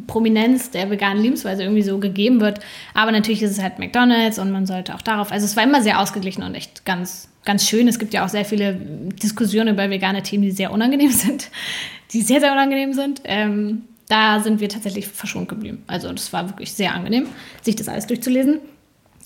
Prominenz 0.07 0.71
der 0.71 0.89
veganen 0.89 1.21
Lebensweise 1.21 1.63
irgendwie 1.63 1.81
so 1.81 1.97
gegeben 1.99 2.39
wird. 2.39 2.59
Aber 2.93 3.11
natürlich 3.11 3.43
ist 3.43 3.51
es 3.51 3.61
halt 3.61 3.79
McDonald's 3.79 4.39
und 4.39 4.51
man 4.51 4.65
sollte 4.65 4.95
auch 4.95 5.01
darauf, 5.01 5.31
also 5.31 5.45
es 5.45 5.55
war 5.55 5.63
immer 5.63 5.81
sehr 5.81 5.99
ausgeglichen 5.99 6.43
und 6.43 6.55
echt 6.55 6.85
ganz 6.85 7.29
ganz 7.45 7.67
schön. 7.67 7.87
Es 7.87 7.99
gibt 7.99 8.13
ja 8.13 8.23
auch 8.23 8.29
sehr 8.29 8.45
viele 8.45 8.75
Diskussionen 8.75 9.69
über 9.69 9.89
vegane 9.89 10.23
Themen, 10.23 10.43
die 10.43 10.51
sehr 10.51 10.71
unangenehm 10.71 11.11
sind, 11.11 11.49
die 12.13 12.21
sehr, 12.21 12.39
sehr 12.39 12.51
unangenehm 12.51 12.93
sind. 12.93 13.21
Ähm, 13.25 13.83
da 14.07 14.39
sind 14.41 14.59
wir 14.59 14.69
tatsächlich 14.69 15.07
verschont 15.07 15.47
geblieben. 15.47 15.83
Also 15.87 16.11
das 16.11 16.33
war 16.33 16.49
wirklich 16.49 16.73
sehr 16.73 16.93
angenehm, 16.93 17.27
sich 17.61 17.75
das 17.75 17.87
alles 17.87 18.07
durchzulesen. 18.07 18.59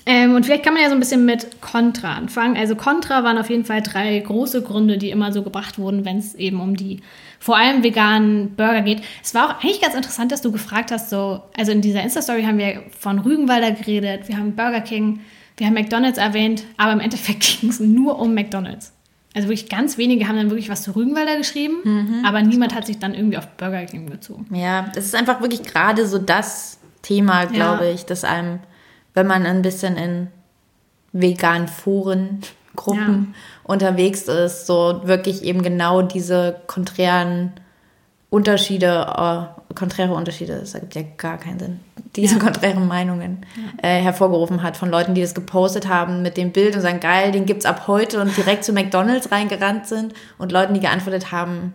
Ähm, 0.07 0.35
und 0.35 0.45
vielleicht 0.45 0.63
kann 0.63 0.73
man 0.73 0.83
ja 0.83 0.89
so 0.89 0.95
ein 0.95 0.99
bisschen 0.99 1.25
mit 1.25 1.61
Contra 1.61 2.13
anfangen. 2.13 2.57
Also 2.57 2.75
Contra 2.75 3.23
waren 3.23 3.37
auf 3.37 3.49
jeden 3.49 3.65
Fall 3.65 3.81
drei 3.81 4.19
große 4.19 4.61
Gründe, 4.61 4.97
die 4.97 5.09
immer 5.09 5.31
so 5.31 5.41
gebracht 5.41 5.79
wurden, 5.79 6.05
wenn 6.05 6.19
es 6.19 6.35
eben 6.35 6.61
um 6.61 6.75
die 6.75 7.01
vor 7.39 7.57
allem 7.57 7.83
veganen 7.83 8.55
Burger 8.55 8.81
geht. 8.81 9.01
Es 9.23 9.33
war 9.33 9.47
auch 9.47 9.63
eigentlich 9.63 9.81
ganz 9.81 9.95
interessant, 9.95 10.31
dass 10.31 10.41
du 10.41 10.51
gefragt 10.51 10.91
hast, 10.91 11.09
so, 11.09 11.41
also 11.57 11.71
in 11.71 11.81
dieser 11.81 12.01
Insta-Story 12.01 12.43
haben 12.43 12.57
wir 12.57 12.83
von 12.97 13.19
Rügenwalder 13.19 13.71
geredet, 13.71 14.27
wir 14.27 14.37
haben 14.37 14.55
Burger 14.55 14.81
King, 14.81 15.19
wir 15.57 15.67
haben 15.67 15.73
McDonalds 15.73 16.17
erwähnt, 16.17 16.63
aber 16.77 16.93
im 16.93 16.99
Endeffekt 16.99 17.43
ging 17.61 17.69
es 17.69 17.79
nur 17.79 18.19
um 18.19 18.33
McDonalds. 18.33 18.93
Also 19.35 19.49
wirklich 19.49 19.69
ganz 19.69 19.97
wenige 19.97 20.27
haben 20.29 20.37
dann 20.37 20.49
wirklich 20.49 20.69
was 20.69 20.83
zu 20.83 20.95
Rügenwalder 20.95 21.35
geschrieben, 21.35 21.75
mhm. 21.83 22.25
aber 22.25 22.41
niemand 22.41 22.73
hat 22.73 22.85
sich 22.85 22.99
dann 22.99 23.13
irgendwie 23.13 23.37
auf 23.37 23.47
Burger 23.57 23.85
King 23.85 24.09
bezogen. 24.09 24.47
Ja, 24.55 24.89
es 24.95 25.05
ist 25.05 25.15
einfach 25.15 25.41
wirklich 25.41 25.63
gerade 25.63 26.07
so 26.07 26.19
das 26.19 26.79
Thema, 27.01 27.45
glaube 27.45 27.85
ja. 27.85 27.91
ich, 27.91 28.05
dass 28.05 28.23
einem, 28.23 28.59
wenn 29.15 29.25
man 29.25 29.45
ein 29.45 29.63
bisschen 29.63 29.97
in 29.97 30.27
veganen 31.11 31.67
Foren, 31.67 32.41
Gruppen 32.75 33.33
ja. 33.33 33.71
unterwegs 33.71 34.23
ist, 34.23 34.67
so 34.67 35.01
wirklich 35.05 35.43
eben 35.43 35.63
genau 35.63 36.01
diese 36.01 36.61
konträren 36.67 37.53
Unterschiede 38.29 39.07
äh, 39.17 39.55
konträre 39.75 40.13
Unterschiede, 40.13 40.57
das 40.59 40.73
ergibt 40.73 40.95
ja 40.95 41.01
gar 41.17 41.37
keinen 41.37 41.59
Sinn, 41.59 41.79
diese 42.15 42.35
ja. 42.35 42.41
konträren 42.41 42.87
Meinungen 42.87 43.45
ja. 43.55 43.89
äh, 43.89 44.01
hervorgerufen 44.01 44.63
hat 44.63 44.77
von 44.77 44.89
Leuten, 44.89 45.13
die 45.13 45.21
das 45.21 45.35
gepostet 45.35 45.87
haben 45.87 46.21
mit 46.21 46.37
dem 46.37 46.51
Bild 46.51 46.75
und 46.75 46.81
sagen, 46.81 46.99
geil, 46.99 47.31
den 47.31 47.45
gibt's 47.45 47.65
ab 47.65 47.83
heute 47.87 48.21
und 48.21 48.35
direkt 48.35 48.63
zu 48.63 48.73
McDonalds 48.73 49.31
reingerannt 49.31 49.87
sind 49.87 50.13
und 50.37 50.51
Leuten, 50.51 50.73
die 50.73 50.79
geantwortet 50.79 51.31
haben, 51.31 51.73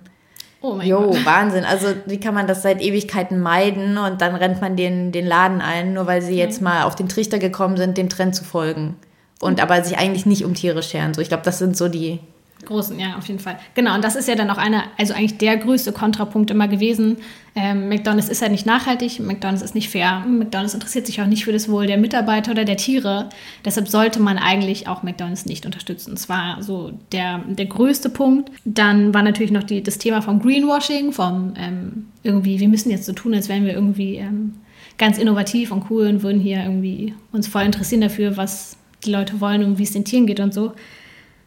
Oh 0.62 0.75
mein 0.75 0.87
jo, 0.87 1.11
Gott. 1.11 1.25
Wahnsinn. 1.25 1.64
Also 1.64 1.87
wie 2.07 2.20
kann 2.20 2.35
man 2.35 2.46
das 2.46 2.62
seit 2.62 2.83
Ewigkeiten 2.83 3.40
meiden 3.40 3.96
und 3.96 4.20
dann 4.20 4.35
rennt 4.35 4.61
man 4.61 4.77
den, 4.77 5.11
den 5.12 5.27
Laden 5.27 5.61
ein, 5.61 5.94
nur 5.94 6.07
weil 6.07 6.20
sie 6.20 6.37
jetzt 6.37 6.61
mal 6.61 6.83
auf 6.85 6.94
den 6.94 7.09
Trichter 7.09 7.38
gekommen 7.38 7.77
sind, 7.77 7.96
dem 7.96 8.09
Trend 8.09 8.35
zu 8.35 8.44
folgen. 8.44 8.96
Und 9.40 9.55
mhm. 9.55 9.62
aber 9.62 9.83
sich 9.83 9.99
eigentlich 9.99 10.27
nicht 10.27 10.44
um 10.44 10.55
Tiere 10.55 10.83
scheren. 10.83 11.14
So, 11.14 11.23
ich 11.23 11.29
glaube, 11.29 11.44
das 11.44 11.59
sind 11.59 11.77
so 11.77 11.88
die 11.88 12.20
Großen, 12.64 12.99
ja, 12.99 13.16
auf 13.16 13.27
jeden 13.27 13.40
Fall. 13.40 13.59
Genau, 13.75 13.94
und 13.94 14.05
das 14.05 14.16
ist 14.16 14.29
ja 14.29 14.35
dann 14.35 14.51
auch 14.51 14.59
einer, 14.59 14.85
also 14.99 15.14
eigentlich 15.14 15.38
der 15.38 15.57
größte 15.57 15.92
Kontrapunkt 15.92 16.51
immer 16.51 16.68
gewesen. 16.68 17.18
Ähm, 17.56 17.88
McDonalds 17.88 18.28
ist 18.28 18.42
ja 18.42 18.48
nicht 18.48 18.66
nachhaltig, 18.66 19.18
McDonalds 19.18 19.62
ist 19.62 19.74
nicht 19.74 19.88
fair, 19.88 20.24
McDonalds 20.26 20.74
interessiert 20.74 21.06
sich 21.06 21.20
auch 21.20 21.26
nicht 21.26 21.44
für 21.44 21.52
das 21.52 21.68
Wohl 21.68 21.86
der 21.86 21.98
Mitarbeiter 21.98 22.52
oder 22.52 22.64
der 22.64 22.76
Tiere. 22.76 23.28
Deshalb 23.64 23.88
sollte 23.88 24.20
man 24.20 24.38
eigentlich 24.38 24.86
auch 24.86 25.02
McDonalds 25.02 25.46
nicht 25.46 25.66
unterstützen. 25.66 26.12
Das 26.12 26.28
war 26.28 26.62
so 26.62 26.92
der, 27.12 27.38
der 27.46 27.66
größte 27.66 28.08
Punkt. 28.08 28.50
Dann 28.64 29.12
war 29.12 29.22
natürlich 29.22 29.50
noch 29.50 29.64
die, 29.64 29.82
das 29.82 29.98
Thema 29.98 30.22
vom 30.22 30.40
Greenwashing, 30.40 31.12
vom 31.12 31.54
ähm, 31.56 32.06
irgendwie, 32.22 32.60
wir 32.60 32.68
müssen 32.68 32.90
jetzt 32.90 33.06
so 33.06 33.12
tun, 33.12 33.34
als 33.34 33.48
wären 33.48 33.64
wir 33.64 33.74
irgendwie 33.74 34.16
ähm, 34.16 34.54
ganz 34.98 35.18
innovativ 35.18 35.72
und 35.72 35.90
cool 35.90 36.06
und 36.06 36.22
würden 36.22 36.40
hier 36.40 36.62
irgendwie 36.62 37.14
uns 37.32 37.48
voll 37.48 37.62
interessieren 37.62 38.02
dafür, 38.02 38.36
was 38.36 38.76
die 39.04 39.10
Leute 39.10 39.40
wollen 39.40 39.64
und 39.64 39.78
wie 39.78 39.82
es 39.82 39.92
den 39.92 40.04
Tieren 40.04 40.26
geht 40.26 40.40
und 40.40 40.54
so. 40.54 40.72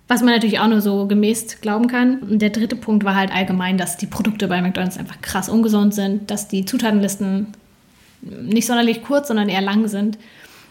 Was 0.08 0.22
man 0.22 0.34
natürlich 0.34 0.60
auch 0.60 0.68
nur 0.68 0.82
so 0.82 1.08
gemäßt 1.08 1.62
glauben 1.62 1.88
kann. 1.88 2.20
Und 2.20 2.42
der 2.42 2.50
dritte 2.50 2.76
Punkt 2.76 3.06
war 3.06 3.16
halt 3.16 3.34
allgemein, 3.34 3.78
dass 3.78 3.98
die 3.98 4.06
Produkte 4.06 4.48
bei 4.48 4.62
McDonalds 4.62 4.98
einfach 4.98 5.22
krass 5.22 5.48
ungesund 5.50 5.94
sind, 5.94 6.30
dass 6.30 6.48
die 6.48 6.66
Zutatenlisten 6.66 7.54
nicht 8.22 8.68
sonderlich 8.68 9.04
kurz, 9.04 9.30
sondern 9.30 9.50
eher 9.50 9.62
lang 9.62 9.88
sind. 9.88 10.18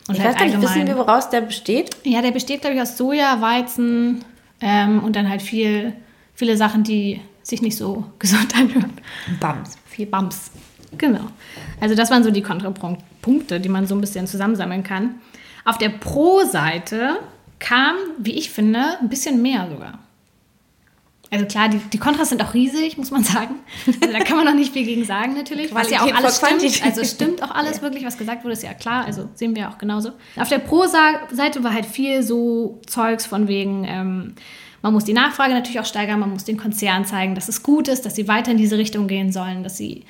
Und 0.08 0.16
ich 0.16 0.20
halt 0.20 0.34
weiß 0.34 0.38
gar 0.38 0.46
nicht, 0.46 0.62
wissen 0.62 0.86
wir, 0.86 0.96
woraus 0.96 1.30
der 1.30 1.42
besteht? 1.42 1.90
Ja, 2.04 2.22
der 2.22 2.32
besteht, 2.32 2.60
glaube 2.60 2.76
ich, 2.76 2.82
aus 2.82 2.96
Soja, 2.96 3.40
Weizen 3.40 4.24
ähm, 4.60 5.02
und 5.02 5.16
dann 5.16 5.28
halt 5.28 5.42
viel, 5.42 5.92
viele 6.34 6.56
Sachen, 6.56 6.82
die 6.82 7.20
sich 7.42 7.62
nicht 7.62 7.76
so 7.76 8.04
gesund 8.18 8.54
anhören. 8.56 8.92
Bums. 9.40 9.76
Viel 9.86 10.06
Bums. 10.06 10.50
Genau. 10.98 11.26
Also 11.80 11.94
das 11.94 12.10
waren 12.10 12.22
so 12.22 12.30
die 12.30 12.42
Kontrapunkte, 12.42 13.60
die 13.60 13.68
man 13.68 13.86
so 13.86 13.94
ein 13.94 14.00
bisschen 14.00 14.26
zusammensammeln 14.26 14.82
kann. 14.82 15.16
Auf 15.64 15.78
der 15.78 15.88
Pro-Seite 15.90 17.20
kam, 17.62 17.96
wie 18.18 18.32
ich 18.32 18.50
finde, 18.50 18.98
ein 19.00 19.08
bisschen 19.08 19.40
mehr 19.40 19.68
sogar. 19.70 20.00
Also 21.30 21.46
klar, 21.46 21.70
die, 21.70 21.78
die 21.78 21.96
Kontras 21.96 22.28
sind 22.28 22.42
auch 22.44 22.52
riesig, 22.52 22.98
muss 22.98 23.10
man 23.10 23.24
sagen. 23.24 23.54
Also 23.86 24.12
da 24.12 24.18
kann 24.18 24.36
man 24.36 24.44
noch 24.44 24.54
nicht 24.54 24.74
viel 24.74 24.84
gegen 24.84 25.04
sagen 25.04 25.32
natürlich, 25.32 25.74
was 25.74 25.88
ja 25.90 26.02
auch 26.02 26.14
alles 26.14 26.36
stimmt. 26.36 26.84
Also 26.84 27.04
stimmt 27.04 27.42
auch 27.42 27.52
alles 27.52 27.76
ja. 27.76 27.82
wirklich, 27.82 28.04
was 28.04 28.18
gesagt 28.18 28.44
wurde, 28.44 28.52
ist 28.52 28.62
ja 28.62 28.74
klar. 28.74 29.06
Also 29.06 29.30
sehen 29.34 29.56
wir 29.56 29.70
auch 29.70 29.78
genauso. 29.78 30.10
Auf 30.36 30.50
der 30.50 30.58
Pro-Seite 30.58 31.64
war 31.64 31.72
halt 31.72 31.86
viel 31.86 32.22
so 32.22 32.80
Zeugs 32.86 33.24
von 33.24 33.48
wegen, 33.48 33.84
ähm, 33.88 34.34
man 34.82 34.92
muss 34.92 35.04
die 35.04 35.14
Nachfrage 35.14 35.54
natürlich 35.54 35.80
auch 35.80 35.86
steigern, 35.86 36.20
man 36.20 36.30
muss 36.30 36.44
den 36.44 36.58
Konzern 36.58 37.06
zeigen, 37.06 37.34
dass 37.34 37.48
es 37.48 37.62
gut 37.62 37.88
ist, 37.88 38.04
dass 38.04 38.14
sie 38.14 38.28
weiter 38.28 38.50
in 38.50 38.58
diese 38.58 38.76
Richtung 38.76 39.06
gehen 39.06 39.32
sollen, 39.32 39.62
dass 39.62 39.78
sie 39.78 40.04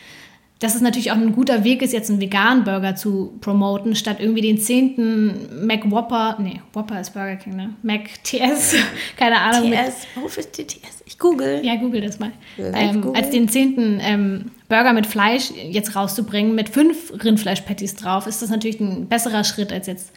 dass 0.62 0.76
es 0.76 0.80
natürlich 0.80 1.10
auch 1.10 1.16
ein 1.16 1.32
guter 1.32 1.64
Weg 1.64 1.82
ist, 1.82 1.92
jetzt 1.92 2.08
einen 2.08 2.20
veganen 2.20 2.62
Burger 2.62 2.94
zu 2.94 3.36
promoten, 3.40 3.96
statt 3.96 4.18
irgendwie 4.20 4.42
den 4.42 4.58
zehnten 4.58 5.66
Mac 5.66 5.90
Whopper, 5.90 6.36
nee, 6.38 6.60
Whopper 6.72 7.00
ist 7.00 7.10
Burger 7.10 7.34
King, 7.34 7.56
ne? 7.56 7.74
Mac 7.82 8.22
TS, 8.22 8.76
keine 9.16 9.40
Ahnung. 9.40 9.72
TS, 9.72 10.06
wofür 10.14 10.44
ist 10.44 10.56
die 10.56 10.64
TS? 10.64 11.02
Ich 11.04 11.18
google. 11.18 11.60
Ja, 11.64 11.74
google 11.76 12.00
das 12.00 12.20
mal. 12.20 12.30
Ähm, 12.58 13.12
als 13.14 13.30
den 13.30 13.48
zehnten 13.48 13.98
ähm, 14.00 14.52
Burger 14.68 14.92
mit 14.92 15.06
Fleisch 15.06 15.50
jetzt 15.50 15.96
rauszubringen, 15.96 16.54
mit 16.54 16.68
fünf 16.68 17.12
Rindfleisch-Patties 17.12 17.96
drauf, 17.96 18.28
ist 18.28 18.40
das 18.40 18.48
natürlich 18.48 18.78
ein 18.78 19.08
besserer 19.08 19.42
Schritt, 19.42 19.72
als 19.72 19.88
jetzt 19.88 20.12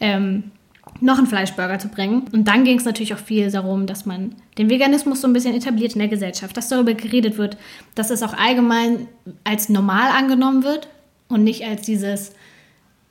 ähm, 0.00 0.50
noch 1.00 1.18
einen 1.18 1.26
Fleischburger 1.26 1.78
zu 1.78 1.88
bringen. 1.88 2.24
Und 2.32 2.48
dann 2.48 2.64
ging 2.64 2.78
es 2.78 2.84
natürlich 2.84 3.14
auch 3.14 3.18
viel 3.18 3.50
darum, 3.50 3.86
dass 3.86 4.06
man 4.06 4.34
den 4.56 4.70
Veganismus 4.70 5.20
so 5.20 5.28
ein 5.28 5.32
bisschen 5.32 5.54
etabliert 5.54 5.92
in 5.92 6.00
der 6.00 6.08
Gesellschaft, 6.08 6.56
dass 6.56 6.68
darüber 6.68 6.94
geredet 6.94 7.38
wird, 7.38 7.56
dass 7.94 8.10
es 8.10 8.22
auch 8.22 8.34
allgemein 8.34 9.06
als 9.44 9.68
normal 9.68 10.10
angenommen 10.10 10.64
wird 10.64 10.88
und 11.28 11.44
nicht 11.44 11.64
als 11.64 11.82
dieses 11.82 12.32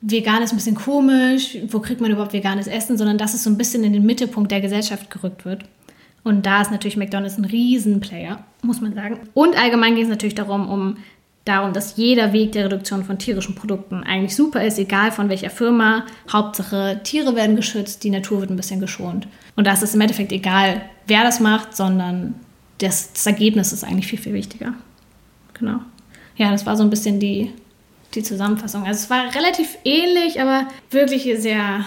vegan 0.02 0.44
ist 0.44 0.52
ein 0.52 0.58
bisschen 0.58 0.76
komisch, 0.76 1.58
wo 1.70 1.80
kriegt 1.80 2.02
man 2.02 2.12
überhaupt 2.12 2.34
veganes 2.34 2.68
Essen, 2.68 2.98
sondern 2.98 3.18
dass 3.18 3.34
es 3.34 3.44
so 3.44 3.50
ein 3.50 3.58
bisschen 3.58 3.84
in 3.84 3.94
den 3.94 4.06
Mittelpunkt 4.06 4.52
der 4.52 4.62
Gesellschaft 4.62 5.10
gerückt 5.10 5.46
wird. 5.46 5.64
Und 6.24 6.46
da 6.46 6.62
ist 6.62 6.72
natürlich 6.72 6.98
McDonald's 6.98 7.38
ein 7.38 7.46
Riesenplayer, 7.46 8.44
muss 8.62 8.82
man 8.82 8.94
sagen. 8.94 9.20
Und 9.34 9.58
allgemein 9.58 9.96
ging 9.96 10.04
es 10.04 10.10
natürlich 10.10 10.36
darum, 10.36 10.70
um 10.70 10.98
darum, 11.48 11.74
dass 11.74 11.98
jeder 11.98 12.34
Weg 12.34 12.52
der 12.52 12.66
Reduktion 12.66 13.04
von 13.04 13.18
tierischen 13.18 13.56
Produkten 13.56 14.04
eigentlich 14.04 14.36
super 14.36 14.64
ist, 14.64 14.78
egal 14.80 15.12
von 15.12 15.30
welcher 15.30 15.50
Firma. 15.50 16.06
Hauptsache, 16.32 17.02
Tiere 17.04 17.36
werden 17.36 17.56
geschützt, 17.56 18.04
die 18.04 18.10
Natur 18.10 18.42
wird 18.42 18.50
ein 18.50 18.58
bisschen 18.58 18.80
geschont. 18.80 19.28
Und 19.56 19.68
da 19.68 19.74
ist 19.74 19.84
es 19.84 19.96
im 19.96 20.02
Endeffekt 20.02 20.32
egal, 20.32 20.82
wer 21.08 21.24
das 21.24 21.40
macht, 21.40 21.76
sondern 21.76 22.36
das, 22.80 23.14
das 23.14 23.26
Ergebnis 23.26 23.72
ist 23.72 23.84
eigentlich 23.84 24.08
viel, 24.08 24.20
viel 24.20 24.34
wichtiger. 24.34 24.74
Genau. 25.54 25.80
Ja, 26.36 26.52
das 26.52 26.66
war 26.66 26.78
so 26.78 26.84
ein 26.84 26.90
bisschen 26.90 27.20
die, 27.20 27.52
die 28.14 28.24
Zusammenfassung. 28.24 28.86
Also 28.86 29.04
es 29.04 29.10
war 29.10 29.34
relativ 29.34 29.78
ähnlich, 29.84 30.40
aber 30.40 30.68
wirklich 30.92 31.24
sehr, 31.40 31.86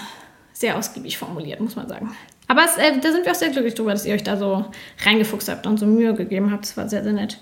sehr 0.53 0.77
ausgiebig 0.77 1.16
formuliert, 1.16 1.61
muss 1.61 1.77
man 1.77 1.88
sagen. 1.88 2.11
Aber 2.50 2.64
es, 2.64 2.76
äh, 2.78 2.98
da 3.00 3.12
sind 3.12 3.24
wir 3.24 3.30
auch 3.30 3.36
sehr 3.36 3.50
glücklich 3.50 3.74
drüber, 3.74 3.92
dass 3.92 4.04
ihr 4.04 4.12
euch 4.12 4.24
da 4.24 4.36
so 4.36 4.64
reingefuchst 5.04 5.48
habt 5.48 5.68
und 5.68 5.78
so 5.78 5.86
Mühe 5.86 6.14
gegeben 6.14 6.50
habt. 6.50 6.64
Das 6.64 6.76
war 6.76 6.88
sehr, 6.88 7.04
sehr 7.04 7.12
nett. 7.12 7.38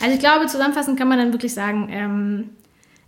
Also 0.00 0.14
ich 0.14 0.18
glaube, 0.18 0.46
zusammenfassend 0.46 0.98
kann 0.98 1.06
man 1.06 1.16
dann 1.16 1.32
wirklich 1.32 1.54
sagen, 1.54 1.88
ähm, 1.92 2.50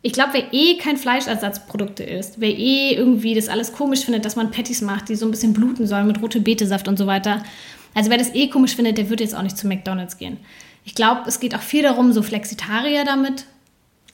ich 0.01 0.13
glaube, 0.13 0.31
wer 0.35 0.53
eh 0.53 0.79
kein 0.79 0.97
Fleischersatzprodukte 0.97 2.05
isst, 2.05 2.41
wer 2.41 2.57
eh 2.57 2.95
irgendwie 2.95 3.35
das 3.35 3.49
alles 3.49 3.73
komisch 3.73 4.05
findet, 4.05 4.25
dass 4.25 4.37
man 4.37 4.53
Patties 4.53 4.81
macht, 4.81 5.09
die 5.09 5.17
so 5.17 5.27
ein 5.27 5.33
bisschen 5.33 5.53
bluten 5.53 5.89
sollen 5.89 6.07
mit 6.07 6.23
rote 6.23 6.41
Betesaft 6.41 6.87
und 6.87 6.97
so 6.97 7.09
weiter. 7.09 7.43
Also 7.95 8.11
wer 8.11 8.19
das 8.19 8.33
eh 8.33 8.47
komisch 8.47 8.77
findet, 8.77 8.97
der 8.97 9.11
wird 9.11 9.21
jetzt 9.21 9.35
auch 9.35 9.43
nicht 9.43 9.59
zu 9.59 9.67
McDonalds 9.67 10.19
gehen. 10.19 10.37
Ich 10.85 10.95
glaube, 10.95 11.23
es 11.27 11.41
geht 11.41 11.57
auch 11.57 11.63
viel 11.63 11.83
darum, 11.83 12.13
so 12.13 12.23
Flexitarier 12.23 13.05
damit 13.05 13.47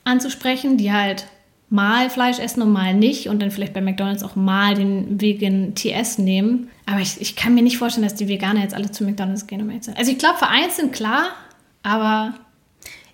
anzusprechen, 0.04 0.78
die 0.78 0.90
halt 0.90 1.26
mal 1.68 2.10
Fleisch 2.10 2.38
essen 2.38 2.62
und 2.62 2.72
mal 2.72 2.94
nicht 2.94 3.28
und 3.28 3.42
dann 3.42 3.50
vielleicht 3.50 3.74
bei 3.74 3.80
McDonalds 3.80 4.22
auch 4.22 4.36
mal 4.36 4.74
den 4.74 5.20
Vegan 5.20 5.74
TS 5.74 6.18
nehmen. 6.18 6.70
Aber 6.86 7.00
ich, 7.00 7.20
ich 7.20 7.34
kann 7.34 7.54
mir 7.54 7.62
nicht 7.62 7.78
vorstellen, 7.78 8.06
dass 8.06 8.14
die 8.14 8.28
Veganer 8.28 8.60
jetzt 8.60 8.74
alle 8.74 8.90
zu 8.90 9.04
McDonalds 9.04 9.46
gehen, 9.46 9.60
um 9.62 9.70
jetzt 9.70 9.88
Also 9.96 10.10
ich 10.10 10.18
glaube, 10.18 10.38
vereinzelt 10.38 10.92
klar, 10.92 11.24
aber. 11.82 12.34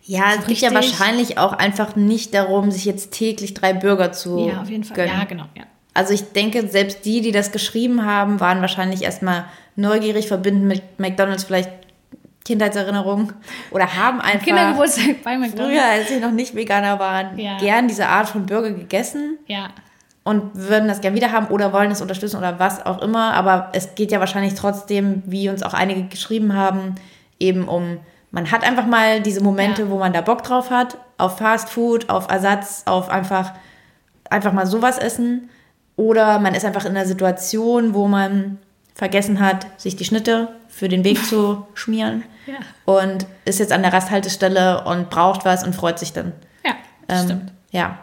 Ja, 0.05 0.35
es 0.39 0.47
geht 0.47 0.59
ja 0.59 0.75
wahrscheinlich 0.75 1.39
auch 1.39 1.53
einfach 1.53 1.95
nicht 1.95 2.35
darum, 2.35 2.71
sich 2.73 2.85
jetzt 2.85 3.13
täglich 3.13 3.55
drei 3.55 3.73
Burger 3.73 4.13
zu. 4.13 4.49
Ja, 4.49 4.63
auf 4.63 4.69
jeden 4.69 4.85
Fall. 4.85 4.97
Gönnen. 4.97 5.19
Ja, 5.19 5.25
genau. 5.25 5.45
Ja. 5.57 5.63
Also 5.95 6.13
ich 6.13 6.33
denke, 6.33 6.69
selbst 6.69 7.05
die, 7.05 7.21
die 7.21 7.33
das 7.33 7.53
geschrieben 7.53 8.05
haben, 8.05 8.41
waren 8.41 8.61
wahrscheinlich 8.61 9.03
erstmal 9.03 9.45
neugierig, 9.77 10.27
verbinden 10.27 10.67
mit 10.67 10.83
McDonalds 10.99 11.45
vielleicht 11.45 11.71
Kindheitserinnerungen 12.45 13.33
oder 13.71 13.97
haben 13.97 14.21
einfach 14.21 14.45
Kindergeburtstag 14.45 15.23
bei 15.23 15.39
McDonald's. 15.39 15.75
früher, 15.75 15.85
als 15.85 16.09
sie 16.09 16.19
noch 16.19 16.33
nicht 16.33 16.55
Veganer 16.55 16.99
waren, 16.99 17.39
ja. 17.39 17.59
gern 17.59 17.89
diese 17.89 18.09
Art 18.09 18.29
von 18.29 18.47
Burger 18.47 18.71
gegessen. 18.71 19.39
Ja. 19.47 19.71
Und 20.25 20.55
würden 20.55 20.87
das 20.87 21.01
gern 21.01 21.15
wieder 21.15 21.33
haben 21.33 21.49
oder 21.49 21.73
wollen 21.73 21.91
es 21.91 22.01
unterstützen 22.01 22.37
oder 22.37 22.59
was 22.59 22.85
auch 22.87 23.03
immer. 23.03 23.35
Aber 23.35 23.71
es 23.73 23.95
geht 23.97 24.13
ja 24.13 24.21
wahrscheinlich 24.21 24.55
trotzdem, 24.55 25.23
wie 25.27 25.49
uns 25.49 25.63
auch 25.63 25.75
einige 25.75 26.05
geschrieben 26.05 26.55
haben, 26.55 26.95
eben 27.41 27.67
um, 27.67 27.99
man 28.31 28.51
hat 28.51 28.65
einfach 28.65 28.87
mal 28.87 29.21
diese 29.21 29.43
Momente, 29.43 29.83
ja. 29.83 29.91
wo 29.91 29.99
man 29.99 30.13
da 30.13 30.21
Bock 30.21 30.43
drauf 30.45 30.71
hat, 30.71 30.97
auf 31.19 31.39
Fast 31.39 31.71
Food, 31.71 32.09
auf 32.09 32.31
Ersatz, 32.31 32.83
auf 32.87 33.09
einfach, 33.09 33.53
einfach 34.31 34.53
mal 34.53 34.67
sowas 34.67 34.99
essen. 34.99 35.51
Oder 35.97 36.39
man 36.39 36.55
ist 36.55 36.65
einfach 36.65 36.85
in 36.85 36.97
einer 36.97 37.07
Situation, 37.07 37.95
wo 37.95 38.07
man 38.07 38.59
vergessen 38.95 39.41
hat, 39.41 39.67
sich 39.77 39.97
die 39.97 40.05
Schnitte 40.05 40.49
für 40.73 40.89
den 40.89 41.05
Weg 41.05 41.25
zu 41.25 41.67
schmieren. 41.75 42.25
Ja. 42.47 42.55
Und 42.85 43.27
ist 43.45 43.61
jetzt 43.61 43.73
an 43.73 43.83
der 43.83 43.93
Rasthaltestelle 43.93 44.85
und 44.85 45.11
braucht 45.11 45.45
was 45.45 45.63
und 45.63 45.77
freut 45.77 45.99
sich 45.99 46.13
dann. 46.13 46.33
Ja, 46.65 46.73
ähm, 47.09 47.25
stimmt. 47.25 47.53
Ja, 47.71 48.01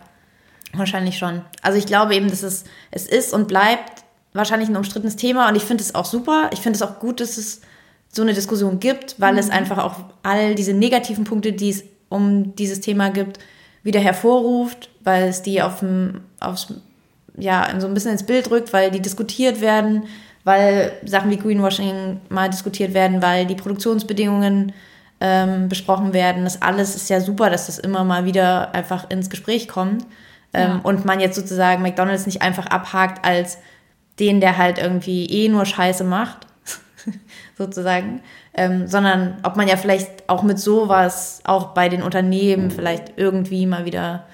wahrscheinlich 0.74 1.18
schon. 1.18 1.42
Also 1.62 1.78
ich 1.78 1.86
glaube 1.86 2.16
eben, 2.16 2.30
dass 2.30 2.44
es, 2.44 2.64
es 2.92 3.08
ist 3.08 3.34
und 3.34 3.48
bleibt 3.48 4.04
wahrscheinlich 4.34 4.70
ein 4.70 4.78
umstrittenes 4.78 5.16
Thema 5.16 5.50
und 5.50 5.56
ich 5.56 5.64
finde 5.64 5.84
es 5.84 5.96
auch 5.96 6.06
super. 6.06 6.50
Ich 6.54 6.60
finde 6.60 6.78
es 6.78 6.82
auch 6.84 7.00
gut, 7.00 7.20
dass 7.20 7.38
es 7.38 7.62
so 8.12 8.22
eine 8.22 8.34
Diskussion 8.34 8.80
gibt, 8.80 9.20
weil 9.20 9.34
mhm. 9.34 9.40
es 9.40 9.50
einfach 9.50 9.80
auch 9.80 9.96
all 10.24 10.56
diese 10.56 10.74
negativen 10.74 11.24
Punkte, 11.24 11.52
die 11.52 11.70
es 11.70 11.84
um 12.08 12.56
dieses 12.56 12.80
Thema 12.82 13.10
gibt, 13.10 13.40
wieder 13.84 14.00
hervorruft, 14.00 14.90
weil 15.02 15.28
es 15.28 15.42
die 15.42 15.62
auf, 15.62 15.84
aufs, 16.40 16.74
ja, 17.38 17.68
so 17.80 17.88
ein 17.88 17.94
bisschen 17.94 18.12
ins 18.12 18.26
Bild 18.26 18.50
rückt, 18.52 18.74
weil 18.74 18.92
die 18.92 19.02
diskutiert 19.02 19.62
werden 19.62 20.04
weil 20.44 20.94
Sachen 21.06 21.32
wie 21.32 21.38
Greenwashing 21.38 22.22
mal 22.30 22.50
diskutiert 22.50 22.94
werden, 22.94 23.22
weil 23.22 23.46
die 23.46 23.56
Produktionsbedingungen 23.56 24.74
ähm, 25.22 25.70
besprochen 25.70 26.14
werden. 26.14 26.44
Das 26.44 26.62
alles 26.62 26.96
ist 26.96 27.10
ja 27.10 27.20
super, 27.20 27.50
dass 27.50 27.66
das 27.66 27.80
immer 27.80 28.04
mal 28.04 28.26
wieder 28.26 28.74
einfach 28.74 29.10
ins 29.10 29.30
Gespräch 29.30 29.68
kommt. 29.68 30.06
Ähm, 30.54 30.70
ja. 30.70 30.80
Und 30.84 31.06
man 31.06 31.20
jetzt 31.20 31.36
sozusagen 31.36 31.82
McDonalds 31.82 32.26
nicht 32.26 32.42
einfach 32.42 32.68
abhakt 32.68 33.26
als 33.26 33.58
den, 34.20 34.42
der 34.42 34.58
halt 34.58 34.78
irgendwie 34.78 35.26
eh 35.26 35.50
nur 35.50 35.66
Scheiße 35.66 36.04
macht, 36.04 36.48
sozusagen, 37.58 38.22
ähm, 38.54 38.88
sondern 38.88 39.38
ob 39.44 39.56
man 39.56 39.68
ja 39.68 39.78
vielleicht 39.78 40.28
auch 40.28 40.44
mit 40.44 40.60
sowas 40.60 41.42
auch 41.44 41.68
bei 41.74 41.90
den 41.90 42.02
Unternehmen 42.02 42.72
vielleicht 42.72 43.14
irgendwie 43.18 43.66
mal 43.66 43.86
wieder 43.86 44.26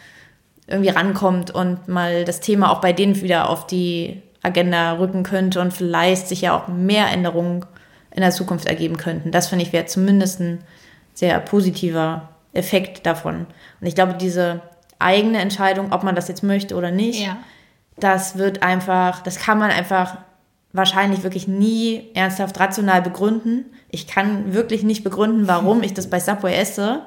irgendwie 0.67 0.89
rankommt 0.89 1.51
und 1.51 1.87
mal 1.87 2.25
das 2.25 2.39
Thema 2.39 2.71
auch 2.71 2.81
bei 2.81 2.93
denen 2.93 3.21
wieder 3.21 3.49
auf 3.49 3.67
die 3.67 4.23
Agenda 4.45 4.93
rücken 4.93 5.23
könnte 5.23 5.59
und 5.61 5.73
vielleicht 5.73 6.27
sich 6.27 6.41
ja 6.41 6.57
auch 6.57 6.67
mehr 6.67 7.09
Änderungen 7.11 7.65
in 8.11 8.21
der 8.21 8.31
Zukunft 8.31 8.65
ergeben 8.65 8.97
könnten. 8.97 9.31
Das 9.31 9.47
finde 9.47 9.65
ich 9.65 9.73
wäre 9.73 9.85
zumindest 9.85 10.39
ein 10.39 10.59
sehr 11.13 11.37
positiver 11.39 12.29
Effekt 12.53 13.05
davon. 13.05 13.45
Und 13.81 13.87
ich 13.87 13.95
glaube, 13.95 14.13
diese 14.13 14.61
eigene 14.99 15.39
Entscheidung, 15.39 15.91
ob 15.91 16.03
man 16.03 16.15
das 16.15 16.27
jetzt 16.29 16.43
möchte 16.43 16.75
oder 16.75 16.91
nicht, 16.91 17.25
Ja. 17.25 17.37
das 17.97 18.37
wird 18.37 18.63
einfach, 18.63 19.21
das 19.21 19.37
kann 19.39 19.57
man 19.59 19.71
einfach 19.71 20.17
wahrscheinlich 20.71 21.23
wirklich 21.23 21.47
nie 21.47 22.09
ernsthaft 22.13 22.59
rational 22.59 23.01
begründen. 23.01 23.65
Ich 23.89 24.07
kann 24.07 24.53
wirklich 24.53 24.83
nicht 24.83 25.03
begründen, 25.03 25.47
warum 25.47 25.83
ich 25.83 25.93
das 25.93 26.09
bei 26.09 26.19
Subway 26.19 26.53
esse, 26.53 27.01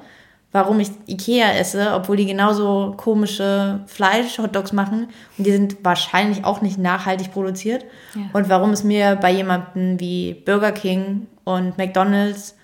warum 0.53 0.81
ich 0.81 0.91
Ikea 1.07 1.53
esse, 1.53 1.93
obwohl 1.95 2.17
die 2.17 2.27
genauso 2.27 2.95
komische 2.97 3.81
Fleisch-Hotdogs 3.87 4.73
machen 4.73 5.09
und 5.37 5.47
die 5.47 5.53
sind 5.53 5.85
wahrscheinlich 5.85 6.45
auch 6.45 6.63
nicht 6.63 6.79
nachhaltig 6.79 7.33
produziert. 7.33 7.85
Ja. 8.15 8.23
Und 8.33 8.49
warum 8.49 8.71
es 8.71 8.83
mir 8.83 9.17
bei 9.17 9.31
jemandem 9.31 10.01
wie 10.01 10.35
Burger 10.35 10.73
King 10.73 11.27
und 11.45 11.77
McDonald's 11.77 12.57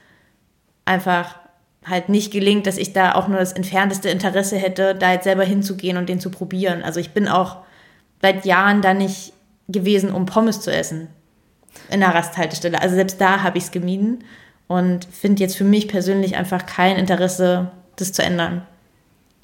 einfach 0.87 1.37
halt 1.85 2.09
nicht 2.09 2.32
gelingt, 2.32 2.66
dass 2.66 2.78
ich 2.78 2.95
da 2.95 3.14
auch 3.14 3.28
nur 3.28 3.39
das 3.39 3.53
entfernteste 3.53 4.09
Interesse 4.09 4.57
hätte, 4.57 4.95
da 4.95 5.12
jetzt 5.12 5.24
selber 5.24 5.45
hinzugehen 5.45 5.99
und 5.99 6.09
den 6.09 6.20
zu 6.20 6.30
probieren. 6.30 6.82
Also 6.82 7.01
ich 7.01 7.12
bin 7.12 7.28
auch 7.28 7.59
seit 8.22 8.47
Jahren 8.47 8.80
da 8.80 8.95
nicht 8.95 9.35
gewesen, 9.68 10.11
um 10.11 10.24
Pommes 10.24 10.62
zu 10.62 10.72
essen 10.72 11.09
in 11.91 12.01
der 12.01 12.14
Rasthaltestelle. 12.14 12.80
Also 12.80 12.95
selbst 12.95 13.20
da 13.20 13.43
habe 13.43 13.59
ich 13.59 13.64
es 13.64 13.70
gemieden 13.70 14.24
und 14.69 15.05
finde 15.05 15.43
jetzt 15.43 15.57
für 15.57 15.65
mich 15.65 15.89
persönlich 15.89 16.37
einfach 16.37 16.67
kein 16.67 16.97
Interesse, 16.97 17.71
das 17.97 18.12
zu 18.12 18.23
ändern. 18.23 18.62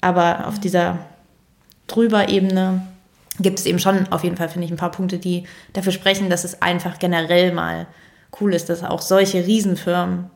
Aber 0.01 0.47
auf 0.47 0.59
dieser 0.59 0.99
drüber 1.87 2.29
Ebene 2.29 2.81
gibt 3.39 3.59
es 3.59 3.65
eben 3.65 3.79
schon 3.79 4.07
auf 4.11 4.23
jeden 4.23 4.37
Fall, 4.37 4.49
finde 4.49 4.65
ich, 4.65 4.71
ein 4.71 4.77
paar 4.77 4.91
Punkte, 4.91 5.17
die 5.17 5.45
dafür 5.73 5.91
sprechen, 5.91 6.29
dass 6.29 6.43
es 6.43 6.61
einfach 6.61 6.99
generell 6.99 7.53
mal 7.53 7.87
cool 8.39 8.53
ist, 8.53 8.69
dass 8.69 8.83
auch 8.83 9.01
solche 9.01 9.45
Riesenfirmen 9.45 10.29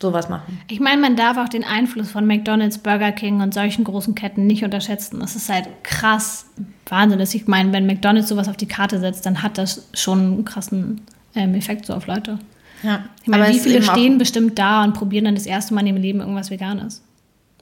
sowas 0.00 0.28
machen. 0.28 0.60
Ich 0.68 0.80
meine, 0.80 1.00
man 1.00 1.16
darf 1.16 1.36
auch 1.38 1.48
den 1.48 1.64
Einfluss 1.64 2.10
von 2.10 2.26
McDonald's, 2.26 2.78
Burger 2.78 3.12
King 3.12 3.40
und 3.40 3.52
solchen 3.52 3.84
großen 3.84 4.14
Ketten 4.14 4.46
nicht 4.46 4.64
unterschätzen. 4.64 5.18
Das 5.20 5.34
ist 5.34 5.48
halt 5.48 5.68
krass 5.82 6.46
Wahnsinn. 6.86 7.20
Ich 7.20 7.46
meine, 7.48 7.72
wenn 7.72 7.86
McDonald's 7.86 8.28
sowas 8.28 8.48
auf 8.48 8.56
die 8.56 8.68
Karte 8.68 9.00
setzt, 9.00 9.26
dann 9.26 9.42
hat 9.42 9.58
das 9.58 9.88
schon 9.94 10.18
einen 10.18 10.44
krassen 10.44 11.00
ähm, 11.34 11.54
Effekt 11.54 11.86
so 11.86 11.94
auf 11.94 12.06
Leute. 12.06 12.38
Ja. 12.82 13.04
Ich 13.22 13.28
meine, 13.28 13.44
Aber 13.44 13.52
wie 13.52 13.56
ist 13.56 13.64
viele 13.64 13.82
stehen 13.82 14.18
bestimmt 14.18 14.58
da 14.58 14.84
und 14.84 14.94
probieren 14.94 15.24
dann 15.24 15.34
das 15.34 15.46
erste 15.46 15.74
Mal 15.74 15.80
in 15.80 15.88
ihrem 15.88 16.02
Leben 16.02 16.20
irgendwas 16.20 16.50
Veganes? 16.50 17.02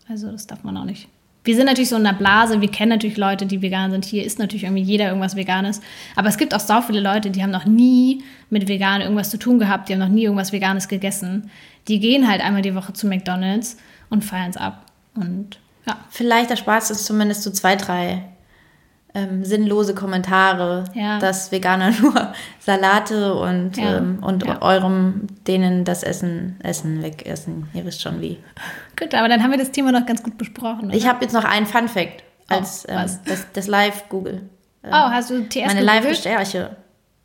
Also, 0.09 0.31
das 0.31 0.47
darf 0.47 0.63
man 0.65 0.77
auch 0.77 0.85
nicht. 0.85 1.09
Wir 1.47 1.55
sind 1.55 1.67
natürlich 1.67 1.91
so 1.91 1.97
in 1.97 2.05
einer 2.05 2.19
Blase, 2.19 2.61
wir 2.61 2.71
kennen 2.71 2.91
natürlich 2.91 3.17
Leute, 3.17 3.47
die 3.47 3.63
vegan 3.63 3.93
sind. 3.93 4.05
Hier 4.05 4.25
isst 4.25 4.41
natürlich 4.41 4.65
irgendwie 4.65 4.83
jeder 4.83 5.07
irgendwas 5.07 5.37
Veganes. 5.37 5.81
Aber 6.17 6.29
es 6.29 6.39
gibt 6.39 6.53
auch 6.53 6.61
so 6.61 6.83
viele 6.83 6.99
Leute, 6.99 7.31
die 7.31 7.41
haben 7.41 7.53
noch 7.53 7.67
nie 7.67 8.25
mit 8.51 8.67
vegan 8.67 9.01
irgendwas 9.01 9.31
zu 9.31 9.39
tun 9.39 9.61
gehabt, 9.61 9.89
die 9.89 9.93
haben 9.93 10.01
noch 10.01 10.09
nie 10.09 10.25
irgendwas 10.25 10.53
Veganes 10.53 10.89
gegessen. 10.89 11.51
Die 11.87 12.01
gehen 12.01 12.27
halt 12.27 12.41
einmal 12.41 12.63
die 12.63 12.75
Woche 12.75 12.95
zu 12.95 13.07
McDonalds 13.07 13.77
und 14.11 14.25
feiern 14.25 14.51
es 14.51 14.57
ab. 14.57 14.87
Und 15.15 15.61
ja, 15.87 15.97
Vielleicht 16.11 16.51
erspart 16.51 16.91
es 16.91 17.05
zumindest 17.05 17.45
so 17.45 17.51
zwei, 17.53 17.77
drei 17.77 18.25
ähm, 19.17 19.45
sinnlose 19.45 19.95
Kommentare, 19.95 20.85
Ja. 20.93 21.19
dass 21.19 21.51
Veganer 21.51 21.91
nur 22.03 22.33
Salate 22.61 23.35
und, 23.35 23.77
Ja. 23.79 23.97
ähm, 23.99 24.19
und 24.23 24.45
Ja. 24.45 24.61
eurem 24.61 25.27
denen 25.47 25.85
das 25.85 26.03
Essen, 26.03 26.61
Essen 26.63 27.03
wegessen. 27.03 27.69
Ihr 27.73 27.85
wisst 27.87 28.03
schon 28.03 28.21
wie. 28.21 28.39
gut, 28.99 29.15
aber 29.15 29.29
dann 29.29 29.43
haben 29.43 29.51
wir 29.53 29.59
das 29.59 29.71
Thema 29.73 29.91
noch 29.93 30.05
ganz 30.07 30.23
gut 30.23 30.37
besprochen. 30.37 30.91
Ich 30.91 31.03
oder? 31.05 31.13
habe 31.15 31.25
jetzt 31.25 31.33
noch 31.33 31.45
einen 31.45 31.67
Fun 31.67 31.89
Fact 31.89 32.23
als 32.49 32.85
Oh, 32.89 32.93
ähm, 32.93 33.11
das, 33.25 33.47
das 33.53 33.67
Live-Google. 33.67 34.43
oh, 34.85 34.91
hast 34.93 35.31
du 35.31 35.41
TS 35.49 35.67
Meine? 35.67 35.81
Live-Recherche. 35.83 36.77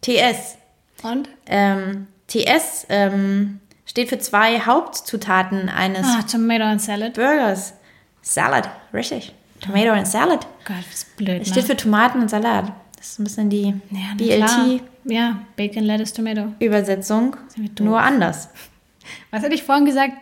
TS. 0.02 0.58
Und? 1.04 1.30
Ähm, 1.48 2.08
TS 2.28 2.86
ähm, 2.90 3.60
steht 3.86 4.10
für 4.10 4.20
zwei 4.20 4.60
Hauptzutaten 4.62 5.68
eines 5.70 6.08
Ah, 6.08 6.22
Tomato 6.32 6.64
and 6.64 6.82
Salad. 6.82 7.14
Burgers. 7.14 7.74
Salad, 8.22 8.70
richtig. 8.94 9.34
Tomato 9.62 9.92
and 9.92 10.08
Salad. 10.08 10.46
Gott, 10.66 10.78
das 10.88 10.94
ist 10.96 11.18
blöd. 11.18 11.42
Es 11.42 11.48
Ne? 11.50 11.54
steht 11.54 11.66
für 11.66 11.78
Tomaten 11.78 12.22
und 12.22 12.30
Salat. 12.30 12.72
Das 12.98 13.10
ist 13.12 13.20
ein 13.20 13.24
bisschen 13.24 13.50
die 13.50 13.74
ja. 13.90 14.14
BLT. 14.18 14.82
Ja, 15.06 15.40
Bacon, 15.56 15.84
Lettuce, 15.84 16.14
Tomato. 16.14 16.54
Übersetzung, 16.60 17.36
nur 17.80 18.00
anders. 18.00 18.50
Was 19.32 19.42
hatte 19.44 19.56
ich 19.56 19.64
vorhin 19.64 19.86
gesagt? 19.86 20.14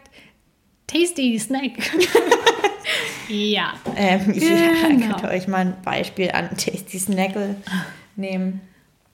Tasty 0.88 1.38
Snack. 1.38 1.72
ja. 3.30 3.74
Ähm, 3.96 4.32
ich 4.34 4.44
Genau. 4.48 5.16
könnte 5.18 5.28
euch 5.30 5.48
mal 5.48 5.58
ein 5.60 5.74
Beispiel 5.84 6.32
an 6.32 6.50
Tasty 6.52 6.98
Snackle 7.00 7.56
nehmen. 8.16 8.62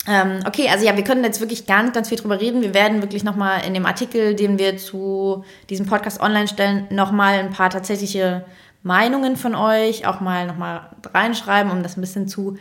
Ähm, 0.08 0.40
okay, 0.46 0.70
also 0.70 0.86
ja, 0.86 0.96
wir 0.96 1.04
können 1.04 1.24
jetzt 1.24 1.40
wirklich 1.42 1.66
ganz, 1.66 1.92
ganz 1.94 2.10
viel 2.10 2.18
drüber 2.20 2.40
reden. 2.40 2.62
Wir 2.62 2.76
werden 2.76 3.02
wirklich 3.02 3.24
nochmal 3.24 3.66
in 3.66 3.74
dem 3.74 3.88
Artikel, 3.88 4.36
den 4.36 4.60
wir 4.60 4.78
zu 4.78 5.44
diesem 5.72 5.88
Podcast 5.88 6.22
online 6.22 6.48
stellen, 6.48 6.86
nochmal 6.92 7.40
ein 7.40 7.50
paar 7.50 7.72
tatsächliche 7.72 8.46
Meinungen 8.86 9.36
von 9.36 9.56
euch 9.56 10.06
auch 10.06 10.20
mal 10.20 10.46
nochmal 10.46 10.82
reinschreiben, 11.12 11.72
um 11.72 11.82
das 11.82 11.98
ein 11.98 12.02
bisschen 12.02 12.28
zu 12.28 12.56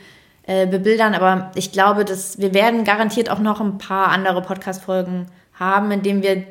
äh, 0.44 0.66
bebildern. 0.66 1.14
Aber 1.14 1.50
ich 1.54 1.70
glaube, 1.70 2.06
dass 2.06 2.38
wir 2.38 2.54
werden 2.54 2.84
garantiert 2.84 3.28
auch 3.30 3.40
noch 3.40 3.60
ein 3.60 3.76
paar 3.76 4.08
andere 4.08 4.40
Podcast-Folgen 4.40 5.26
haben, 5.52 5.90
in 5.90 6.02
denen 6.02 6.22
wir 6.22 6.44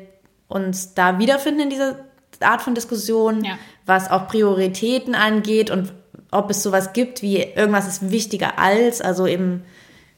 uns 0.46 0.94
da 0.94 1.18
wiederfinden 1.18 1.62
in 1.62 1.70
dieser 1.70 1.96
Art 2.40 2.62
von 2.62 2.76
Diskussion, 2.76 3.42
Ja. 3.44 3.58
was 3.84 4.10
auch 4.10 4.28
Prioritäten 4.28 5.16
angeht 5.16 5.70
und 5.70 5.92
ob 6.30 6.50
es 6.50 6.62
sowas 6.62 6.92
gibt 6.92 7.22
wie 7.22 7.38
irgendwas 7.42 7.88
ist 7.88 8.10
wichtiger 8.12 8.58
als, 8.60 9.00
also 9.00 9.26
eben 9.26 9.64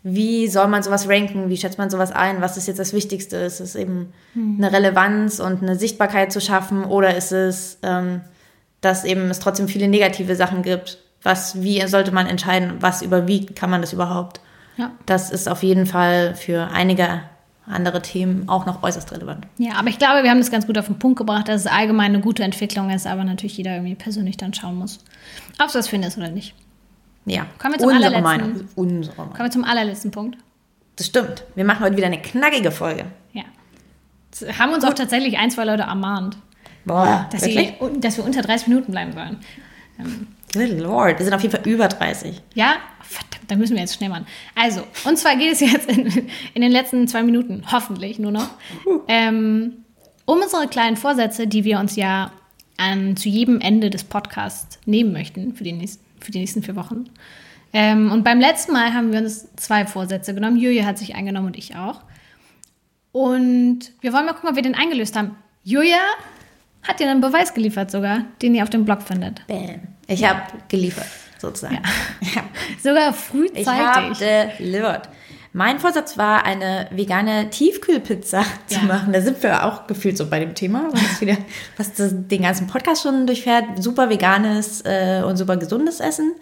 wie 0.03 0.49
soll 0.49 0.67
man 0.69 0.83
sowas 0.83 1.09
ranken, 1.09 1.49
wie 1.49 1.57
schätzt 1.57 1.79
man 1.79 1.89
sowas 1.91 2.13
ein, 2.13 2.41
was 2.43 2.57
ist 2.59 2.69
jetzt 2.69 2.79
das 2.79 2.93
Wichtigste, 2.93 3.37
ist 3.39 3.61
es 3.61 3.75
eben 3.75 4.13
eine 4.37 4.71
Relevanz 4.73 5.41
und 5.41 5.63
eine 5.63 5.77
Sichtbarkeit 5.77 6.31
zu 6.31 6.41
schaffen 6.41 6.85
oder 6.85 7.17
ist 7.17 7.33
es, 7.33 7.79
ähm, 7.83 8.21
dass 8.87 9.05
eben 9.05 9.29
es 9.31 9.41
trotzdem 9.41 9.69
viele 9.69 9.89
negative 9.89 10.37
Sachen 10.37 10.63
gibt, 10.63 10.99
was, 11.23 11.61
wie 11.63 11.85
sollte 11.87 12.13
man 12.13 12.27
entscheiden, 12.27 12.75
was 12.81 13.03
überwiegt, 13.03 13.57
kann 13.57 13.69
man 13.69 13.81
das 13.81 13.93
überhaupt? 13.93 14.41
Ja. 14.77 14.93
Das 15.07 15.31
ist 15.31 15.49
auf 15.49 15.63
jeden 15.63 15.87
Fall 15.87 16.35
für 16.35 16.69
einige 16.73 17.23
andere 17.67 18.01
Themen 18.01 18.49
auch 18.49 18.65
noch 18.65 18.85
äußerst 18.85 19.11
relevant. 19.11 19.45
ja, 19.59 19.73
aber 19.75 19.89
ich 19.89 19.99
glaube, 19.99 20.23
wir 20.23 20.31
haben 20.31 20.39
das 20.39 20.53
ganz 20.53 20.69
gut 20.69 20.79
auf 20.79 20.87
den 20.87 21.01
Punkt 21.01 21.19
gebracht, 21.19 21.49
dass 21.49 21.63
es 21.63 21.67
allgemein 21.67 22.13
eine 22.15 22.21
gute 22.21 22.45
Entwicklung 22.45 22.91
ist, 22.91 23.09
aber 23.09 23.25
natürlich 23.25 23.57
jeder 23.57 23.75
irgendwie 23.75 23.97
persönlich 23.97 24.37
dann 24.37 24.55
schauen 24.55 24.77
muss, 24.77 25.01
ob 25.61 25.67
es 25.69 25.75
was 25.75 25.89
findest 25.89 26.17
oder 26.17 26.31
nicht. 26.31 26.55
Ja, 27.25 27.47
Kommen 27.59 27.75
wir 27.75 27.81
zum 27.81 27.89
unsere 27.89 28.15
allerletzten. 28.15 28.23
Meinung. 28.23 28.69
Unsere 28.77 29.17
Meinung. 29.17 29.33
Kommen 29.33 29.47
wir 29.49 29.51
zum 29.51 29.65
allerletzten 29.65 30.11
Punkt. 30.13 30.39
Das 30.95 31.07
stimmt. 31.09 31.43
Wir 31.57 31.65
machen 31.65 31.81
heute 31.85 31.97
wieder 31.97 32.07
eine 32.07 32.23
knackige 32.23 32.71
Folge. 32.71 33.07
Ja. 33.33 33.43
Das 34.31 34.61
haben 34.61 34.73
uns 34.73 34.85
auch 34.85 34.95
tatsächlich 34.95 35.37
ein, 35.37 35.51
zwei 35.51 35.65
Leute 35.65 35.83
ermahnt, 35.83 36.37
Boah, 36.87 37.29
dass, 37.33 37.43
sie, 37.43 37.75
dass 37.99 38.17
wir 38.17 38.25
unter 38.25 38.43
30 38.43 38.69
Minuten 38.69 38.93
bleiben 38.93 39.13
sollen. 39.13 39.39
Good 40.53 40.79
Lord, 40.79 41.19
wir 41.19 41.25
sind 41.25 41.35
auf 41.35 41.43
jeden 41.43 41.55
Fall 41.55 41.69
über 41.71 41.89
30. 41.89 42.41
Ja, 42.55 42.77
verdammt, 43.03 43.51
da 43.51 43.57
müssen 43.57 43.75
wir 43.75 43.81
jetzt 43.81 43.97
schnell 43.97 44.09
machen. 44.09 44.27
Also, 44.55 44.83
und 45.05 45.19
zwar 45.19 45.37
geht 45.37 45.53
es 45.53 45.61
jetzt 45.61 45.91
in, 45.91 46.31
in 46.55 46.63
den 46.63 46.71
letzten 46.71 47.09
zwei 47.09 47.25
Minuten, 47.25 47.65
hoffentlich 47.71 48.19
nur 48.19 48.31
noch, 48.31 48.49
ähm, 49.09 49.85
um 50.25 50.41
unsere 50.41 50.69
kleinen 50.69 50.97
Vorsätze, 50.97 51.47
die 51.47 51.65
wir 51.65 51.81
uns 51.81 51.97
ja 51.97 52.31
an, 52.77 53.17
zu 53.17 53.29
jedem 53.29 53.61
Ende 53.61 53.91
des 53.91 54.05
Podcasts 54.05 54.79
nehmen 54.87 55.13
möchten 55.13 55.55
für 55.55 55.65
die 55.65 55.73
nächsten, 55.73 56.05
für 56.21 56.31
die 56.31 56.39
nächsten 56.39 56.63
vier 56.63 56.77
Wochen. 56.77 57.11
Ähm, 57.73 58.13
und 58.13 58.23
beim 58.23 58.39
letzten 58.39 58.73
Mal 58.73 58.95
haben 58.95 59.13
wir 59.13 59.21
uns 59.21 59.49
zwei 59.57 59.87
Vorsätze 59.87 60.35
genommen. 60.35 60.57
Julia 60.57 60.85
hat 60.85 60.99
sich 60.99 61.15
eingenommen 61.17 61.49
und 61.49 61.59
ich 61.59 61.75
auch. 61.75 62.01
Und 63.13 63.93
wir 64.01 64.13
wollen 64.13 64.27
mal 64.27 64.35
gucken, 64.35 64.51
ob 64.51 64.57
wir 64.57 64.63
den 64.63 64.75
eingelöst 64.75 65.17
haben. 65.17 65.37
Julia 65.65 65.99
hat 66.89 67.01
dir 67.01 67.11
einen 67.11 67.21
Beweis 67.21 67.55
geliefert 67.55 67.91
sogar, 67.91 68.23
den 68.43 68.55
ihr 68.55 68.63
auf 68.63 68.71
dem 68.71 68.85
Blog 68.85 69.03
findet. 69.03 69.47
Bam. 69.47 69.81
Ich 70.07 70.25
habe 70.25 70.43
geliefert, 70.69 71.07
sozusagen. 71.39 71.81
Ja. 72.21 72.43
Sogar 72.83 72.99
Ich 73.55 73.69
habe 73.69 74.15
frühzeitig. 74.15 74.19
delivered. 74.59 75.09
Mein 75.53 75.79
Vorsatz 75.81 76.19
war, 76.19 76.45
eine 76.45 76.87
vegane 76.91 77.49
Tiefkühlpizza 77.49 78.41
Ja. 78.69 78.79
zu 78.79 78.85
machen. 78.85 79.13
Da 79.15 79.21
sind 79.23 79.43
wir 79.43 79.65
auch 79.65 79.87
gefühlt 79.87 80.19
so 80.19 80.27
bei 80.29 80.39
dem 80.39 80.55
Thema, 80.55 80.89
was, 80.93 81.21
wieder, 81.23 81.39
was 81.79 81.95
das, 81.95 82.13
den 82.15 82.43
ganzen 82.43 82.67
Podcast 82.67 83.03
schon 83.03 83.27
durchfährt. 83.27 83.65
Super 83.83 84.11
veganes 84.11 84.83
äh, 84.85 85.23
und 85.27 85.37
super 85.39 85.57
gesundes 85.57 86.01
Essen. 86.01 86.35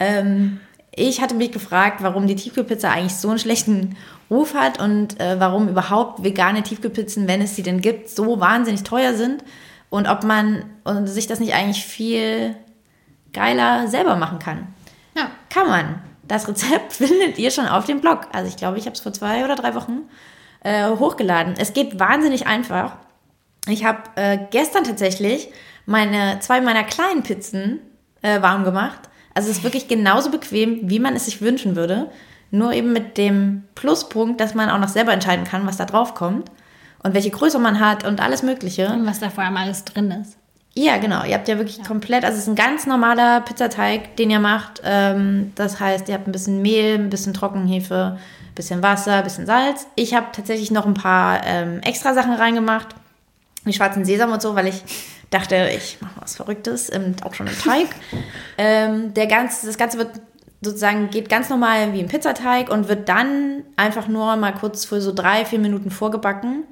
Ähm, 0.00 0.58
ich 0.90 1.20
hatte 1.22 1.36
mich 1.36 1.52
gefragt, 1.52 2.02
warum 2.02 2.26
die 2.26 2.34
Tiefkühlpizza 2.34 2.90
eigentlich 2.90 3.14
so 3.14 3.28
einen 3.30 3.38
schlechten 3.38 3.96
Ruf 4.28 4.54
hat 4.54 4.80
und 4.80 5.20
äh, 5.20 5.38
warum 5.38 5.68
überhaupt 5.68 6.24
vegane 6.24 6.62
Tiefkühlpizzen, 6.64 7.28
wenn 7.28 7.40
es 7.40 7.54
sie 7.54 7.62
denn 7.62 7.80
gibt, 7.80 8.10
so 8.10 8.40
wahnsinnig 8.40 8.82
teuer 8.82 9.14
sind 9.14 9.44
und 9.90 10.08
ob 10.08 10.24
man 10.24 10.64
und 10.84 11.06
sich 11.06 11.26
das 11.26 11.40
nicht 11.40 11.54
eigentlich 11.54 11.84
viel 11.84 12.54
geiler 13.32 13.88
selber 13.88 14.16
machen 14.16 14.38
kann. 14.38 14.68
Ja. 15.16 15.30
Kann 15.50 15.68
man. 15.68 16.02
Das 16.22 16.48
Rezept 16.48 16.92
findet 16.94 17.38
ihr 17.38 17.50
schon 17.50 17.66
auf 17.66 17.86
dem 17.86 18.00
Blog. 18.00 18.28
Also 18.32 18.48
ich 18.48 18.56
glaube, 18.56 18.78
ich 18.78 18.86
habe 18.86 18.94
es 18.94 19.00
vor 19.00 19.12
zwei 19.12 19.44
oder 19.44 19.54
drei 19.54 19.74
Wochen 19.74 20.02
äh, 20.62 20.88
hochgeladen. 20.90 21.54
Es 21.58 21.72
geht 21.72 21.98
wahnsinnig 21.98 22.46
einfach. 22.46 22.96
Ich 23.66 23.84
habe 23.84 24.02
äh, 24.16 24.38
gestern 24.50 24.84
tatsächlich 24.84 25.50
meine 25.86 26.38
zwei 26.40 26.60
meiner 26.60 26.84
kleinen 26.84 27.22
Pizzen 27.22 27.80
äh, 28.22 28.42
warm 28.42 28.64
gemacht. 28.64 29.00
Also 29.34 29.50
es 29.50 29.58
ist 29.58 29.64
wirklich 29.64 29.88
genauso 29.88 30.30
bequem, 30.30 30.90
wie 30.90 30.98
man 30.98 31.14
es 31.14 31.26
sich 31.26 31.40
wünschen 31.40 31.76
würde. 31.76 32.10
Nur 32.50 32.72
eben 32.72 32.92
mit 32.92 33.18
dem 33.18 33.64
Pluspunkt, 33.74 34.40
dass 34.40 34.54
man 34.54 34.70
auch 34.70 34.78
noch 34.78 34.88
selber 34.88 35.12
entscheiden 35.12 35.44
kann, 35.44 35.66
was 35.66 35.76
da 35.76 35.84
drauf 35.84 36.14
kommt 36.14 36.50
und 37.02 37.14
welche 37.14 37.30
Größe 37.30 37.58
man 37.58 37.80
hat 37.80 38.04
und 38.04 38.20
alles 38.20 38.42
Mögliche. 38.42 38.88
Und 38.88 39.06
was 39.06 39.20
da 39.20 39.30
vor 39.30 39.44
allem 39.44 39.56
alles 39.56 39.84
drin 39.84 40.10
ist. 40.10 40.36
Ja, 40.74 40.98
genau. 40.98 41.24
Ihr 41.24 41.34
habt 41.34 41.48
ja 41.48 41.56
wirklich 41.56 41.78
ja. 41.78 41.84
komplett, 41.84 42.24
also 42.24 42.36
es 42.36 42.44
ist 42.44 42.48
ein 42.48 42.54
ganz 42.54 42.86
normaler 42.86 43.40
Pizzateig, 43.40 44.16
den 44.16 44.30
ihr 44.30 44.38
macht. 44.38 44.80
Ähm, 44.84 45.52
das 45.56 45.80
heißt, 45.80 46.08
ihr 46.08 46.14
habt 46.14 46.28
ein 46.28 46.32
bisschen 46.32 46.62
Mehl, 46.62 46.94
ein 46.94 47.10
bisschen 47.10 47.34
Trockenhefe, 47.34 48.16
ein 48.16 48.54
bisschen 48.54 48.82
Wasser, 48.82 49.14
ein 49.14 49.24
bisschen 49.24 49.46
Salz. 49.46 49.88
Ich 49.96 50.14
habe 50.14 50.26
tatsächlich 50.32 50.70
noch 50.70 50.86
ein 50.86 50.94
paar 50.94 51.44
ähm, 51.44 51.80
extra 51.80 52.14
Sachen 52.14 52.32
reingemacht, 52.32 52.88
wie 53.64 53.72
schwarzen 53.72 54.04
Sesam 54.04 54.30
und 54.30 54.40
so, 54.40 54.54
weil 54.54 54.68
ich 54.68 54.82
dachte, 55.30 55.68
ich 55.76 55.98
mache 56.00 56.20
was 56.20 56.36
Verrücktes, 56.36 56.92
auch 57.24 57.34
schon 57.34 57.48
im 57.48 57.58
Teig. 57.58 57.88
ähm, 58.58 59.14
der 59.14 59.26
ganze, 59.26 59.66
das 59.66 59.78
Ganze 59.78 59.98
wird 59.98 60.10
sozusagen 60.60 61.10
geht 61.10 61.28
ganz 61.28 61.48
normal 61.48 61.92
wie 61.92 62.00
ein 62.00 62.08
Pizzateig 62.08 62.70
und 62.70 62.88
wird 62.88 63.08
dann 63.08 63.62
einfach 63.76 64.08
nur 64.08 64.36
mal 64.36 64.52
kurz 64.52 64.84
für 64.84 65.00
so 65.00 65.12
drei, 65.12 65.44
vier 65.44 65.58
Minuten 65.58 65.90
vorgebacken, 65.90 66.64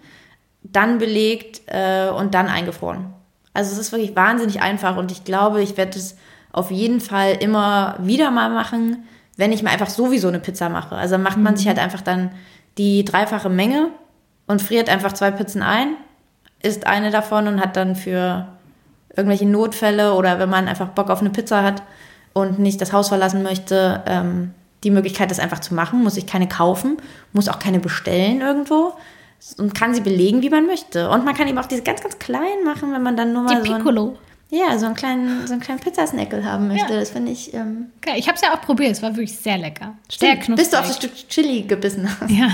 dann 0.72 0.98
belegt 0.98 1.62
äh, 1.66 2.08
und 2.08 2.34
dann 2.34 2.48
eingefroren. 2.48 3.12
Also 3.54 3.72
es 3.72 3.78
ist 3.78 3.92
wirklich 3.92 4.14
wahnsinnig 4.16 4.60
einfach 4.60 4.96
und 4.96 5.10
ich 5.12 5.24
glaube, 5.24 5.62
ich 5.62 5.76
werde 5.76 5.98
es 5.98 6.16
auf 6.52 6.70
jeden 6.70 7.00
Fall 7.00 7.32
immer 7.40 7.96
wieder 8.00 8.30
mal 8.30 8.50
machen, 8.50 9.04
wenn 9.36 9.52
ich 9.52 9.62
mir 9.62 9.70
einfach 9.70 9.90
sowieso 9.90 10.28
eine 10.28 10.40
Pizza 10.40 10.68
mache. 10.68 10.96
Also 10.96 11.18
macht 11.18 11.38
man 11.38 11.54
mhm. 11.54 11.56
sich 11.56 11.68
halt 11.68 11.78
einfach 11.78 12.00
dann 12.00 12.30
die 12.78 13.04
dreifache 13.04 13.48
Menge 13.48 13.88
und 14.46 14.62
friert 14.62 14.88
einfach 14.88 15.12
zwei 15.12 15.30
Pizzen 15.30 15.62
ein, 15.62 15.96
isst 16.62 16.86
eine 16.86 17.10
davon 17.10 17.48
und 17.48 17.60
hat 17.60 17.76
dann 17.76 17.96
für 17.96 18.46
irgendwelche 19.14 19.46
Notfälle 19.46 20.14
oder 20.14 20.38
wenn 20.38 20.50
man 20.50 20.68
einfach 20.68 20.88
Bock 20.88 21.10
auf 21.10 21.20
eine 21.20 21.30
Pizza 21.30 21.62
hat, 21.62 21.82
und 22.36 22.58
nicht 22.58 22.82
das 22.82 22.92
Haus 22.92 23.08
verlassen 23.08 23.42
möchte, 23.42 24.02
ähm, 24.04 24.52
die 24.84 24.90
Möglichkeit, 24.90 25.30
das 25.30 25.38
einfach 25.38 25.60
zu 25.60 25.72
machen, 25.72 26.02
muss 26.02 26.18
ich 26.18 26.26
keine 26.26 26.46
kaufen, 26.46 26.98
muss 27.32 27.48
auch 27.48 27.58
keine 27.58 27.80
bestellen 27.80 28.42
irgendwo 28.42 28.92
und 29.58 29.74
kann 29.74 29.94
sie 29.94 30.00
belegen, 30.00 30.42
wie 30.42 30.50
man 30.50 30.66
möchte. 30.66 31.10
Und 31.10 31.24
man 31.24 31.34
kann 31.34 31.48
eben 31.48 31.58
auch 31.58 31.66
diese 31.66 31.82
ganz, 31.82 32.02
ganz 32.02 32.18
klein 32.18 32.64
machen, 32.64 32.92
wenn 32.92 33.02
man 33.02 33.16
dann 33.16 33.32
nur 33.32 33.42
mal 33.42 33.62
die 33.62 33.68
so 33.68 33.76
Piccolo. 33.76 34.16
Ein, 34.50 34.58
ja, 34.58 34.78
so 34.78 34.86
einen 34.86 34.94
kleinen, 34.94 35.46
so 35.46 35.52
einen 35.54 35.62
kleinen 35.62 35.80
Pizzasnackel 35.80 36.44
haben 36.44 36.68
möchte. 36.68 36.92
Ja. 36.92 37.00
Das 37.00 37.10
finde 37.10 37.32
ich. 37.32 37.52
Ähm, 37.52 37.90
okay, 37.98 38.18
ich 38.18 38.28
habe 38.28 38.36
es 38.36 38.42
ja 38.42 38.54
auch 38.54 38.60
probiert. 38.60 38.92
Es 38.92 39.02
war 39.02 39.10
wirklich 39.10 39.36
sehr 39.36 39.58
lecker. 39.58 39.94
Stimmt, 40.08 40.20
sehr 40.20 40.36
knusprig. 40.36 40.56
Bis 40.56 40.70
du 40.70 40.78
auf 40.78 40.86
das 40.86 40.96
Stück 40.96 41.14
Chili 41.28 41.62
gebissen 41.62 42.08
hast. 42.08 42.30
Ja, 42.30 42.50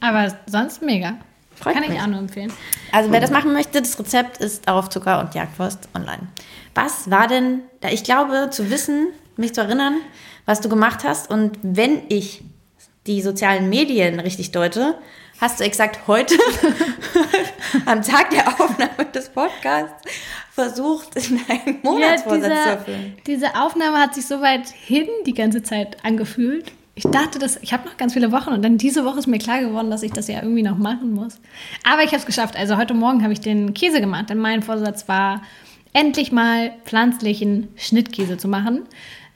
aber 0.00 0.32
sonst 0.46 0.82
mega. 0.82 1.14
Freut 1.56 1.74
Kann 1.74 1.82
mich. 1.82 1.92
ich 1.92 2.00
auch 2.00 2.06
nur 2.06 2.18
empfehlen. 2.18 2.52
Also 2.92 3.12
wer 3.12 3.20
das 3.20 3.30
machen 3.30 3.52
möchte, 3.52 3.80
das 3.80 3.98
Rezept 3.98 4.38
ist 4.38 4.66
auf 4.68 4.88
Zucker 4.88 5.20
und 5.20 5.34
Jagdwurst 5.34 5.88
online. 5.94 6.28
Was 6.74 7.10
war 7.10 7.28
denn, 7.28 7.60
da 7.80 7.88
ich 7.88 8.02
glaube 8.02 8.48
zu 8.50 8.70
wissen, 8.70 9.08
mich 9.36 9.54
zu 9.54 9.60
erinnern, 9.60 9.94
was 10.46 10.60
du 10.60 10.68
gemacht 10.68 11.04
hast 11.04 11.30
und 11.30 11.58
wenn 11.62 12.02
ich 12.08 12.42
die 13.06 13.22
sozialen 13.22 13.68
Medien 13.68 14.18
richtig 14.20 14.50
deute, 14.50 14.96
hast 15.44 15.60
du 15.60 15.64
exakt 15.64 16.06
heute 16.06 16.34
am 17.86 18.00
Tag 18.00 18.30
der 18.30 18.48
Aufnahme 18.48 19.04
des 19.14 19.28
Podcasts 19.28 20.10
versucht, 20.50 21.14
deinen 21.16 21.80
Monatsvorsatz 21.82 22.48
ja, 22.48 22.62
zu 22.62 22.68
erfüllen. 22.70 23.18
Diese 23.26 23.54
Aufnahme 23.54 23.98
hat 23.98 24.14
sich 24.14 24.26
so 24.26 24.40
weit 24.40 24.68
hin 24.68 25.06
die 25.26 25.34
ganze 25.34 25.62
Zeit 25.62 25.98
angefühlt 26.02 26.72
ich 26.96 27.02
dachte, 27.02 27.40
dass 27.40 27.56
ich 27.56 27.72
habe 27.72 27.88
noch 27.88 27.96
ganz 27.96 28.12
viele 28.12 28.30
Wochen 28.30 28.50
und 28.50 28.62
dann 28.62 28.78
diese 28.78 29.04
Woche 29.04 29.18
ist 29.18 29.26
mir 29.26 29.40
klar 29.40 29.58
geworden, 29.60 29.90
dass 29.90 30.04
ich 30.04 30.12
das 30.12 30.28
ja 30.28 30.40
irgendwie 30.40 30.62
noch 30.62 30.78
machen 30.78 31.12
muss. 31.12 31.40
Aber 31.82 32.04
ich 32.04 32.10
habe 32.10 32.18
es 32.18 32.26
geschafft. 32.26 32.56
Also 32.56 32.76
heute 32.76 32.94
Morgen 32.94 33.24
habe 33.24 33.32
ich 33.32 33.40
den 33.40 33.74
Käse 33.74 34.00
gemacht, 34.00 34.30
denn 34.30 34.38
mein 34.38 34.62
Vorsatz 34.62 35.08
war, 35.08 35.42
endlich 35.92 36.30
mal 36.30 36.72
pflanzlichen 36.84 37.66
Schnittkäse 37.74 38.36
zu 38.36 38.46
machen. 38.46 38.82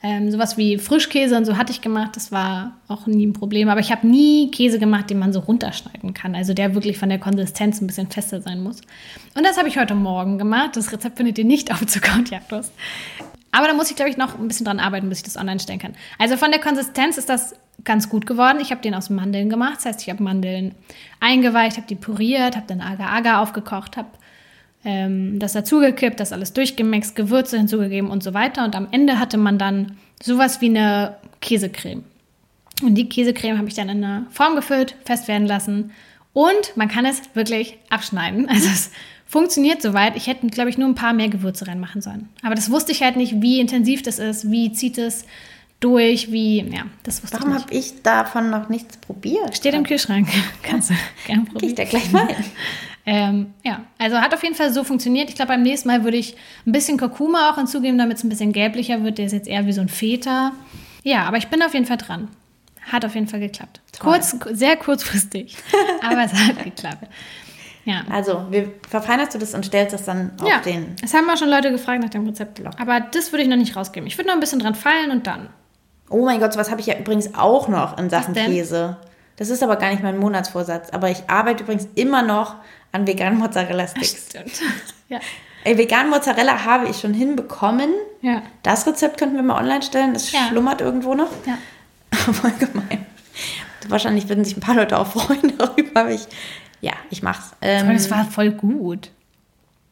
Ähm, 0.01 0.31
sowas 0.31 0.57
wie 0.57 0.77
Frischkäse 0.77 1.35
und 1.35 1.43
so 1.43 1.57
hatte 1.57 1.73
ich 1.73 1.81
gemacht, 1.81 2.15
das 2.15 2.31
war 2.31 2.77
auch 2.87 3.05
nie 3.05 3.25
ein 3.25 3.33
Problem. 3.33 3.67
Aber 3.67 3.81
ich 3.81 3.91
habe 3.91 4.07
nie 4.07 4.49
Käse 4.49 4.79
gemacht, 4.79 5.09
den 5.09 5.19
man 5.19 5.33
so 5.33 5.41
runterschneiden 5.41 6.13
kann. 6.13 6.35
Also 6.35 6.53
der 6.53 6.73
wirklich 6.73 6.97
von 6.97 7.09
der 7.09 7.19
Konsistenz 7.19 7.81
ein 7.81 7.87
bisschen 7.87 8.09
fester 8.09 8.41
sein 8.41 8.63
muss. 8.63 8.79
Und 9.35 9.45
das 9.45 9.57
habe 9.57 9.67
ich 9.67 9.77
heute 9.77 9.95
Morgen 9.95 10.37
gemacht. 10.37 10.77
Das 10.77 10.93
Rezept 10.93 11.17
findet 11.17 11.37
ihr 11.37 11.45
nicht 11.45 11.71
auf 11.71 11.85
Zucker 11.85 12.15
und 12.15 12.29
Jagdwurst. 12.29 12.71
Aber 13.51 13.67
da 13.67 13.73
muss 13.73 13.89
ich, 13.89 13.95
glaube 13.95 14.11
ich, 14.11 14.17
noch 14.17 14.39
ein 14.39 14.47
bisschen 14.47 14.65
dran 14.65 14.79
arbeiten, 14.79 15.09
bis 15.09 15.19
ich 15.19 15.23
das 15.25 15.35
online 15.35 15.59
stellen 15.59 15.79
kann. 15.79 15.95
Also 16.17 16.37
von 16.37 16.51
der 16.51 16.61
Konsistenz 16.61 17.17
ist 17.17 17.29
das 17.29 17.55
ganz 17.83 18.07
gut 18.07 18.25
geworden. 18.25 18.59
Ich 18.61 18.71
habe 18.71 18.81
den 18.81 18.93
aus 18.93 19.09
Mandeln 19.09 19.49
gemacht. 19.49 19.77
Das 19.77 19.85
heißt, 19.85 20.01
ich 20.01 20.09
habe 20.09 20.23
Mandeln 20.23 20.75
eingeweicht, 21.19 21.77
habe 21.77 21.87
die 21.87 21.95
püriert, 21.95 22.55
habe 22.55 22.67
dann 22.67 22.79
Agar-Agar 22.79 23.41
aufgekocht, 23.41 23.97
habe 23.97 24.09
ähm, 24.85 25.39
das 25.39 25.53
dazugekippt, 25.53 26.19
das 26.19 26.31
alles 26.31 26.53
durchgemixt, 26.53 27.15
Gewürze 27.15 27.57
hinzugegeben 27.57 28.09
und 28.09 28.23
so 28.23 28.33
weiter. 28.33 28.63
Und 28.65 28.75
am 28.75 28.87
Ende 28.91 29.19
hatte 29.19 29.37
man 29.37 29.57
dann 29.57 29.97
sowas 30.21 30.61
wie 30.61 30.67
eine 30.67 31.15
Käsecreme. 31.41 32.03
Und 32.81 32.95
die 32.95 33.09
Käsecreme 33.09 33.57
habe 33.57 33.67
ich 33.67 33.73
dann 33.73 33.89
in 33.89 34.03
eine 34.03 34.25
Form 34.29 34.55
gefüllt, 34.55 34.95
fest 35.05 35.27
werden 35.27 35.47
lassen. 35.47 35.91
Und 36.33 36.75
man 36.75 36.87
kann 36.87 37.05
es 37.05 37.21
wirklich 37.33 37.77
abschneiden. 37.89 38.47
Also 38.49 38.67
es 38.67 38.91
funktioniert 39.25 39.81
soweit. 39.81 40.15
Ich 40.15 40.27
hätte, 40.27 40.47
glaube 40.47 40.69
ich, 40.69 40.77
nur 40.77 40.87
ein 40.87 40.95
paar 40.95 41.13
mehr 41.13 41.29
Gewürze 41.29 41.67
reinmachen 41.67 42.01
sollen. 42.01 42.29
Aber 42.41 42.55
das 42.55 42.71
wusste 42.71 42.91
ich 42.91 43.03
halt 43.03 43.15
nicht, 43.15 43.41
wie 43.41 43.59
intensiv 43.59 44.01
das 44.01 44.17
ist, 44.17 44.49
wie 44.49 44.71
zieht 44.71 44.97
es 44.97 45.25
durch, 45.79 46.31
wie, 46.31 46.61
ja, 46.61 46.83
das 47.03 47.23
wusste 47.23 47.37
Warum 47.39 47.53
habe 47.53 47.73
ich 47.73 48.01
davon 48.01 48.49
noch 48.49 48.69
nichts 48.69 48.97
probiert? 48.97 49.55
Steht 49.55 49.73
im 49.73 49.83
Kühlschrank. 49.83 50.27
Kannst 50.63 50.89
du 50.89 50.93
gerne 51.25 51.43
probieren. 51.43 51.59
Geh 51.59 51.67
ich 51.67 51.75
da 51.75 51.83
gleich 51.85 52.11
mal 52.11 52.27
ähm, 53.11 53.55
ja, 53.63 53.81
also 53.97 54.17
hat 54.17 54.35
auf 54.35 54.43
jeden 54.43 54.53
Fall 54.53 54.71
so 54.71 54.83
funktioniert. 54.83 55.29
Ich 55.29 55.35
glaube, 55.35 55.53
beim 55.53 55.63
nächsten 55.63 55.87
Mal 55.87 56.03
würde 56.03 56.17
ich 56.17 56.35
ein 56.67 56.71
bisschen 56.71 56.99
Kurkuma 56.99 57.49
auch 57.49 57.55
hinzugeben, 57.55 57.97
damit 57.97 58.17
es 58.17 58.23
ein 58.23 58.29
bisschen 58.29 58.53
gelblicher 58.53 59.03
wird. 59.03 59.17
Der 59.17 59.25
ist 59.25 59.31
jetzt 59.31 59.47
eher 59.47 59.65
wie 59.65 59.71
so 59.71 59.81
ein 59.81 59.89
Feta. 59.89 60.51
Ja, 61.01 61.23
aber 61.23 61.37
ich 61.37 61.47
bin 61.47 61.63
auf 61.63 61.73
jeden 61.73 61.87
Fall 61.87 61.97
dran. 61.97 62.27
Hat 62.91 63.05
auf 63.05 63.15
jeden 63.15 63.27
Fall 63.27 63.39
geklappt. 63.39 63.81
Toll. 63.93 64.11
Kurz, 64.11 64.35
sehr 64.51 64.77
kurzfristig, 64.77 65.57
aber 66.07 66.23
es 66.23 66.33
hat 66.33 66.63
geklappt. 66.63 67.07
Ja. 67.83 68.03
Also, 68.11 68.45
wie 68.51 68.67
verfeinerst 68.87 69.33
du 69.33 69.39
das 69.39 69.55
und 69.55 69.65
stellst 69.65 69.95
das 69.95 70.05
dann 70.05 70.33
auf 70.39 70.47
ja, 70.47 70.59
den. 70.59 70.95
Es 71.03 71.15
haben 71.15 71.27
auch 71.31 71.37
schon 71.37 71.49
Leute 71.49 71.71
gefragt 71.71 72.03
nach 72.03 72.11
dem 72.11 72.27
Rezept. 72.27 72.61
Aber 72.79 72.99
das 72.99 73.31
würde 73.31 73.41
ich 73.41 73.49
noch 73.49 73.57
nicht 73.57 73.75
rausgeben. 73.75 74.05
Ich 74.05 74.19
würde 74.19 74.27
noch 74.27 74.35
ein 74.35 74.39
bisschen 74.39 74.59
dran 74.59 74.75
feilen 74.75 75.09
und 75.09 75.25
dann. 75.25 75.49
Oh 76.11 76.25
mein 76.25 76.39
Gott, 76.39 76.53
sowas 76.53 76.69
habe 76.69 76.81
ich 76.81 76.87
ja 76.87 76.99
übrigens 76.99 77.33
auch 77.33 77.69
noch 77.69 77.97
in 77.97 78.11
Sachen 78.11 78.35
Käse. 78.35 78.97
Das 79.39 79.49
ist 79.49 79.63
aber 79.63 79.77
gar 79.77 79.89
nicht 79.89 80.03
mein 80.03 80.19
Monatsvorsatz. 80.19 80.89
Aber 80.89 81.09
ich 81.09 81.23
arbeite 81.27 81.63
übrigens 81.63 81.87
immer 81.95 82.21
noch 82.21 82.57
an 82.91 83.07
veganen 83.07 83.39
Mozzarella-Sticks. 83.39 84.27
Stimmt. 84.29 84.51
Ja. 85.11 85.19
Ey, 85.63 85.75
vegan 85.75 86.11
Mozzarella 86.11 86.65
habe 86.65 86.87
ich 86.87 86.99
schon 86.99 87.15
hinbekommen. 87.15 87.89
Ja. 88.21 88.43
Das 88.61 88.85
Rezept 88.85 89.17
könnten 89.17 89.37
wir 89.37 89.41
mal 89.41 89.59
online 89.59 89.81
stellen. 89.81 90.13
Das 90.13 90.31
ja. 90.31 90.47
schlummert 90.49 90.81
irgendwo 90.81 91.15
noch. 91.15 91.31
Ja. 91.47 91.57
Voll 92.31 92.51
gemein. 92.51 93.07
Wahrscheinlich 93.87 94.29
würden 94.29 94.45
sich 94.45 94.55
ein 94.55 94.59
paar 94.59 94.75
Leute 94.75 94.99
auch 94.99 95.07
freuen 95.07 95.53
darüber, 95.57 96.01
aber 96.01 96.11
ich 96.11 96.27
ja, 96.81 96.93
ich 97.09 97.23
mach's. 97.23 97.51
Ähm, 97.61 97.89
das 97.89 98.09
war 98.09 98.25
voll 98.25 98.51
gut. 98.51 99.09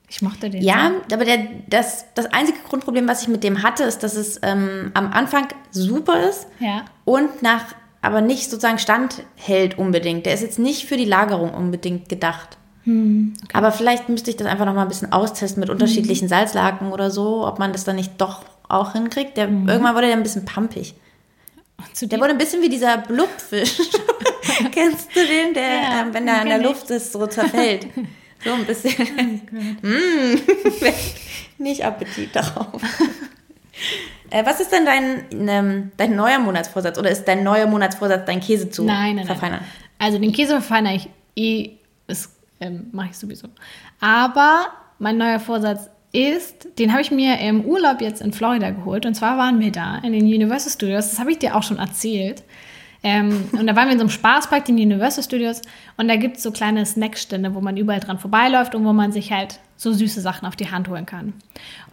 Ich 0.10 0.22
mochte 0.22 0.50
den. 0.50 0.62
Ja, 0.62 0.92
so. 1.10 1.16
aber 1.16 1.26
der, 1.26 1.40
das, 1.68 2.06
das 2.14 2.28
einzige 2.28 2.60
Grundproblem, 2.60 3.08
was 3.08 3.24
ich 3.24 3.28
mit 3.28 3.44
dem 3.44 3.62
hatte, 3.62 3.84
ist, 3.84 4.04
dass 4.04 4.16
es 4.16 4.40
ähm, 4.42 4.92
am 4.94 5.12
Anfang 5.12 5.48
super 5.72 6.30
ist 6.30 6.48
ja. 6.60 6.86
und 7.04 7.42
nach 7.42 7.76
aber 8.02 8.22
nicht 8.22 8.50
sozusagen 8.50 8.80
standhält 8.80 9.78
unbedingt. 9.78 10.26
Der 10.26 10.34
ist 10.34 10.42
jetzt 10.42 10.60
nicht 10.60 10.86
für 10.86 10.96
die 10.96 11.06
Lagerung 11.06 11.54
unbedingt 11.54 12.08
gedacht. 12.08 12.58
Hm, 12.88 13.34
okay. 13.44 13.52
Aber 13.52 13.74
vielleicht 13.74 14.08
müsste 14.08 14.30
ich 14.30 14.38
das 14.38 14.48
einfach 14.48 14.66
noch 14.66 14.74
mal 14.74 14.84
ein 14.84 14.88
bisschen 14.88 15.12
austesten 15.12 15.60
mit 15.60 15.70
unterschiedlichen 15.70 16.24
hm. 16.24 16.30
Salzlaken 16.30 16.94
oder 16.94 17.12
so, 17.12 17.46
ob 17.46 17.60
man 17.60 17.74
das 17.74 17.84
dann 17.84 17.98
nicht 17.98 18.14
doch 18.18 18.46
auch 18.70 18.94
hinkriegt. 18.94 19.36
Der, 19.36 19.48
hm. 19.48 19.68
Irgendwann 19.68 19.94
wurde 19.94 20.08
der 20.08 20.16
ein 20.16 20.24
bisschen 20.24 20.46
pumpig. 20.46 20.96
Der 22.02 22.20
wurde 22.20 22.32
ein 22.32 22.38
bisschen 22.38 22.62
wie 22.62 22.70
dieser 22.70 22.98
Blubfisch. 22.98 23.78
Kennst 24.72 25.10
du 25.14 25.20
den, 25.20 25.54
der, 25.54 25.64
ja, 25.64 26.02
ähm, 26.02 26.14
wenn 26.14 26.26
der 26.26 26.42
in 26.42 26.48
der 26.48 26.60
Luft 26.60 26.90
ist, 26.90 27.12
so 27.12 27.28
zerfällt? 27.28 27.88
So 28.44 28.54
ein 28.54 28.66
bisschen. 28.66 28.94
Oh 29.84 29.88
mm, 29.88 30.38
nicht 31.58 31.84
Appetit 31.84 32.36
darauf. 32.36 32.80
äh, 34.30 34.46
was 34.46 34.60
ist 34.60 34.72
denn 34.72 34.86
dein, 34.86 35.26
ähm, 35.50 35.92
dein 35.98 36.16
neuer 36.16 36.38
Monatsvorsatz? 36.38 37.00
Oder 37.00 37.10
ist 37.10 37.26
dein 37.26 37.44
neuer 37.44 37.66
Monatsvorsatz, 37.66 38.28
dein 38.28 38.40
Käse 38.40 38.70
zu 38.70 38.84
nein, 38.84 39.16
nein, 39.16 39.26
verfeinern? 39.26 39.62
Nein. 39.62 39.70
Also 39.98 40.20
den 40.20 40.32
Käse 40.34 40.52
verfeinere 40.52 40.98
ich 40.98 41.10
eh, 41.36 41.78
das 42.06 42.37
ähm, 42.60 42.88
mache 42.92 43.10
ich 43.12 43.18
sowieso. 43.18 43.48
Aber 44.00 44.68
mein 45.00 45.18
neuer 45.18 45.40
Vorsatz 45.40 45.90
ist, 46.12 46.80
den 46.80 46.92
habe 46.92 47.02
ich 47.02 47.12
mir 47.12 47.40
im 47.40 47.66
Urlaub 47.66 48.02
jetzt 48.02 48.22
in 48.22 48.34
Florida 48.34 48.72
geholt. 48.72 49.06
Und 49.06 49.14
zwar 49.14 49.38
waren 49.38 49.60
wir 49.60 49.72
da 49.72 49.98
in 49.98 50.14
den 50.14 50.24
Universal 50.24 50.72
Studios. 50.72 51.10
Das 51.10 51.20
habe 51.20 51.32
ich 51.32 51.40
dir 51.40 51.56
auch 51.56 51.64
schon 51.64 51.78
erzählt. 51.78 52.44
Ähm, 53.04 53.50
und 53.52 53.68
da 53.68 53.76
waren 53.76 53.88
wir 53.88 53.94
in 53.94 54.00
so 54.00 54.04
einem 54.04 54.10
Spaßpark, 54.10 54.66
den 54.66 54.76
Universal 54.76 55.24
Studios. 55.24 55.62
Und 55.98 56.08
da 56.08 56.16
gibt 56.16 56.38
es 56.38 56.44
so 56.44 56.52
kleine 56.52 56.86
Snackstände, 56.86 57.54
wo 57.54 57.62
man 57.62 57.78
überall 57.78 58.00
dran 58.00 58.18
vorbeiläuft 58.18 58.74
und 58.74 58.86
wo 58.86 58.94
man 58.94 59.12
sich 59.12 59.32
halt 59.32 59.60
so 59.76 59.94
süße 59.94 60.22
Sachen 60.22 60.48
auf 60.48 60.56
die 60.56 60.72
Hand 60.72 60.88
holen 60.88 61.06
kann. 61.06 61.34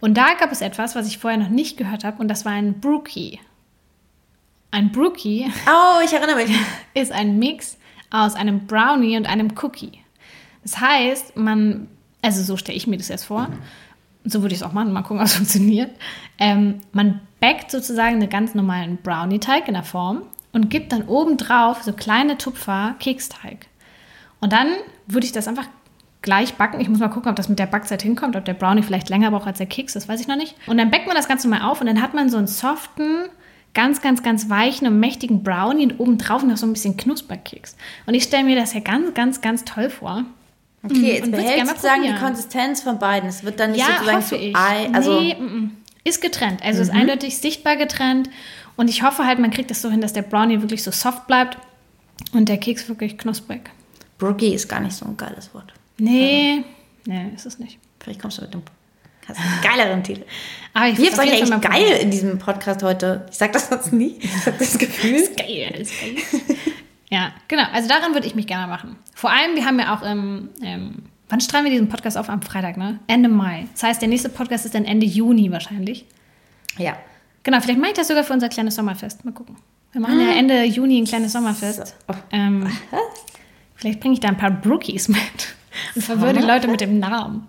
Und 0.01 0.17
da 0.17 0.33
gab 0.39 0.51
es 0.51 0.61
etwas, 0.61 0.95
was 0.95 1.07
ich 1.07 1.19
vorher 1.19 1.39
noch 1.39 1.49
nicht 1.49 1.77
gehört 1.77 2.03
habe. 2.03 2.19
Und 2.19 2.27
das 2.27 2.45
war 2.45 2.53
ein 2.53 2.79
Brookie. 2.79 3.39
Ein 4.71 4.91
Brookie. 4.91 5.45
Oh, 5.67 6.03
ich 6.03 6.11
erinnere 6.13 6.37
mich. 6.37 6.57
Ist 6.95 7.11
ein 7.11 7.37
Mix 7.37 7.77
aus 8.09 8.35
einem 8.35 8.65
Brownie 8.65 9.17
und 9.17 9.27
einem 9.27 9.53
Cookie. 9.61 9.99
Das 10.65 10.81
heißt, 10.81 11.37
man, 11.37 11.87
also 12.21 12.41
so 12.41 12.57
stelle 12.57 12.75
ich 12.75 12.87
mir 12.87 12.97
das 12.97 13.07
jetzt 13.07 13.25
vor, 13.25 13.47
so 14.25 14.41
würde 14.41 14.55
ich 14.55 14.61
es 14.61 14.67
auch 14.67 14.73
machen, 14.73 14.91
mal 14.91 15.03
gucken, 15.03 15.19
was 15.23 15.35
funktioniert. 15.35 15.91
Ähm, 16.39 16.81
man 16.91 17.21
backt 17.39 17.71
sozusagen 17.71 18.15
einen 18.15 18.29
ganz 18.29 18.55
normalen 18.55 18.97
Brownie-Teig 18.97 19.67
in 19.67 19.75
der 19.75 19.83
Form 19.83 20.23
und 20.51 20.69
gibt 20.69 20.91
dann 20.91 21.03
oben 21.03 21.37
drauf 21.37 21.83
so 21.83 21.93
kleine 21.93 22.37
Tupfer 22.37 22.95
Keksteig. 22.99 23.67
Und 24.41 24.51
dann 24.51 24.67
würde 25.07 25.25
ich 25.25 25.31
das 25.31 25.47
einfach 25.47 25.67
gleich 26.23 26.55
backen. 26.55 26.81
Ich 26.81 26.89
muss 26.89 26.99
mal 26.99 27.09
gucken, 27.09 27.29
ob 27.29 27.35
das 27.35 27.49
mit 27.49 27.59
der 27.59 27.67
Backzeit 27.67 28.01
hinkommt, 28.01 28.35
ob 28.35 28.43
der 28.45 28.55
Brownie 28.55 28.81
vielleicht 28.81 29.09
länger 29.09 29.29
braucht 29.29 29.45
als 29.45 29.59
der 29.59 29.67
Keks, 29.67 29.93
das 29.93 30.09
weiß 30.09 30.19
ich 30.19 30.27
noch 30.27 30.35
nicht. 30.35 30.55
Und 30.65 30.77
dann 30.77 30.89
backt 30.89 31.05
man 31.05 31.15
das 31.15 31.27
Ganze 31.27 31.47
mal 31.47 31.61
auf 31.61 31.81
und 31.81 31.87
dann 31.87 32.01
hat 32.01 32.15
man 32.15 32.29
so 32.29 32.37
einen 32.37 32.47
soften, 32.47 33.29
ganz, 33.75 34.01
ganz, 34.01 34.23
ganz 34.23 34.49
weichen 34.49 34.87
und 34.87 34.99
mächtigen 34.99 35.43
Brownie 35.43 35.83
und 35.83 35.99
obendrauf 35.99 36.43
noch 36.43 36.57
so 36.57 36.65
ein 36.65 36.73
bisschen 36.73 36.97
Knusperkeks. 36.97 37.75
Und 38.07 38.15
ich 38.15 38.23
stelle 38.23 38.45
mir 38.45 38.55
das 38.55 38.73
ja 38.73 38.79
ganz, 38.79 39.13
ganz, 39.13 39.41
ganz 39.41 39.65
toll 39.65 39.91
vor. 39.91 40.23
Okay, 40.85 41.15
jetzt 41.15 41.23
Und 41.25 41.33
würd's 41.33 41.43
behält 41.43 41.55
gerne 41.55 41.71
mal 41.87 42.13
die. 42.13 42.19
Konsistenz 42.19 42.81
von 42.81 42.99
beiden. 42.99 43.29
Es 43.29 43.43
wird 43.43 43.59
dann 43.59 43.71
nicht 43.71 43.81
Ja, 43.81 43.97
sozusagen 43.97 44.21
zu 44.23 44.35
ich. 44.37 44.55
Ei. 44.55 44.89
Also, 44.93 45.19
nee, 45.19 45.35
mm, 45.35 45.43
mm. 45.43 45.71
ist 46.03 46.21
getrennt. 46.21 46.63
Also 46.63 46.81
ist 46.81 46.91
eindeutig 46.91 47.37
sichtbar 47.37 47.75
getrennt. 47.75 48.29
Und 48.75 48.89
ich 48.89 49.03
hoffe 49.03 49.25
halt, 49.25 49.39
man 49.39 49.51
kriegt 49.51 49.71
es 49.71 49.81
so 49.81 49.89
hin, 49.89 50.01
dass 50.01 50.13
der 50.13 50.21
Brownie 50.21 50.61
wirklich 50.61 50.83
so 50.83 50.91
soft 50.91 51.27
bleibt 51.27 51.57
und 52.33 52.49
der 52.49 52.57
Keks 52.57 52.87
wirklich 52.89 53.17
knusprig. 53.17 53.69
Brookie 54.17 54.53
ist 54.53 54.67
gar 54.67 54.79
nicht 54.79 54.95
so 54.95 55.05
ein 55.05 55.17
geiles 55.17 55.53
Wort. 55.53 55.73
Nee, 55.97 56.63
nee, 57.05 57.31
ist 57.35 57.45
es 57.45 57.59
nicht. 57.59 57.79
Vielleicht 57.99 58.21
kommst 58.21 58.37
du 58.37 58.41
mit 58.43 58.53
dem 58.53 58.63
hast 59.27 59.39
einen 59.39 59.61
geileren 59.61 60.03
Titel. 60.03 60.23
Aber 60.73 60.87
ich 60.87 60.97
würd's 60.97 61.13
auf 61.13 61.25
euch 61.25 61.33
jeden 61.33 61.51
eigentlich 61.51 61.69
geil 61.69 61.99
in 62.01 62.11
diesem 62.11 62.37
Podcast 62.37 62.83
heute? 62.83 63.25
Ich 63.31 63.37
sag 63.37 63.53
das 63.53 63.69
sonst 63.69 63.93
nie. 63.93 64.17
Ich 64.21 64.45
hab 64.45 64.57
das 64.57 64.77
Gefühl. 64.77 65.15
Ist 65.15 65.37
geil, 65.37 65.73
ist 65.79 65.93
geil. 65.99 66.41
ja, 67.09 67.31
genau. 67.47 67.63
Also 67.73 67.87
daran 67.87 68.13
würde 68.13 68.27
ich 68.27 68.35
mich 68.35 68.47
gerne 68.47 68.67
machen. 68.67 68.95
Vor 69.13 69.31
allem, 69.31 69.55
wir 69.55 69.65
haben 69.65 69.79
ja 69.79 69.95
auch 69.95 70.01
im, 70.01 70.49
ähm, 70.63 71.03
wann 71.29 71.39
strahlen 71.41 71.65
wir 71.65 71.71
diesen 71.71 71.89
Podcast 71.89 72.17
auf? 72.17 72.29
Am 72.29 72.41
Freitag, 72.41 72.77
ne? 72.77 72.99
Ende 73.07 73.29
Mai. 73.29 73.67
Das 73.73 73.83
heißt, 73.83 74.01
der 74.01 74.09
nächste 74.09 74.29
Podcast 74.29 74.65
ist 74.65 74.75
dann 74.75 74.85
Ende 74.85 75.05
Juni 75.05 75.51
wahrscheinlich. 75.51 76.05
Ja. 76.77 76.97
Genau, 77.43 77.59
vielleicht 77.61 77.79
mache 77.79 77.91
ich 77.91 77.97
das 77.97 78.07
sogar 78.07 78.23
für 78.23 78.33
unser 78.33 78.49
kleines 78.49 78.75
Sommerfest. 78.75 79.23
Mal 79.23 79.31
gucken. 79.33 79.55
Wir 79.91 80.01
machen 80.01 80.19
ja 80.19 80.33
Ende 80.35 80.63
Juni 80.63 80.99
ein 80.99 81.05
kleines 81.05 81.31
Sommerfest. 81.31 81.87
So. 82.07 82.13
Ähm, 82.31 82.69
vielleicht 83.75 83.99
bringe 83.99 84.15
ich 84.15 84.19
da 84.19 84.27
ein 84.29 84.37
paar 84.37 84.51
Brookies 84.51 85.07
mit 85.07 85.19
und 85.95 86.01
verwirre 86.01 86.33
die 86.33 86.41
Leute 86.45 86.67
mit 86.67 86.81
dem 86.81 86.99
Namen. 86.99 87.47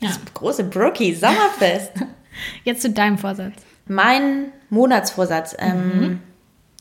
Ja, 0.00 0.10
Große 0.34 0.64
Brookie, 0.64 1.14
Sommerfest. 1.14 1.92
jetzt 2.64 2.82
zu 2.82 2.90
deinem 2.90 3.18
Vorsatz. 3.18 3.54
mein 3.86 4.52
Monatsvorsatz 4.70 5.56
ähm, 5.58 6.00
Mhm. 6.00 6.20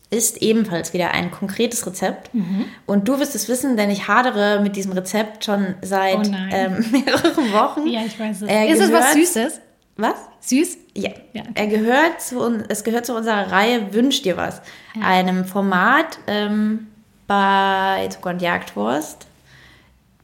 Ist 0.10 0.42
ebenfalls 0.42 0.94
wieder 0.94 1.12
ein 1.12 1.32
konkretes 1.32 1.86
Rezept. 1.86 2.34
Mhm. 2.34 2.66
Und 2.86 3.08
du 3.08 3.20
wirst 3.20 3.36
es 3.36 3.50
wissen, 3.50 3.76
denn 3.76 3.90
ich 3.90 4.08
hadere 4.08 4.62
mit 4.62 4.76
diesem 4.76 4.94
Rezept 4.94 5.44
schon 5.46 5.76
seit 5.82 6.18
Oh 6.28 6.32
ähm, 6.52 6.86
mehreren 6.92 7.52
Wochen. 7.54 7.88
Ja, 7.88 8.02
ich 8.06 8.18
weiß 8.20 8.44
es. 8.44 8.48
Er 8.50 8.68
ist 8.70 8.80
es 8.80 8.92
was 8.92 9.00
gehört- 9.00 9.14
Süßes? 9.14 9.60
Was? 9.98 10.16
Süß? 10.42 10.78
Ja. 10.96 11.10
Ja, 11.34 11.42
okay. 11.42 11.52
Er 11.56 11.68
gehört 11.68 12.22
zu 12.22 12.40
uns, 12.40 12.64
es 12.70 12.84
gehört 12.84 13.06
zu 13.06 13.16
unserer 13.16 13.52
Reihe 13.52 13.94
Wünsch 13.94 14.22
dir 14.22 14.38
was. 14.38 14.62
Einem 15.02 15.44
Format 15.44 16.20
ähm, 16.28 16.88
bei 17.26 18.08
Zucker 18.12 18.30
und 18.30 18.42
Jagdwurst, 18.42 19.26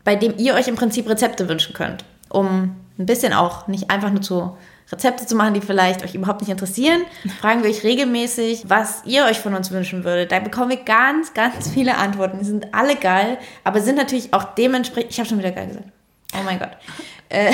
bei 0.03 0.15
dem 0.15 0.35
ihr 0.37 0.53
euch 0.53 0.67
im 0.67 0.75
Prinzip 0.75 1.09
Rezepte 1.09 1.49
wünschen 1.49 1.73
könnt. 1.73 2.05
Um 2.29 2.75
ein 2.99 3.05
bisschen 3.07 3.33
auch 3.33 3.67
nicht 3.67 3.89
einfach 3.89 4.11
nur 4.11 4.21
zu 4.21 4.55
Rezepte 4.91 5.25
zu 5.25 5.35
machen, 5.35 5.53
die 5.53 5.61
vielleicht 5.61 6.03
euch 6.03 6.15
überhaupt 6.15 6.41
nicht 6.41 6.49
interessieren, 6.49 7.01
fragen 7.39 7.63
wir 7.63 7.69
euch 7.69 7.83
regelmäßig, 7.83 8.65
was 8.67 9.03
ihr 9.05 9.25
euch 9.25 9.39
von 9.39 9.53
uns 9.53 9.71
wünschen 9.71 10.03
würdet. 10.03 10.31
Da 10.31 10.39
bekommen 10.39 10.69
wir 10.69 10.83
ganz, 10.83 11.33
ganz 11.33 11.69
viele 11.69 11.97
Antworten. 11.97 12.39
Die 12.39 12.45
sind 12.45 12.73
alle 12.73 12.95
geil, 12.95 13.37
aber 13.63 13.81
sind 13.81 13.95
natürlich 13.95 14.33
auch 14.33 14.43
dementsprechend. 14.55 15.11
Ich 15.11 15.19
habe 15.19 15.29
schon 15.29 15.39
wieder 15.39 15.51
geil 15.51 15.67
gesagt. 15.67 15.87
Oh 16.35 16.43
mein 16.43 16.59
Gott. 16.59 16.71
Äh, 17.29 17.53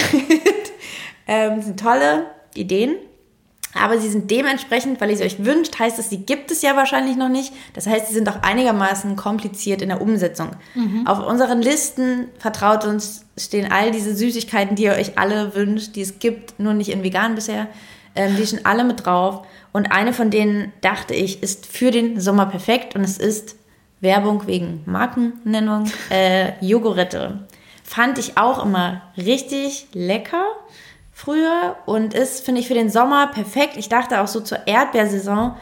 ähm, 1.27 1.61
sind 1.61 1.79
tolle 1.79 2.25
Ideen. 2.55 2.95
Aber 3.73 3.99
sie 3.99 4.09
sind 4.09 4.31
dementsprechend, 4.31 4.99
weil 4.99 5.11
ihr 5.11 5.17
sie 5.17 5.23
euch 5.23 5.45
wünscht, 5.45 5.77
heißt 5.77 5.99
es, 5.99 6.09
sie 6.09 6.25
gibt 6.25 6.49
es 6.49 6.63
ja 6.63 6.75
wahrscheinlich 6.75 7.15
noch 7.15 7.29
nicht. 7.29 7.53
Das 7.73 7.85
heißt, 7.85 8.07
sie 8.07 8.15
sind 8.15 8.27
auch 8.27 8.41
einigermaßen 8.41 9.15
kompliziert 9.15 9.81
in 9.81 9.89
der 9.89 10.01
Umsetzung. 10.01 10.51
Auf 11.05 11.25
unseren 11.25 11.61
Listen, 11.61 12.29
vertraut 12.39 12.85
uns, 12.85 13.25
stehen 13.37 13.71
all 13.71 13.91
diese 13.91 14.15
Süßigkeiten, 14.15 14.75
die 14.75 14.83
ihr 14.83 14.93
euch 14.93 15.19
alle 15.19 15.53
wünscht, 15.53 15.95
die 15.95 16.01
es 16.01 16.17
gibt, 16.17 16.59
nur 16.59 16.73
nicht 16.73 16.89
in 16.89 17.03
vegan 17.03 17.35
bisher. 17.35 17.67
Ähm, 18.15 18.35
die 18.35 18.47
stehen 18.47 18.65
alle 18.65 18.83
mit 18.83 19.05
drauf. 19.05 19.45
Und 19.71 19.91
eine 19.91 20.13
von 20.13 20.31
denen, 20.31 20.73
dachte 20.81 21.13
ich, 21.13 21.43
ist 21.43 21.67
für 21.67 21.91
den 21.91 22.19
Sommer 22.19 22.47
perfekt. 22.47 22.95
Und 22.95 23.03
es 23.03 23.19
ist 23.19 23.55
Werbung 24.01 24.47
wegen 24.47 24.81
Markennennung, 24.85 25.91
äh, 26.09 26.53
Jogurette. 26.65 27.47
Fand 27.83 28.17
ich 28.17 28.37
auch 28.37 28.65
immer 28.65 29.03
richtig 29.15 29.87
lecker 29.93 30.45
früher 31.19 31.75
und 31.85 32.13
ist, 32.13 32.45
finde 32.45 32.61
ich, 32.61 32.67
für 32.67 32.73
den 32.73 32.89
Sommer 32.89 33.27
perfekt. 33.27 33.75
Ich 33.75 33.89
dachte 33.89 34.21
auch 34.21 34.27
so 34.27 34.39
zur 34.39 34.65
Erdbeersaison 34.67 35.55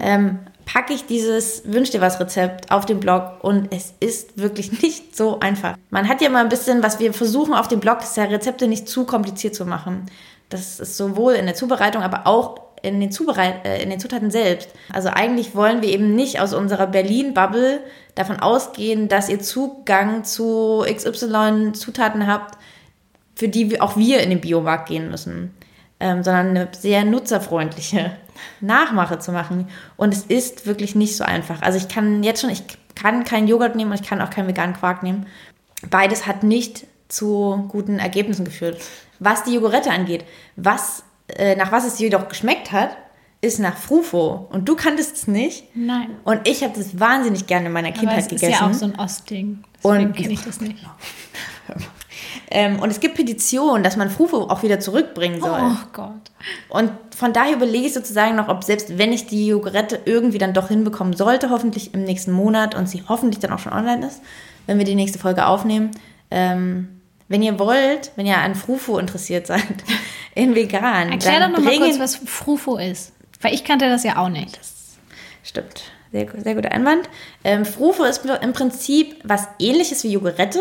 ähm, 0.00 0.38
packe 0.64 0.92
ich 0.92 1.06
dieses 1.06 1.62
Wünsch 1.64 1.90
dir 1.90 2.00
was 2.00 2.20
Rezept 2.20 2.70
auf 2.70 2.86
den 2.86 3.00
Blog 3.00 3.42
und 3.42 3.74
es 3.74 3.94
ist 3.98 4.38
wirklich 4.38 4.80
nicht 4.82 5.16
so 5.16 5.40
einfach. 5.40 5.76
Man 5.90 6.08
hat 6.08 6.20
ja 6.20 6.28
mal 6.30 6.42
ein 6.42 6.48
bisschen, 6.48 6.84
was 6.84 7.00
wir 7.00 7.12
versuchen 7.12 7.52
auf 7.52 7.66
dem 7.66 7.80
Blog, 7.80 8.02
ist 8.02 8.16
ja 8.16 8.24
Rezepte 8.24 8.68
nicht 8.68 8.88
zu 8.88 9.04
kompliziert 9.04 9.56
zu 9.56 9.66
machen. 9.66 10.06
Das 10.50 10.78
ist 10.78 10.96
sowohl 10.96 11.32
in 11.32 11.46
der 11.46 11.56
Zubereitung, 11.56 12.02
aber 12.02 12.26
auch 12.28 12.60
in 12.82 13.00
den, 13.00 13.10
Zubereit 13.10 13.64
äh, 13.64 13.82
in 13.82 13.90
den 13.90 13.98
Zutaten 13.98 14.30
selbst. 14.30 14.68
Also 14.92 15.08
eigentlich 15.08 15.54
wollen 15.56 15.82
wir 15.82 15.88
eben 15.88 16.14
nicht 16.14 16.40
aus 16.40 16.52
unserer 16.52 16.86
Berlin-Bubble 16.86 17.80
davon 18.14 18.38
ausgehen, 18.38 19.08
dass 19.08 19.28
ihr 19.28 19.40
Zugang 19.40 20.24
zu 20.24 20.84
XY 20.86 21.72
Zutaten 21.72 22.26
habt, 22.26 22.58
für 23.42 23.48
die 23.48 23.80
auch 23.80 23.96
wir 23.96 24.20
in 24.20 24.30
den 24.30 24.40
Biomarkt 24.40 24.88
gehen 24.88 25.10
müssen, 25.10 25.52
ähm, 25.98 26.22
sondern 26.22 26.50
eine 26.50 26.68
sehr 26.78 27.04
nutzerfreundliche 27.04 28.12
Nachmache 28.60 29.18
zu 29.18 29.32
machen. 29.32 29.66
Und 29.96 30.14
es 30.14 30.22
ist 30.22 30.64
wirklich 30.64 30.94
nicht 30.94 31.16
so 31.16 31.24
einfach. 31.24 31.60
Also 31.60 31.76
ich 31.76 31.88
kann 31.88 32.22
jetzt 32.22 32.40
schon, 32.40 32.50
ich 32.50 32.62
kann 32.94 33.24
keinen 33.24 33.48
Joghurt 33.48 33.74
nehmen 33.74 33.90
und 33.90 34.00
ich 34.00 34.08
kann 34.08 34.20
auch 34.20 34.30
keinen 34.30 34.46
veganen 34.46 34.76
Quark 34.76 35.02
nehmen. 35.02 35.26
Beides 35.90 36.24
hat 36.24 36.44
nicht 36.44 36.86
zu 37.08 37.64
guten 37.66 37.98
Ergebnissen 37.98 38.44
geführt. 38.44 38.80
Was 39.18 39.42
die 39.42 39.54
Jogurette 39.54 39.90
angeht, 39.90 40.24
was, 40.54 41.02
äh, 41.26 41.56
nach 41.56 41.72
was 41.72 41.84
es 41.84 41.98
jedoch 41.98 42.28
geschmeckt 42.28 42.70
hat, 42.70 42.96
ist 43.40 43.58
nach 43.58 43.76
Frufo. 43.76 44.46
Und 44.52 44.68
du 44.68 44.76
kanntest 44.76 45.16
es 45.16 45.26
nicht. 45.26 45.64
Nein. 45.74 46.10
Und 46.22 46.46
ich 46.46 46.62
habe 46.62 46.74
das 46.76 47.00
wahnsinnig 47.00 47.48
gerne 47.48 47.66
in 47.66 47.72
meiner 47.72 47.88
Aber 47.88 47.98
Kindheit 47.98 48.18
es 48.18 48.26
ist 48.26 48.40
gegessen. 48.40 48.52
ja 48.52 48.70
auch 48.70 48.72
so 48.72 48.84
ein 48.84 48.94
Ostding. 49.00 49.64
Deswegen 49.82 50.12
kenne 50.12 50.32
ich 50.32 50.44
das 50.44 50.60
nicht. 50.60 50.76
ähm, 52.52 52.78
und 52.80 52.90
es 52.90 53.00
gibt 53.00 53.14
Petitionen, 53.16 53.82
dass 53.82 53.96
man 53.96 54.10
Frufo 54.10 54.42
auch 54.44 54.62
wieder 54.62 54.78
zurückbringen 54.78 55.40
soll. 55.40 55.60
Oh 55.60 55.86
Gott. 55.92 56.30
Und 56.68 56.90
von 57.16 57.32
daher 57.32 57.54
überlege 57.56 57.86
ich 57.86 57.94
sozusagen 57.94 58.36
noch, 58.36 58.48
ob 58.48 58.62
selbst 58.64 58.98
wenn 58.98 59.12
ich 59.12 59.26
die 59.26 59.46
Jogurette 59.48 60.00
irgendwie 60.04 60.38
dann 60.38 60.52
doch 60.54 60.68
hinbekommen 60.68 61.14
sollte, 61.16 61.50
hoffentlich 61.50 61.94
im 61.94 62.04
nächsten 62.04 62.32
Monat 62.32 62.74
und 62.74 62.88
sie 62.88 63.02
hoffentlich 63.08 63.40
dann 63.40 63.52
auch 63.52 63.58
schon 63.58 63.72
online 63.72 64.06
ist, 64.06 64.20
wenn 64.66 64.78
wir 64.78 64.84
die 64.84 64.94
nächste 64.94 65.18
Folge 65.18 65.46
aufnehmen. 65.46 65.90
Ähm, 66.30 67.00
wenn 67.28 67.42
ihr 67.42 67.58
wollt, 67.58 68.12
wenn 68.16 68.26
ihr 68.26 68.36
an 68.38 68.54
Frufo 68.54 68.98
interessiert 68.98 69.46
seid, 69.46 69.62
in 70.34 70.54
vegan, 70.54 71.10
Erklär 71.12 71.32
doch 71.34 71.40
dann 71.40 71.52
noch 71.52 71.58
mal 71.60 71.70
bringen- 71.70 71.84
kurz, 71.86 71.98
was 71.98 72.16
Frufo 72.16 72.76
ist. 72.76 73.12
Weil 73.40 73.54
ich 73.54 73.64
kannte 73.64 73.88
das 73.88 74.04
ja 74.04 74.18
auch 74.18 74.28
nicht. 74.28 74.58
Stimmt. 75.42 75.82
Sehr, 76.12 76.26
sehr 76.42 76.54
guter 76.54 76.72
Einwand. 76.72 77.08
Ähm, 77.42 77.64
Frufo 77.64 78.04
ist 78.04 78.22
im 78.42 78.52
Prinzip 78.52 79.16
was 79.24 79.48
ähnliches 79.58 80.04
wie 80.04 80.12
Jogurette. 80.12 80.60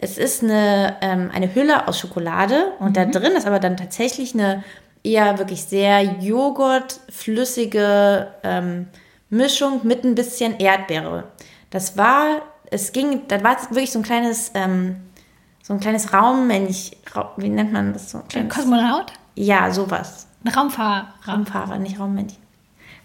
Es 0.00 0.16
ist 0.16 0.44
eine, 0.44 0.96
ähm, 1.00 1.30
eine 1.34 1.52
Hülle 1.54 1.88
aus 1.88 1.98
Schokolade 1.98 2.72
und 2.78 2.96
da 2.96 3.04
drin 3.04 3.32
ist 3.32 3.46
aber 3.48 3.58
dann 3.58 3.76
tatsächlich 3.76 4.32
eine 4.34 4.62
eher 5.02 5.38
wirklich 5.38 5.64
sehr 5.64 6.02
joghurtflüssige 6.02 8.28
ähm, 8.44 8.86
Mischung 9.28 9.80
mit 9.82 10.04
ein 10.04 10.14
bisschen 10.14 10.56
Erdbeere. 10.58 11.24
Das 11.70 11.96
war, 11.96 12.42
es 12.70 12.92
ging, 12.92 13.22
da 13.28 13.42
war 13.42 13.56
wirklich 13.70 13.90
so 13.90 13.98
ein 13.98 14.04
kleines, 14.04 14.52
ähm, 14.54 14.96
so 15.62 15.74
ein 15.74 15.80
kleines 15.80 16.12
Raummensch, 16.12 16.92
Ra 17.12 17.32
wie 17.36 17.48
nennt 17.48 17.72
man 17.72 17.92
das 17.92 18.10
so? 18.10 18.18
Ein 18.18 18.22
Ein 18.22 18.28
kleines, 18.28 18.54
Kosmonaut? 18.54 19.12
ja, 19.34 19.68
sowas. 19.72 20.28
Ein 20.44 20.52
Raumfahrer. 20.52 21.08
Raumfahrer, 21.26 21.76
nicht 21.78 21.98
Raummännchen. 21.98 22.38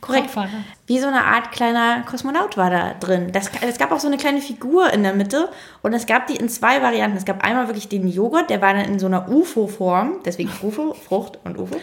Korrekt. 0.04 0.26
Raumfahrer. 0.36 0.64
Wie 0.86 1.00
so 1.00 1.08
eine 1.08 1.24
Art 1.24 1.52
kleiner 1.52 2.04
Kosmonaut 2.04 2.58
war 2.58 2.70
da 2.70 2.94
drin. 2.94 3.32
Das, 3.32 3.50
es 3.62 3.78
gab 3.78 3.92
auch 3.92 4.00
so 4.00 4.08
eine 4.08 4.18
kleine 4.18 4.42
Figur 4.42 4.92
in 4.92 5.04
der 5.04 5.14
Mitte 5.14 5.50
und 5.82 5.94
es 5.94 6.06
gab 6.06 6.28
die 6.28 6.36
in 6.36 6.50
zwei 6.50 6.82
Varianten. 6.82 7.18
Es 7.18 7.26
gab 7.26 7.44
einmal 7.44 7.68
wirklich 7.68 7.88
den 7.88 8.08
Joghurt, 8.08 8.50
der 8.50 8.62
war 8.62 8.74
dann 8.74 8.86
in 8.86 9.00
so 9.00 9.06
einer 9.06 9.30
UFO-Form, 9.30 10.20
deswegen 10.26 10.50
UFO, 10.62 10.94
Frucht 10.94 11.40
und 11.46 11.58
UFO. 11.58 11.78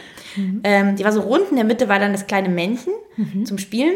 Ähm, 0.65 0.97
die 0.97 1.05
war 1.05 1.13
so 1.13 1.23
rund, 1.23 1.51
in 1.51 1.57
der 1.57 1.65
Mitte 1.65 1.89
war 1.89 1.99
dann 1.99 2.13
das 2.13 2.27
kleine 2.27 2.49
Männchen 2.49 2.93
zum 3.45 3.59
Spielen. 3.59 3.95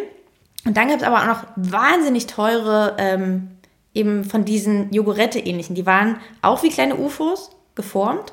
Und 0.66 0.76
dann 0.76 0.88
gab 0.88 0.96
es 0.96 1.02
aber 1.02 1.22
auch 1.22 1.26
noch 1.26 1.44
wahnsinnig 1.56 2.26
teure, 2.26 2.96
ähm, 2.98 3.48
eben 3.92 4.24
von 4.24 4.44
diesen 4.44 4.92
Jogurette-ähnlichen. 4.92 5.74
Die 5.74 5.86
waren 5.86 6.16
auch 6.40 6.62
wie 6.62 6.70
kleine 6.70 6.96
UFOs 6.96 7.50
geformt 7.74 8.32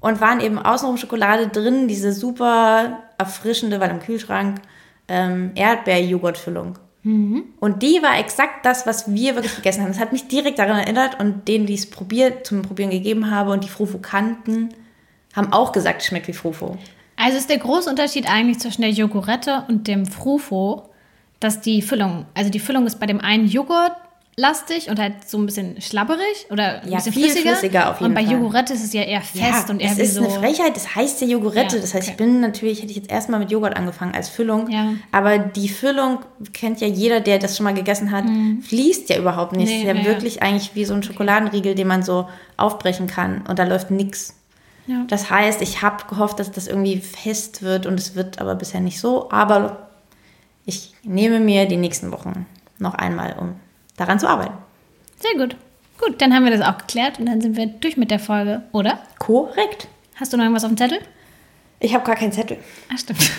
und 0.00 0.20
waren 0.20 0.40
eben 0.40 0.58
außenrum 0.58 0.98
Schokolade 0.98 1.48
drin, 1.48 1.88
diese 1.88 2.12
super 2.12 3.04
erfrischende, 3.16 3.80
weil 3.80 3.90
im 3.90 4.00
Kühlschrank, 4.00 4.60
ähm, 5.08 5.52
Erdbeer-Joghurtfüllung. 5.54 6.78
Und 7.60 7.82
die 7.82 8.02
war 8.02 8.18
exakt 8.18 8.64
das, 8.64 8.86
was 8.86 9.12
wir 9.12 9.34
wirklich 9.34 9.56
gegessen 9.56 9.82
haben. 9.82 9.92
Das 9.92 10.00
hat 10.00 10.12
mich 10.12 10.26
direkt 10.26 10.58
daran 10.58 10.78
erinnert 10.78 11.20
und 11.20 11.46
denen, 11.48 11.66
die 11.66 11.74
es 11.74 11.88
probiert, 11.88 12.46
zum 12.46 12.62
Probieren 12.62 12.90
gegeben 12.90 13.30
habe 13.30 13.52
und 13.52 13.62
die 13.62 13.68
Frufo 13.68 13.98
kannten, 13.98 14.70
haben 15.34 15.52
auch 15.52 15.72
gesagt, 15.72 16.00
es 16.00 16.06
schmeckt 16.06 16.28
wie 16.28 16.32
Frufo. 16.32 16.78
Also 17.16 17.36
ist 17.36 17.50
der 17.50 17.58
große 17.58 17.90
Unterschied 17.90 18.28
eigentlich 18.28 18.58
zwischen 18.58 18.82
der 18.82 18.90
Jogurette 18.90 19.64
und 19.68 19.86
dem 19.86 20.06
Frufo, 20.06 20.88
dass 21.40 21.60
die 21.60 21.82
Füllung, 21.82 22.26
also 22.34 22.50
die 22.50 22.58
Füllung 22.58 22.86
ist 22.86 22.98
bei 22.98 23.06
dem 23.06 23.20
einen 23.20 23.46
Joghurtlastig 24.36 24.88
und 24.90 24.98
halt 24.98 25.28
so 25.28 25.38
ein 25.38 25.46
bisschen 25.46 25.80
schlabberig 25.80 26.46
oder 26.50 26.82
ein 26.82 26.88
Ja, 26.88 26.96
bisschen 26.96 27.12
viel 27.12 27.24
flüssiger. 27.30 27.50
flüssiger 27.52 27.90
auf 27.90 28.00
jeden 28.00 28.10
und 28.10 28.14
bei 28.14 28.24
Fall. 28.24 28.34
Jogurette 28.34 28.72
ist 28.74 28.84
es 28.84 28.92
ja 28.92 29.02
eher 29.02 29.20
fest 29.20 29.70
und 29.70 29.80
eher 29.80 29.92
es 29.92 29.98
wie 29.98 30.02
ist 30.02 30.14
so. 30.14 30.24
eine 30.24 30.30
Frechheit, 30.30 30.76
das 30.76 30.94
heißt 30.94 31.20
ja 31.20 31.26
Jogurette. 31.26 31.76
Ja, 31.76 31.82
das 31.82 31.94
heißt, 31.94 32.08
okay. 32.08 32.10
ich 32.12 32.16
bin 32.16 32.40
natürlich, 32.40 32.80
hätte 32.80 32.90
ich 32.90 32.96
jetzt 32.96 33.10
erstmal 33.10 33.40
mit 33.40 33.50
Joghurt 33.50 33.76
angefangen 33.76 34.14
als 34.14 34.28
Füllung. 34.28 34.68
Ja. 34.70 34.94
Aber 35.12 35.38
die 35.38 35.68
Füllung 35.68 36.20
kennt 36.52 36.80
ja 36.80 36.88
jeder, 36.88 37.20
der 37.20 37.38
das 37.38 37.56
schon 37.56 37.64
mal 37.64 37.74
gegessen 37.74 38.10
hat, 38.10 38.24
fließt 38.66 39.08
ja 39.10 39.18
überhaupt 39.18 39.52
nicht. 39.52 39.66
Mhm. 39.66 39.70
Nee, 39.70 39.76
es 39.76 39.82
ist 39.82 39.86
ja 39.88 39.94
ja, 39.94 40.00
ja. 40.00 40.06
wirklich 40.06 40.42
eigentlich 40.42 40.74
wie 40.74 40.84
so 40.84 40.94
ein 40.94 41.02
Schokoladenriegel, 41.02 41.74
den 41.74 41.86
man 41.86 42.02
so 42.02 42.28
aufbrechen 42.56 43.06
kann 43.06 43.42
und 43.48 43.58
da 43.58 43.64
läuft 43.64 43.90
nichts. 43.90 44.36
Ja. 44.86 45.04
Das 45.08 45.30
heißt, 45.30 45.62
ich 45.62 45.80
habe 45.80 46.04
gehofft, 46.08 46.38
dass 46.38 46.50
das 46.52 46.66
irgendwie 46.66 46.98
fest 46.98 47.62
wird 47.62 47.86
und 47.86 47.98
es 47.98 48.14
wird 48.14 48.38
aber 48.40 48.54
bisher 48.54 48.80
nicht 48.80 49.00
so. 49.00 49.30
Aber 49.30 49.88
ich 50.66 50.92
nehme 51.02 51.40
mir 51.40 51.66
die 51.66 51.76
nächsten 51.78 52.12
Wochen 52.12 52.46
noch 52.78 52.94
einmal, 52.94 53.36
um 53.38 53.54
daran 53.96 54.18
zu 54.18 54.28
arbeiten. 54.28 54.54
Sehr 55.16 55.38
gut. 55.38 55.56
Gut, 55.98 56.20
dann 56.20 56.34
haben 56.34 56.44
wir 56.44 56.56
das 56.56 56.66
auch 56.66 56.78
geklärt 56.78 57.18
und 57.18 57.26
dann 57.26 57.40
sind 57.40 57.56
wir 57.56 57.66
durch 57.66 57.96
mit 57.96 58.10
der 58.10 58.18
Folge, 58.18 58.62
oder? 58.72 58.98
Korrekt. 59.18 59.88
Hast 60.16 60.32
du 60.32 60.36
noch 60.36 60.44
irgendwas 60.44 60.64
auf 60.64 60.70
dem 60.70 60.76
Zettel? 60.76 60.98
Ich 61.80 61.94
habe 61.94 62.04
gar 62.04 62.16
keinen 62.16 62.32
Zettel. 62.32 62.58
Ach, 62.92 62.98
stimmt. 62.98 63.20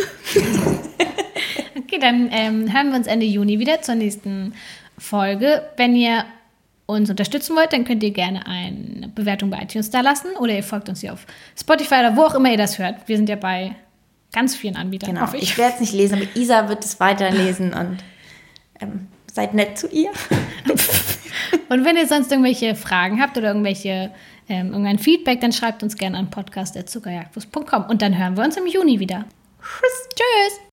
okay, 1.77 1.99
dann 1.99 2.29
ähm, 2.31 2.73
hören 2.73 2.89
wir 2.89 2.95
uns 2.95 3.07
Ende 3.07 3.25
Juni 3.25 3.59
wieder 3.59 3.81
zur 3.81 3.95
nächsten 3.95 4.53
Folge. 4.97 5.63
Wenn 5.77 5.95
ihr 5.95 6.25
uns 6.85 7.09
unterstützen 7.09 7.55
wollt, 7.55 7.73
dann 7.73 7.83
könnt 7.85 8.03
ihr 8.03 8.11
gerne 8.11 8.45
eine 8.45 9.09
Bewertung 9.09 9.49
bei 9.49 9.61
iTunes 9.63 9.89
da 9.89 10.01
lassen 10.01 10.35
oder 10.37 10.53
ihr 10.53 10.63
folgt 10.63 10.87
uns 10.89 11.01
hier 11.01 11.13
auf 11.13 11.25
Spotify 11.59 11.95
oder 11.95 12.15
wo 12.15 12.21
auch 12.23 12.35
immer 12.35 12.51
ihr 12.51 12.57
das 12.57 12.77
hört. 12.77 13.07
Wir 13.07 13.17
sind 13.17 13.27
ja 13.27 13.35
bei 13.35 13.75
ganz 14.31 14.55
vielen 14.55 14.75
Anbietern, 14.75 15.15
Genau. 15.15 15.27
Ich, 15.33 15.43
ich. 15.43 15.57
werde 15.57 15.75
es 15.75 15.79
nicht 15.79 15.93
lesen, 15.93 16.15
aber 16.21 16.27
Isa 16.35 16.69
wird 16.69 16.85
es 16.85 16.99
weiterlesen 16.99 17.73
und 17.79 17.97
ähm, 18.79 19.07
seid 19.35 19.53
nett 19.53 19.77
zu 19.77 19.87
ihr. 19.87 20.09
Und 21.69 21.85
wenn 21.85 21.97
ihr 21.97 22.07
sonst 22.07 22.31
irgendwelche 22.31 22.73
Fragen 22.75 23.21
habt 23.21 23.37
oder 23.37 23.49
irgendwelche 23.49 24.11
ähm, 24.47 24.67
irgendein 24.67 24.99
Feedback, 24.99 25.41
dann 25.41 25.51
schreibt 25.51 25.83
uns 25.83 25.97
gerne 25.97 26.17
an 26.17 26.29
podcast.zuckerjagdwurst.com 26.29 27.85
und 27.89 28.01
dann 28.01 28.17
hören 28.17 28.37
wir 28.37 28.43
uns 28.43 28.57
im 28.57 28.67
Juni 28.67 28.99
wieder. 28.99 29.25
Tschüss. 29.59 30.09
Tschüss. 30.15 30.59